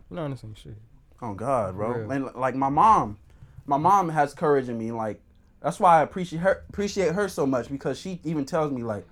[0.09, 0.75] You know, honestly, shit.
[1.21, 2.09] Oh God, bro.
[2.09, 3.17] And like my mom,
[3.65, 4.91] my mom has courage in me.
[4.91, 5.21] Like
[5.61, 9.05] that's why I appreciate her appreciate her so much because she even tells me like,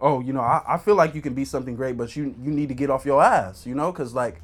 [0.00, 2.50] oh, you know, I, I feel like you can be something great, but you you
[2.50, 4.40] need to get off your ass, you know, because like,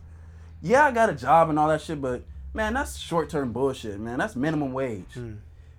[0.62, 2.22] yeah, I got a job and all that shit, but
[2.54, 4.18] man, that's short term bullshit, man.
[4.18, 5.04] That's minimum wage.
[5.14, 5.34] Hmm.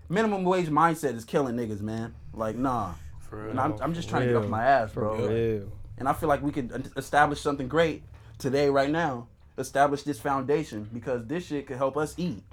[0.10, 2.16] Minimum wage mindset is killing niggas, man.
[2.34, 2.94] Like, nah.
[3.20, 3.50] For real.
[3.52, 5.68] And I'm, I'm just trying to get off my ass, For bro.
[5.98, 6.00] Real.
[6.00, 8.04] And I feel like we could establish something great
[8.38, 9.28] today, right now.
[9.58, 12.44] Establish this foundation because this shit could help us eat.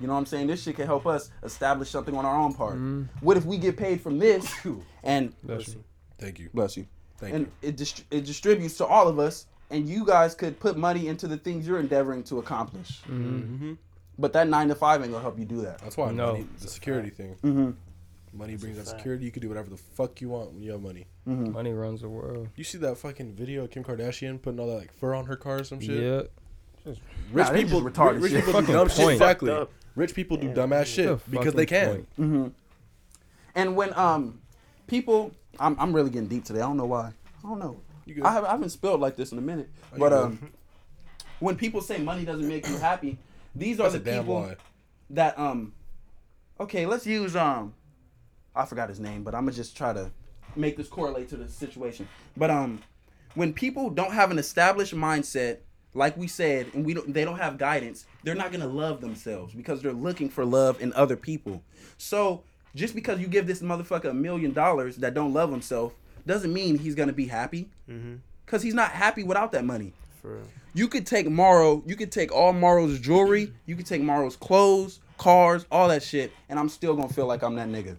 [0.00, 0.46] You know what I'm saying?
[0.46, 2.78] This shit can help us establish something on our own part.
[3.20, 4.54] What if we get paid from this
[5.02, 5.84] and That's you.
[6.18, 6.50] Thank you.
[6.52, 6.86] bless you,
[7.18, 7.36] Thank you.
[7.36, 7.68] and you.
[7.68, 11.26] it dist- it distributes to all of us, and you guys could put money into
[11.26, 13.00] the things you're endeavoring to accomplish.
[13.08, 13.74] Mm-hmm.
[14.18, 15.78] But that nine to five ain't gonna help you do that.
[15.78, 17.36] That's why I money, the security thing.
[17.42, 17.70] Mm-hmm.
[18.32, 18.98] Money brings that a fact.
[18.98, 19.24] security.
[19.24, 21.06] You can do whatever the fuck you want when you have money.
[21.26, 22.48] Money runs the world.
[22.56, 25.36] You see that fucking video of Kim Kardashian putting all that like fur on her
[25.36, 26.02] car or some shit?
[26.02, 26.22] Yeah.
[27.32, 28.44] Rich Nah, people, retarded rich shit.
[28.44, 29.08] people do Fucking dumb shit.
[29.12, 29.66] Exactly.
[29.94, 30.54] Rich people do Yeah.
[30.54, 32.32] dumbass shit because they fucking can.
[32.44, 32.54] point.
[33.54, 34.40] And when um
[34.86, 36.60] people, I'm I'm really getting deep today.
[36.60, 37.12] I don't know why.
[37.44, 37.80] I don't know.
[38.06, 38.24] You good.
[38.24, 39.68] I, have, I haven't spilled like this in a minute.
[39.92, 40.18] Oh, you but good.
[40.24, 40.52] um,
[41.40, 43.18] when people say money doesn't make you happy,
[43.54, 44.56] these are That's the a damn people lie.
[45.10, 45.72] that um.
[46.60, 47.72] Okay, let's use um,
[48.58, 50.10] I forgot his name, but I'm gonna just try to
[50.56, 52.08] make this correlate to the situation.
[52.36, 52.80] But um,
[53.34, 55.58] when people don't have an established mindset,
[55.94, 59.54] like we said, and we don't, they don't have guidance, they're not gonna love themselves
[59.54, 61.62] because they're looking for love in other people.
[61.98, 62.42] So
[62.74, 65.94] just because you give this motherfucker a million dollars that don't love himself
[66.26, 67.70] doesn't mean he's gonna be happy.
[68.46, 69.92] Cause he's not happy without that money.
[70.74, 75.00] You could take Morrow, you could take all Morrow's jewelry, you could take Morrow's clothes,
[75.16, 77.96] cars, all that shit, and I'm still gonna feel like I'm that nigga.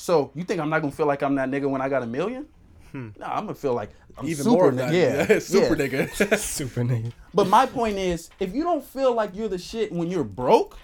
[0.00, 2.06] So you think I'm not gonna feel like I'm that nigga when I got a
[2.06, 2.46] million?
[2.90, 3.10] Hmm.
[3.18, 5.26] Nah, I'm gonna feel like I'm Even super more of nigga.
[5.26, 5.30] that.
[5.30, 6.06] Yeah, super yeah.
[6.06, 6.38] nigga.
[6.38, 7.12] Super nigga.
[7.34, 10.78] But my point is, if you don't feel like you're the shit when you're broke,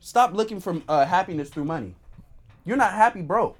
[0.00, 1.94] stop looking for uh, happiness through money.
[2.64, 3.56] You're not happy broke.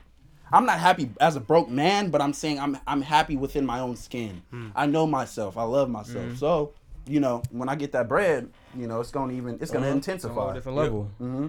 [0.52, 3.78] I'm not happy as a broke man, but I'm saying I'm I'm happy within my
[3.78, 4.42] own skin.
[4.50, 4.68] Hmm.
[4.74, 5.56] I know myself.
[5.56, 6.24] I love myself.
[6.24, 6.34] Mm-hmm.
[6.34, 6.72] So,
[7.06, 9.92] you know, when I get that bread, you know, it's gonna even it's gonna uh-huh.
[9.94, 10.52] On a whole intensify.
[10.54, 11.10] different level.
[11.20, 11.46] Mm-hmm.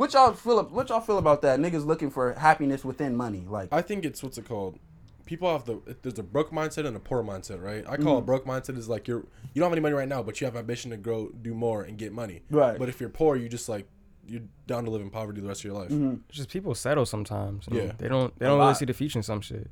[0.00, 1.60] What y'all feel what y'all feel about that?
[1.60, 3.44] Niggas looking for happiness within money.
[3.46, 4.78] Like I think it's what's it called?
[5.26, 7.84] People have the there's a broke mindset and a poor mindset, right?
[7.86, 10.22] I call a broke mindset is like you're you don't have any money right now,
[10.22, 12.40] but you have ambition to grow, do more, and get money.
[12.50, 12.78] Right.
[12.78, 13.86] But if you're poor, you just like
[14.26, 15.90] you're down to live in poverty the rest of your life.
[15.90, 17.66] It's just people settle sometimes.
[17.66, 17.92] and Yeah.
[17.98, 18.34] They don't.
[18.38, 19.70] They A don't really see the future in some shit.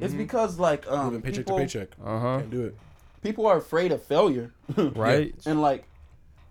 [0.00, 1.88] it's because like um Living paycheck people, to paycheck.
[2.02, 2.38] Uh huh.
[2.38, 2.78] Can't do it.
[3.20, 4.54] people are afraid of failure.
[4.76, 5.34] Right.
[5.44, 5.84] And like,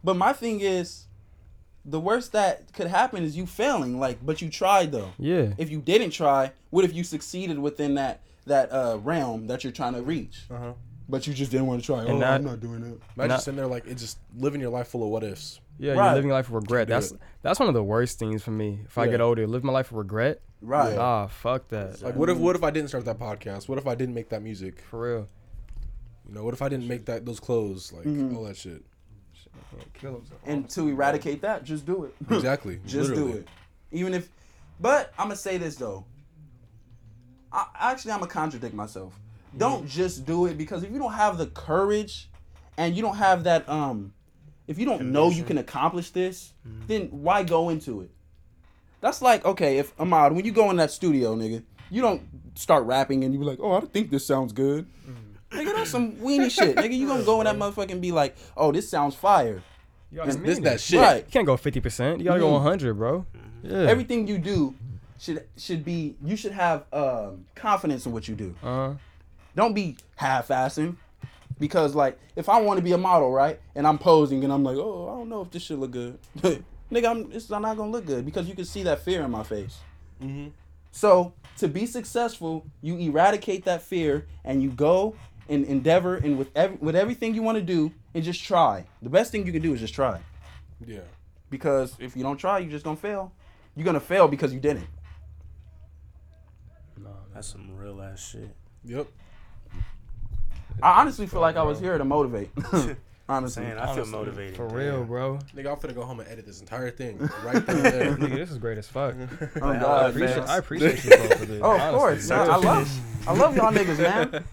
[0.03, 1.07] but my thing is,
[1.89, 3.99] the worst that could happen is you failing.
[3.99, 5.11] Like, but you tried though.
[5.17, 5.53] Yeah.
[5.57, 9.73] If you didn't try, what if you succeeded within that that uh, realm that you're
[9.73, 10.41] trying to reach?
[10.51, 10.73] Uh-huh.
[11.07, 12.03] But you just didn't want to try.
[12.05, 12.99] Oh, that- I'm not doing that.
[13.15, 15.59] Imagine Not- sitting there like it's just living your life full of what ifs.
[15.79, 16.05] Yeah, Right.
[16.07, 16.87] you're living your life of regret.
[16.89, 17.19] That's it.
[17.41, 18.81] that's one of the worst things for me.
[18.85, 20.41] If I get older, live my life of regret.
[20.61, 20.97] Right.
[20.97, 22.01] Ah, fuck that.
[22.03, 23.67] Like what if what if I didn't start that podcast?
[23.69, 24.83] What if I didn't make that music?
[24.89, 25.27] For real.
[26.27, 27.91] You know, what if I didn't make that those clothes?
[27.93, 28.35] Like Mhm.
[28.35, 28.83] all that shit.
[29.93, 30.39] Kill himself.
[30.45, 32.15] And to eradicate that, just do it.
[32.29, 32.79] Exactly.
[32.85, 33.31] just Literally.
[33.31, 33.47] do it.
[33.91, 34.29] Even if,
[34.79, 36.05] but I'm gonna say this though.
[37.51, 39.13] I, actually, I'm gonna contradict myself.
[39.57, 42.29] Don't just do it because if you don't have the courage,
[42.79, 44.13] and you don't have that um,
[44.67, 46.53] if you don't know you can accomplish this,
[46.87, 48.11] then why go into it?
[49.01, 52.21] That's like okay, if Ahmad, when you go in that studio, nigga, you don't
[52.55, 54.87] start rapping and you be like, oh, I think this sounds good.
[55.51, 56.75] Nigga, that's some weenie shit.
[56.75, 59.61] Nigga, you gonna go in that motherfucker and be like, oh, this sounds fire.
[60.11, 60.99] You This, this that shit.
[60.99, 61.25] Right.
[61.25, 62.19] You can't go 50%.
[62.19, 62.53] You gotta go Mhm.
[62.63, 63.25] 100, bro.
[63.61, 63.79] Yeah.
[63.89, 64.73] everything you do
[65.19, 68.55] should should be you should have um, confidence in what you do.
[68.63, 68.93] Uh-huh.
[69.55, 70.95] Don't be half-assing.
[71.59, 74.63] Because like if I want to be a model, right, and I'm posing and I'm
[74.63, 77.91] like, oh, I don't know if this should look good, nigga, I'm it's not gonna
[77.91, 79.79] look good because you can see that fear in my face.
[80.23, 80.51] Mhm.
[80.91, 85.15] So to be successful, you eradicate that fear and you go
[85.49, 88.85] and endeavor and with ev- with everything you want to do and just try.
[89.01, 90.19] The best thing you can do is just try.
[90.85, 90.99] Yeah.
[91.49, 93.31] Because if you don't try, you're just gonna fail.
[93.75, 94.87] You're gonna fail because you didn't.
[96.97, 98.55] No, that's some real ass shit.
[98.85, 99.07] Yep.
[100.81, 102.49] I honestly feel like I was here to motivate.
[103.29, 103.63] honestly.
[103.63, 104.55] Saying, I feel honestly, motivated.
[104.55, 105.39] For real, bro.
[105.55, 108.17] Nigga, I'm finna go home and edit this entire thing right then there.
[108.17, 109.15] Nigga, this is great as fuck.
[109.61, 110.49] Oh, I God, appreciate, man.
[110.49, 111.61] I appreciate you both for this.
[111.63, 111.97] Oh, of honestly.
[111.99, 112.29] course.
[112.29, 112.49] man.
[112.49, 114.43] I love, I love y'all niggas, man.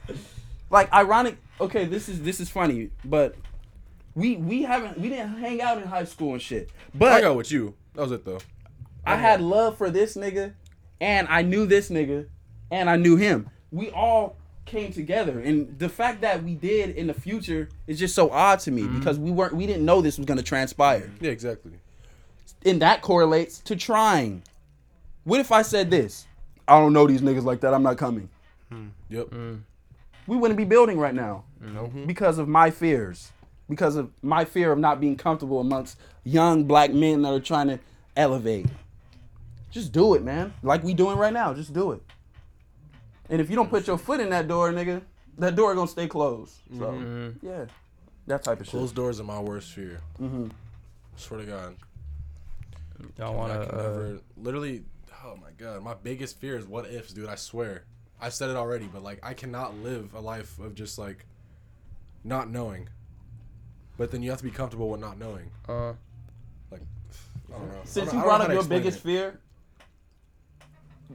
[0.70, 1.36] Like ironic.
[1.60, 3.36] Okay, this is this is funny, but
[4.14, 6.70] we we haven't we didn't hang out in high school and shit.
[6.94, 7.74] But I got with you.
[7.94, 8.40] That was it though.
[9.06, 10.54] I had love for this nigga,
[11.00, 12.26] and I knew this nigga,
[12.72, 13.48] and I knew him.
[13.70, 18.16] We all came together, and the fact that we did in the future is just
[18.16, 18.98] so odd to me mm-hmm.
[18.98, 21.10] because we weren't we didn't know this was gonna transpire.
[21.20, 21.72] Yeah, exactly.
[22.64, 24.42] and that correlates to trying.
[25.24, 26.26] What if I said this?
[26.66, 27.74] I don't know these niggas like that.
[27.74, 28.28] I'm not coming.
[28.70, 28.88] Hmm.
[29.08, 29.28] Yep.
[29.28, 29.54] Hmm.
[30.26, 32.04] We wouldn't be building right now Mm-hmm.
[32.06, 33.32] because of my fears,
[33.68, 37.68] because of my fear of not being comfortable amongst young black men that are trying
[37.68, 37.78] to
[38.16, 38.66] elevate.
[39.70, 40.52] Just do it, man.
[40.62, 41.52] Like we doing right now.
[41.54, 42.02] Just do it.
[43.28, 45.02] And if you don't put your foot in that door, nigga,
[45.38, 46.54] that door gonna stay closed.
[46.78, 47.64] So yeah,
[48.26, 48.70] that type of shit.
[48.72, 50.00] Closed doors are my worst fear.
[50.20, 50.50] Mhm.
[51.16, 51.76] Swear to God.
[53.18, 53.54] Y'all wanna?
[53.54, 54.84] Uh, never, literally,
[55.24, 55.82] oh my God.
[55.82, 57.28] My biggest fear is what ifs, dude.
[57.28, 57.84] I swear.
[58.20, 61.26] I said it already, but like, I cannot live a life of just like
[62.24, 62.88] not knowing.
[63.98, 65.50] But then you have to be comfortable with not knowing.
[65.68, 65.92] uh,
[66.70, 66.82] Like,
[67.54, 67.80] I don't know.
[67.84, 69.02] Since don't- you brought up your biggest it.
[69.02, 69.40] fear,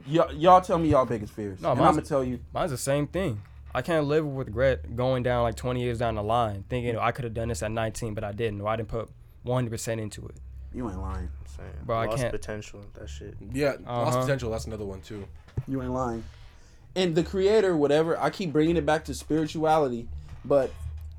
[0.06, 1.60] y'all, y'all tell me y'all biggest fears.
[1.60, 2.40] No, and I'm mine's- gonna tell you.
[2.52, 3.40] mine's the same thing.
[3.74, 7.10] I can't live with regret going down like 20 years down the line, thinking I
[7.10, 8.60] could have done this at 19, but I didn't.
[8.60, 9.08] Or I didn't put
[9.46, 10.36] 100% into it.
[10.74, 11.28] You ain't lying.
[11.40, 12.84] I'm saying, Bro, I lost can't- potential.
[12.94, 13.34] That shit.
[13.52, 14.20] Yeah, lost Uh-huh.
[14.22, 14.50] potential.
[14.50, 15.26] That's another one too.
[15.66, 16.22] You ain't lying.
[16.94, 20.08] And the creator, whatever, I keep bringing it back to spirituality,
[20.44, 20.72] but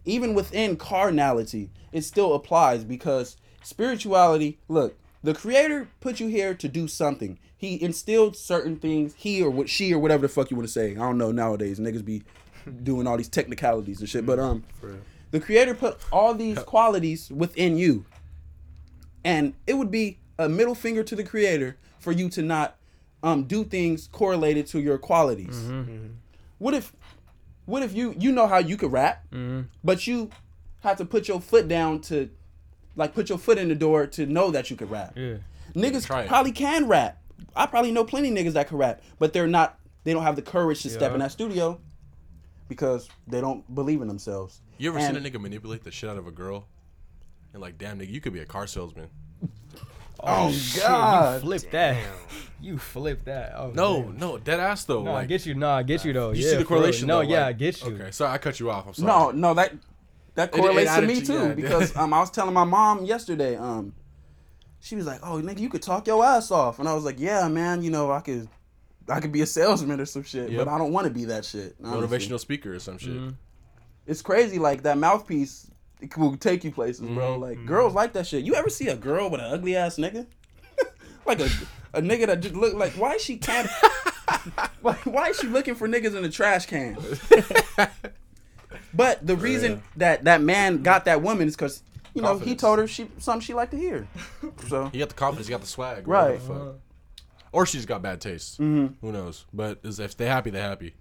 [0.06, 6.68] even within carnality, it still applies because spirituality, look, the creator put you here to
[6.68, 7.40] do something.
[7.56, 10.74] He instilled certain things, he or what she or whatever the fuck you want to
[10.74, 10.92] say.
[10.92, 11.80] I don't know nowadays.
[11.80, 12.24] Niggas be
[12.84, 14.26] doing all these technicalities and shit.
[14.26, 14.66] But um
[15.32, 18.06] the creator put all these qualities within you.
[19.24, 22.76] And it would be a middle finger to the creator for you to not
[23.24, 25.64] um, do things correlated to your qualities.
[26.60, 26.94] What if
[27.66, 29.26] what if you you know how you could rap,
[29.84, 30.30] but you
[30.82, 32.30] have to put your foot down to
[32.96, 35.14] like put your foot in the door to know that you could rap.
[35.16, 35.38] Yeah.
[35.74, 36.28] Niggas Try it.
[36.28, 37.20] probably can rap.
[37.56, 40.36] I probably know plenty of niggas that can rap, but they're not they don't have
[40.36, 41.80] the courage to step in that studio
[42.68, 44.62] because they don't believe in themselves.
[44.78, 46.68] You ever And- seen a nigga manipulate the shit out of a girl?
[47.54, 49.08] And like, damn nigga, you could be a car salesman.
[50.20, 51.34] Oh Shit, God.
[51.36, 51.98] you flipped that.
[52.62, 53.54] You flip that.
[53.58, 54.18] Oh, No, man.
[54.18, 55.04] no, dead ass though.
[55.04, 55.54] No, I get you.
[55.56, 56.32] No, I get you though.
[56.32, 56.80] you yeah, see the for real.
[56.82, 57.08] correlation.
[57.08, 57.94] No, though, yeah, I get you.
[57.96, 58.88] Okay, sorry, I cut you off.
[58.88, 59.08] I'm sorry.
[59.08, 59.74] No, no, that
[60.36, 61.54] that It- it correlates to me to- too yeah.
[61.54, 63.94] because um I was telling my mom yesterday um
[64.80, 67.20] she was like, "Oh, nigga, you could talk your ass off," and I was like,
[67.20, 68.48] "Yeah, man, you know, I could."
[69.10, 70.64] I could be a salesman or some shit, Yep.
[70.66, 71.76] but I don't want to be that shit.
[71.84, 72.08] honestly.
[72.08, 73.12] motivational speaker or some shit.
[73.12, 73.36] Mhm.
[74.08, 75.70] It's crazy, like that mouthpiece
[76.04, 77.38] it will take you places, bro.
[77.38, 78.44] Mhm, Like girls like that shit.
[78.44, 80.26] You ever see a girl with an ugly ass nigga?
[81.26, 81.50] like a
[81.94, 83.70] a nigga that just look like why is she can't
[84.84, 86.98] like why is she looking for niggas in the trash can?
[88.94, 91.84] but the reason that that man got that woman is because
[92.14, 94.08] you know he told her she something she liked to hear.
[94.68, 96.40] So He got the confidence, he got the swag, Right.
[96.42, 96.76] whatever the fuck.
[97.52, 98.60] Or she's got bad taste.
[98.60, 98.96] Mhm.
[99.02, 99.46] Who knows?
[99.54, 100.96] But is- if they happy, they happy.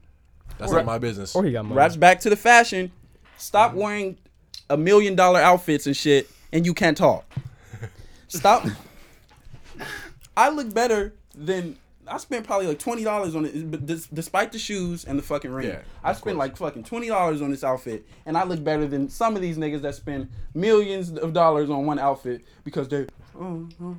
[0.58, 0.80] That's Right.
[0.80, 1.34] not my business.
[1.34, 1.76] Or he got money.
[1.76, 2.92] wraps back to the fashion.
[3.38, 4.18] Stop wearing
[4.70, 7.24] a million dollar outfits and shit, and you can't talk.
[8.28, 8.66] Stop.
[10.36, 14.52] I look better than I spent probably like twenty dollars on it, but dis- despite
[14.52, 15.68] the shoes and the fucking ring.
[15.68, 16.48] Yeah, I spent course.
[16.48, 19.58] like fucking twenty dollars on this outfit, and I look better than some of these
[19.58, 23.06] niggas that spend millions of dollars on one outfit because they.
[23.38, 23.96] Oh, oh,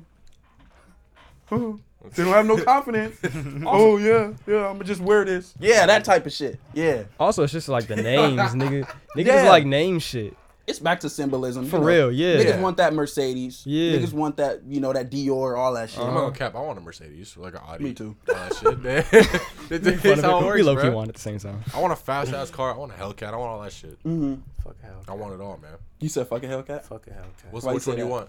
[1.52, 1.80] oh.
[2.14, 3.16] They don't have no confidence.
[3.66, 4.66] oh yeah, yeah.
[4.66, 5.54] I'm gonna just wear this.
[5.58, 6.60] Yeah, that type of shit.
[6.74, 7.04] Yeah.
[7.18, 8.86] Also, it's just like the names, nigga.
[9.16, 9.48] Niggas Yeah.
[9.48, 10.36] like name shit.
[10.66, 11.66] It's back to symbolism.
[11.66, 11.86] For you know.
[11.88, 12.36] real, yeah.
[12.36, 12.60] Niggas Yeah.
[12.60, 13.62] want that Mercedes.
[13.66, 13.98] Yeah.
[13.98, 16.00] Niggas want that, you know, that Dior, all that shit.
[16.00, 16.54] I'm not gonna cap.
[16.54, 17.84] I want a Mercedes, like an Audi.
[17.84, 18.16] Me too.
[18.28, 18.82] All that shit.
[19.68, 20.42] That's Fun of how it.
[20.42, 20.96] it works, we low key bro.
[20.96, 21.62] want at the same time.
[21.74, 22.72] I want a fast ass car.
[22.72, 23.28] I want a Hellcat.
[23.34, 23.98] I want all that shit.
[24.04, 24.34] Mm-hmm.
[24.62, 25.08] Fuck a Hellcat.
[25.10, 25.72] I want it all, man.
[26.00, 26.82] You said fucking Hellcat?
[26.84, 27.50] Fuck a Hellcat.
[27.50, 28.28] What's, Why which say one do you want?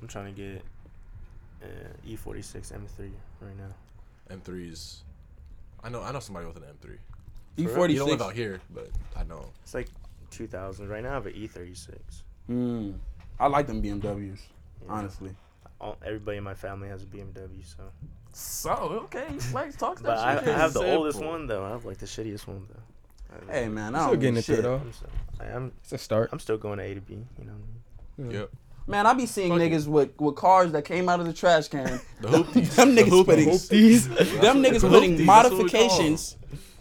[0.00, 0.62] I'm trying to get
[1.62, 1.66] uh,
[2.08, 3.10] E46 M3
[3.40, 4.34] right now.
[4.34, 4.98] M3s.
[5.84, 6.02] I know.
[6.02, 6.96] I know somebody with an M3.
[7.58, 7.90] E46.
[7.90, 9.46] You don't live out here, but I know.
[9.62, 9.88] It's like
[10.30, 10.88] 2000.
[10.88, 11.88] Right now I have an E36.
[12.50, 12.94] Mm.
[13.38, 14.38] I like them BMWs,
[14.84, 14.88] Yeah.
[14.88, 15.30] honestly.
[15.80, 17.82] All, everybody in my family has a BMW, so.
[18.32, 18.70] So,
[19.04, 20.96] okay, Flex talks But I, I have the Simple.
[20.98, 21.64] oldest one though.
[21.64, 23.52] I have like the shittiest one though.
[23.52, 24.62] Hey, man, I'm Still getting into it shit.
[24.62, 24.76] though.
[24.76, 25.06] I'm, so,
[25.40, 26.30] I, am It's a start.
[26.32, 27.18] I'm still going to A to B.
[27.38, 27.52] You know.
[28.16, 28.50] What Yep.
[28.86, 29.72] Man, I be seeing Fuck it.
[29.72, 32.00] niggas with, with cars that came out of the trash can.
[32.20, 32.74] The hoopties.
[32.76, 33.48] them The niggas putting
[34.40, 35.96] them niggas The putting hoopties, that's what we call 'em.
[35.96, 36.36] modifications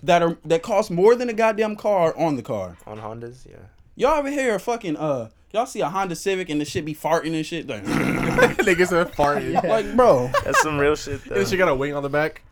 [0.06, 2.78] that are that cost more than a goddamn car on the car.
[2.86, 3.58] On Hondas, yeah.
[3.96, 6.94] Y'all ever hear a fucking uh y'all see a Honda Civic and the shit be
[6.94, 9.62] farting and shit like, Niggas are farting.
[9.68, 10.30] like bro.
[10.44, 11.36] That's some real shit though.
[11.36, 12.44] And she got a wing on the back.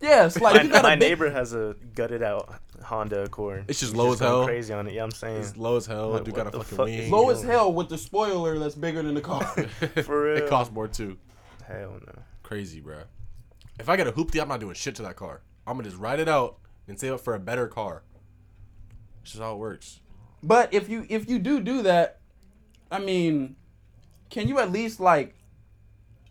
[0.00, 3.66] Yes, like my, you got my a big, neighbor has a gutted out Honda Accord.
[3.68, 4.44] It's just He's low as hell.
[4.46, 4.94] Crazy on it.
[4.94, 5.42] Yeah, I'm saying.
[5.42, 6.10] It's low as hell.
[6.10, 7.10] Like, Dude got a fucking fuck wing.
[7.10, 9.44] low as hell with the spoiler that's bigger than the car.
[10.04, 10.36] For real.
[10.38, 11.18] It costs more too.
[11.66, 12.22] Hell no.
[12.42, 13.02] Crazy, bro.
[13.78, 15.42] If I get a hoopty, I'm not doing shit to that car.
[15.66, 16.56] I'm gonna just ride it out
[16.90, 18.02] and save up for a better car.
[19.22, 20.00] This is how it works.
[20.42, 22.18] but if you if you do do that,
[22.90, 23.56] I mean,
[24.28, 25.34] can you at least like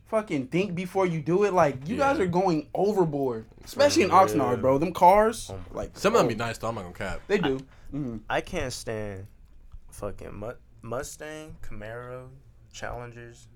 [0.07, 1.53] fucking think before you do it?
[1.53, 4.19] Like you guys are going overboard, especially in real.
[4.19, 4.77] Oxnard, bro.
[4.77, 6.67] Them cars, Oh like Some of them oh, be nice though.
[6.67, 7.21] I'm not gonna cap.
[7.27, 7.59] They do.
[7.91, 9.27] hmm I can't stand
[9.91, 12.27] fucking Mu- Mustang, Camaro,
[12.73, 13.47] Challengers,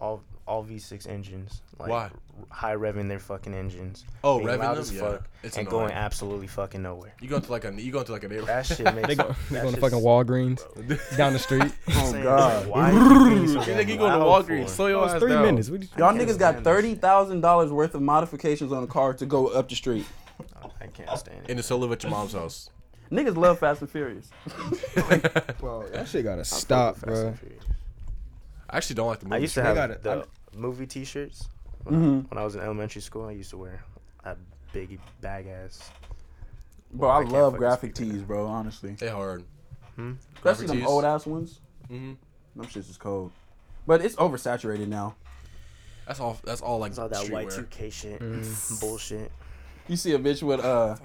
[0.00, 1.60] all all V6 engines.
[1.78, 2.02] Like Why?
[2.04, 2.10] r-
[2.50, 4.04] high revving their fucking engines.
[4.24, 4.80] Oh, being revving loud them?
[4.82, 5.18] as Yeah.
[5.42, 5.86] It's and annoying.
[5.88, 7.12] going absolutely fucking nowhere.
[7.20, 8.48] You go into like a you go into like a neighborhood.
[8.48, 11.70] That shit makes They go, that they going to fucking Walgreens down the street.
[11.90, 12.66] Oh god.
[12.66, 12.90] like, why
[13.30, 14.64] you being so You think you go to Walgreens?
[14.64, 14.70] for?
[14.70, 15.44] Slow your Oh, ass three down.
[15.44, 15.70] minutes.
[15.70, 19.26] What you- Y'all niggas got thirty thousand dollars worth of modifications on a car to
[19.26, 20.06] go up the street.
[20.80, 21.50] I can't stand it.
[21.50, 22.70] And to still live at your mom's house.
[23.12, 24.30] Niggas love Fast and Furious.
[25.60, 27.34] Bro, that shit gotta I stop, bro.
[28.70, 29.36] I actually don't like the movie.
[29.36, 30.02] I used to They have got it.
[30.02, 30.22] the I'm-
[30.58, 31.48] movie T-shirts
[31.84, 32.30] when, Mhm.
[32.30, 33.26] when I was in elementary school.
[33.26, 33.82] I used to wear
[34.24, 34.38] that
[34.72, 35.90] big bag ass.
[36.92, 38.46] Bro, I I love graphic tees, bro.
[38.46, 39.44] Honestly, They hard.
[39.96, 40.12] Hmm?
[40.36, 41.60] especially Graphic them old ass ones.
[41.88, 42.12] hmm
[42.56, 43.30] Them shits is cold.
[43.86, 45.14] But it's oversaturated now.
[46.06, 46.38] That's all.
[46.44, 48.80] That's all like It's all that Y2K shit, Mm.
[48.80, 49.30] bullshit.
[49.88, 50.96] You see a bitch with uh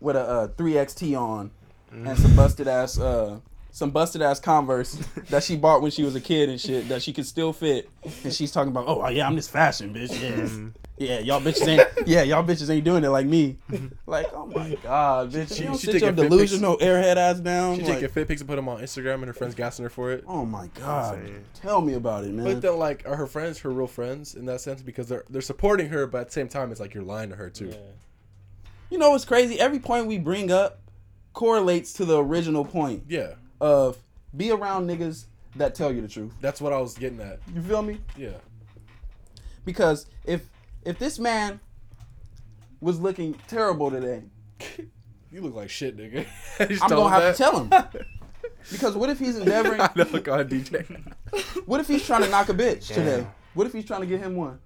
[0.00, 1.50] with a uh, 3XT on
[1.92, 2.06] Mm.
[2.08, 3.40] and some busted ass uh
[3.78, 4.94] some busted ass Converse
[5.30, 7.88] that she bought when she was a kid and shit that she could still fit.
[8.24, 10.10] And she's talking about, oh yeah, I'm this fashion bitch.
[10.20, 10.72] Yeah, Mm.
[10.96, 13.56] yeah, y'all bitches ain't yeah, y'all bitches ain't doing it like me.
[14.04, 16.76] Like, oh my god, bitch, She- you don't she sit take your your fit delusional
[16.78, 17.76] airhead ass down.
[17.76, 19.90] She like, taking fit pics and put them on Instagram, and her friends gassing her
[19.90, 20.24] for it.
[20.26, 21.20] oh my god,
[21.54, 22.44] tell me about it, man.
[22.46, 24.82] But then, like, are her friends her real friends in that sense?
[24.82, 27.36] Because they're they're supporting her, but at the same time, it's like you're lying to
[27.36, 27.72] her too.
[28.90, 29.60] You know what's crazy?
[29.60, 30.80] Every point we bring up
[31.34, 33.98] correlates to the original point Yeah, of
[34.36, 35.24] be around niggas
[35.56, 36.32] that tell you the truth.
[36.40, 37.40] that's what I was getting at.
[37.54, 38.00] You feel me?
[38.16, 38.30] Yeah,
[39.64, 40.48] Because if
[40.84, 41.60] if this man
[42.80, 44.22] was looking terrible today,
[45.32, 46.26] you look like shit, nigga.
[46.60, 47.72] I'm gonna him have to tell him.
[48.72, 49.80] Because what if he's endeavoring?
[49.80, 51.00] I know, go ahead, DJ.
[51.64, 52.96] What if he's trying to knock a bitch Damn.
[52.96, 53.26] today?
[53.54, 54.58] What if he's trying to get him one?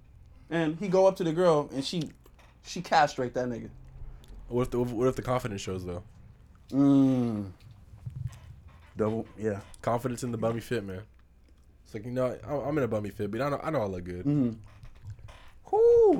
[0.49, 2.11] and he go up to the girl and she
[2.63, 3.69] she castrate that nigga.
[4.47, 6.03] What if the what if the confidence shows though?
[6.71, 7.51] Mm.
[8.95, 9.59] Double, yeah.
[9.81, 11.01] Confidence in the bummy fit, man.
[11.85, 13.81] It's like you know I- I'm in a bummy fit, but I know I know
[13.81, 14.25] I look good.
[14.25, 14.57] Mm.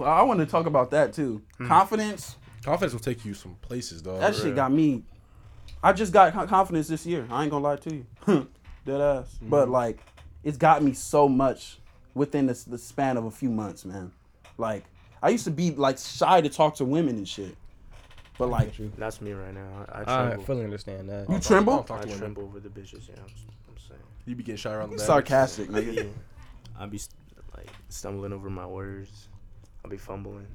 [0.04, 1.42] I want to talk about that too.
[1.68, 4.20] Confidence, Confidence will take you some places, dog.
[4.22, 5.04] that shit got me.
[5.84, 7.28] I just got confidence this year.
[7.30, 8.06] I ain't gonna lie to you,
[8.86, 9.38] dead ass.
[9.42, 10.00] But like,
[10.44, 11.78] it's got me so much
[12.16, 14.12] within the, the span of a few months, man.
[14.58, 14.86] Like,
[15.22, 17.56] I used to be like shy to talk to women and shit.
[18.38, 19.86] But like, That's me right now.
[19.92, 21.30] I, I I fully understand that.
[21.30, 21.76] you I tremble?
[21.78, 23.08] don't talk I to tremble over the bitches.
[23.08, 23.26] Yeah, I'm,
[23.70, 24.02] I'm saying.
[24.26, 25.06] You be getting shot around the back.
[25.06, 25.96] Sarcastic, I nigga.
[25.96, 26.10] be,
[26.80, 27.00] I be
[27.56, 29.28] like stumbling over my words.
[29.86, 30.48] I'll be fumbling.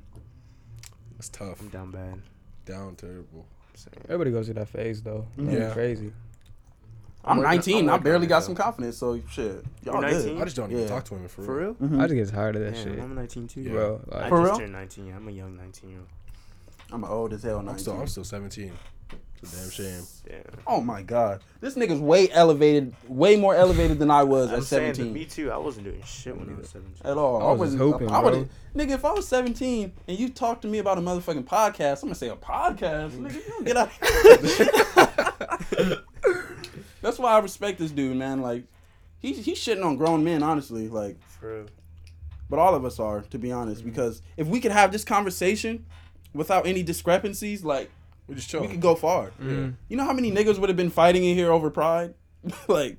[1.19, 1.61] It's tough.
[1.61, 2.21] I'm down bad.
[2.65, 3.47] Down terrible.
[3.75, 3.95] Saying.
[4.07, 5.27] Everybody goes through that phase though.
[5.37, 5.71] That's Yeah.
[5.73, 6.13] crazy.
[7.25, 7.89] I'm working- 19.
[7.89, 9.65] I'm I barely got it, some confidence, so shit.
[9.85, 10.39] Y'all You're good.
[10.41, 10.89] I just don't even Yeah.
[10.89, 11.47] talk to women for, real.
[11.47, 11.77] For real.
[11.79, 11.89] real?
[11.91, 12.01] Mhm.
[12.03, 13.61] I just get tired of that Damn, shit, I'm 19 too.
[13.61, 13.73] Yeah.
[13.73, 14.01] bro.
[14.11, 14.59] I Like, For just real?
[14.59, 15.07] turned 19.
[15.07, 16.09] Yeah, I'm a young 19 year old.
[16.93, 17.56] I'm old as hell.
[17.62, 17.69] 19.
[17.70, 18.73] I'm still I'm still 17.
[19.40, 20.02] It's a damn shame.
[20.28, 20.43] Damn.
[20.66, 24.65] Oh my god, this nigga's way elevated, way more elevated than I was I'm at
[24.65, 25.12] saying 17.
[25.12, 25.52] me too.
[25.52, 26.97] I wasn't doing shit when I was 17.
[27.05, 27.36] At all.
[27.40, 28.48] I was just wasn't- hoping, I bro.
[28.74, 32.09] Nigga, if I was 17 and you talked to me about a motherfucking podcast, I'm
[32.09, 33.12] gonna say a podcast.
[33.12, 33.90] Nigga, you don't get out.
[37.01, 38.40] That's why I respect this dude, man.
[38.43, 38.65] Like,
[39.20, 40.89] he's he's shitting on grown men, honestly.
[40.89, 41.66] Like, For real.
[42.51, 43.82] but all of us are, to be honest.
[43.82, 43.90] Mm-hmm.
[43.90, 45.86] Because if we could have this conversation
[46.33, 47.91] without any discrepancies, like,
[48.27, 48.61] We just chill.
[48.63, 49.31] we could go far.
[49.41, 52.15] mm, You know how many niggas would have been fighting in here over pride?
[52.69, 52.99] like,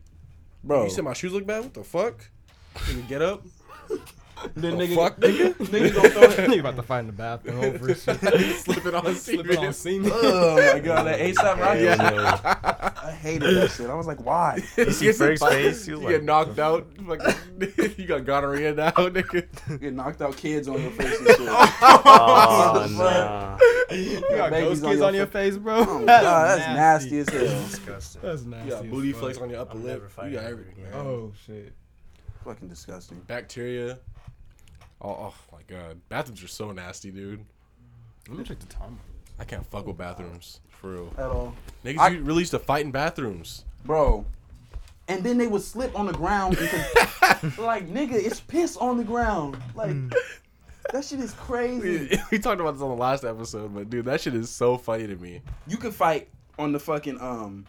[0.63, 0.83] bro.
[0.85, 1.63] You said my shoes look bad?
[1.63, 2.29] What the fuck?
[2.75, 3.45] Nigga, get up.
[4.55, 5.53] then nigga, fuck, nigga?
[5.55, 6.49] nigga gonna throw it.
[6.49, 8.19] Nigga about to find the bathroom over shit.
[8.59, 10.11] Slip it on Slip it on semen.
[10.13, 11.83] Oh my god, that ASAP Rocky.
[11.83, 12.91] Yeah.
[13.03, 13.89] I hated that shit.
[13.89, 14.61] I was like, why?
[14.77, 15.85] You see Frank's face?
[15.85, 16.87] He You was get knocked out.
[17.05, 17.35] Fucking,
[17.97, 19.47] you got gonorrhea now, nigga.
[19.69, 21.39] You get knocked out kids on your face and shit.
[21.41, 23.57] Oh, the nah.
[23.95, 25.79] You got babies ghost kids on your face, bro.
[25.79, 27.41] Oh god, that's nasty as hell.
[27.41, 28.21] Disgusting.
[28.21, 28.65] That's nasty.
[28.69, 30.11] You got booty flakes on your upper I'm lip.
[30.23, 30.83] You got everything.
[30.83, 30.93] man.
[30.93, 31.73] Oh shit.
[32.43, 33.19] Fucking disgusting.
[33.27, 33.99] Bacteria.
[35.01, 35.99] Oh, oh my god.
[36.09, 37.45] Bathrooms are so nasty, dude.
[38.27, 38.99] Let me check the time.
[39.39, 40.59] I can't fuck with bathrooms.
[40.69, 41.13] For real.
[41.17, 41.55] At all.
[41.85, 43.63] Niggas I- you really used to fight in bathrooms.
[43.85, 44.25] Bro.
[45.07, 49.03] And then they would slip on the ground because like nigga, it's piss on the
[49.03, 49.57] ground.
[49.73, 49.95] Like
[50.93, 52.09] that shit is crazy.
[52.11, 54.77] We, we talked about this on the last episode, but dude, that shit is so
[54.77, 55.41] funny to me.
[55.67, 57.65] You could fight on the fucking um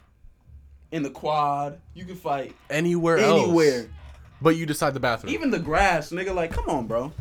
[0.92, 1.80] in the quad.
[1.94, 3.42] You could fight Anywhere else.
[3.44, 3.86] anywhere.
[4.42, 5.32] But you decide the bathroom.
[5.32, 7.12] Even the grass, nigga, like, come on, bro.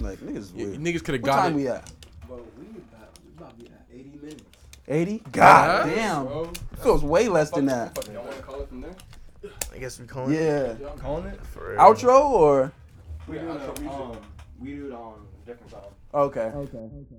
[0.00, 0.78] Like, niggas is Y- weird.
[0.80, 1.56] niggas could have what got time it.
[1.56, 1.90] we at?
[2.26, 4.42] Bro, we about, we about to be at 80 minutes.
[4.88, 5.22] 80?
[5.32, 5.94] God Yeah.
[5.94, 6.24] damn.
[6.26, 6.52] Bro.
[6.82, 7.96] Feels way less than that.
[8.12, 8.94] Y'all want to call it from there?
[9.72, 10.88] I guess we calling it Yeah.
[10.98, 11.40] Calling it?
[11.46, 11.78] for real.
[11.80, 12.72] Outro or?
[13.28, 14.16] We Yeah, do outro it um,
[14.60, 15.80] we do it on different time.
[16.14, 16.40] Okay.
[16.40, 16.78] Okay.
[16.78, 17.16] Okay.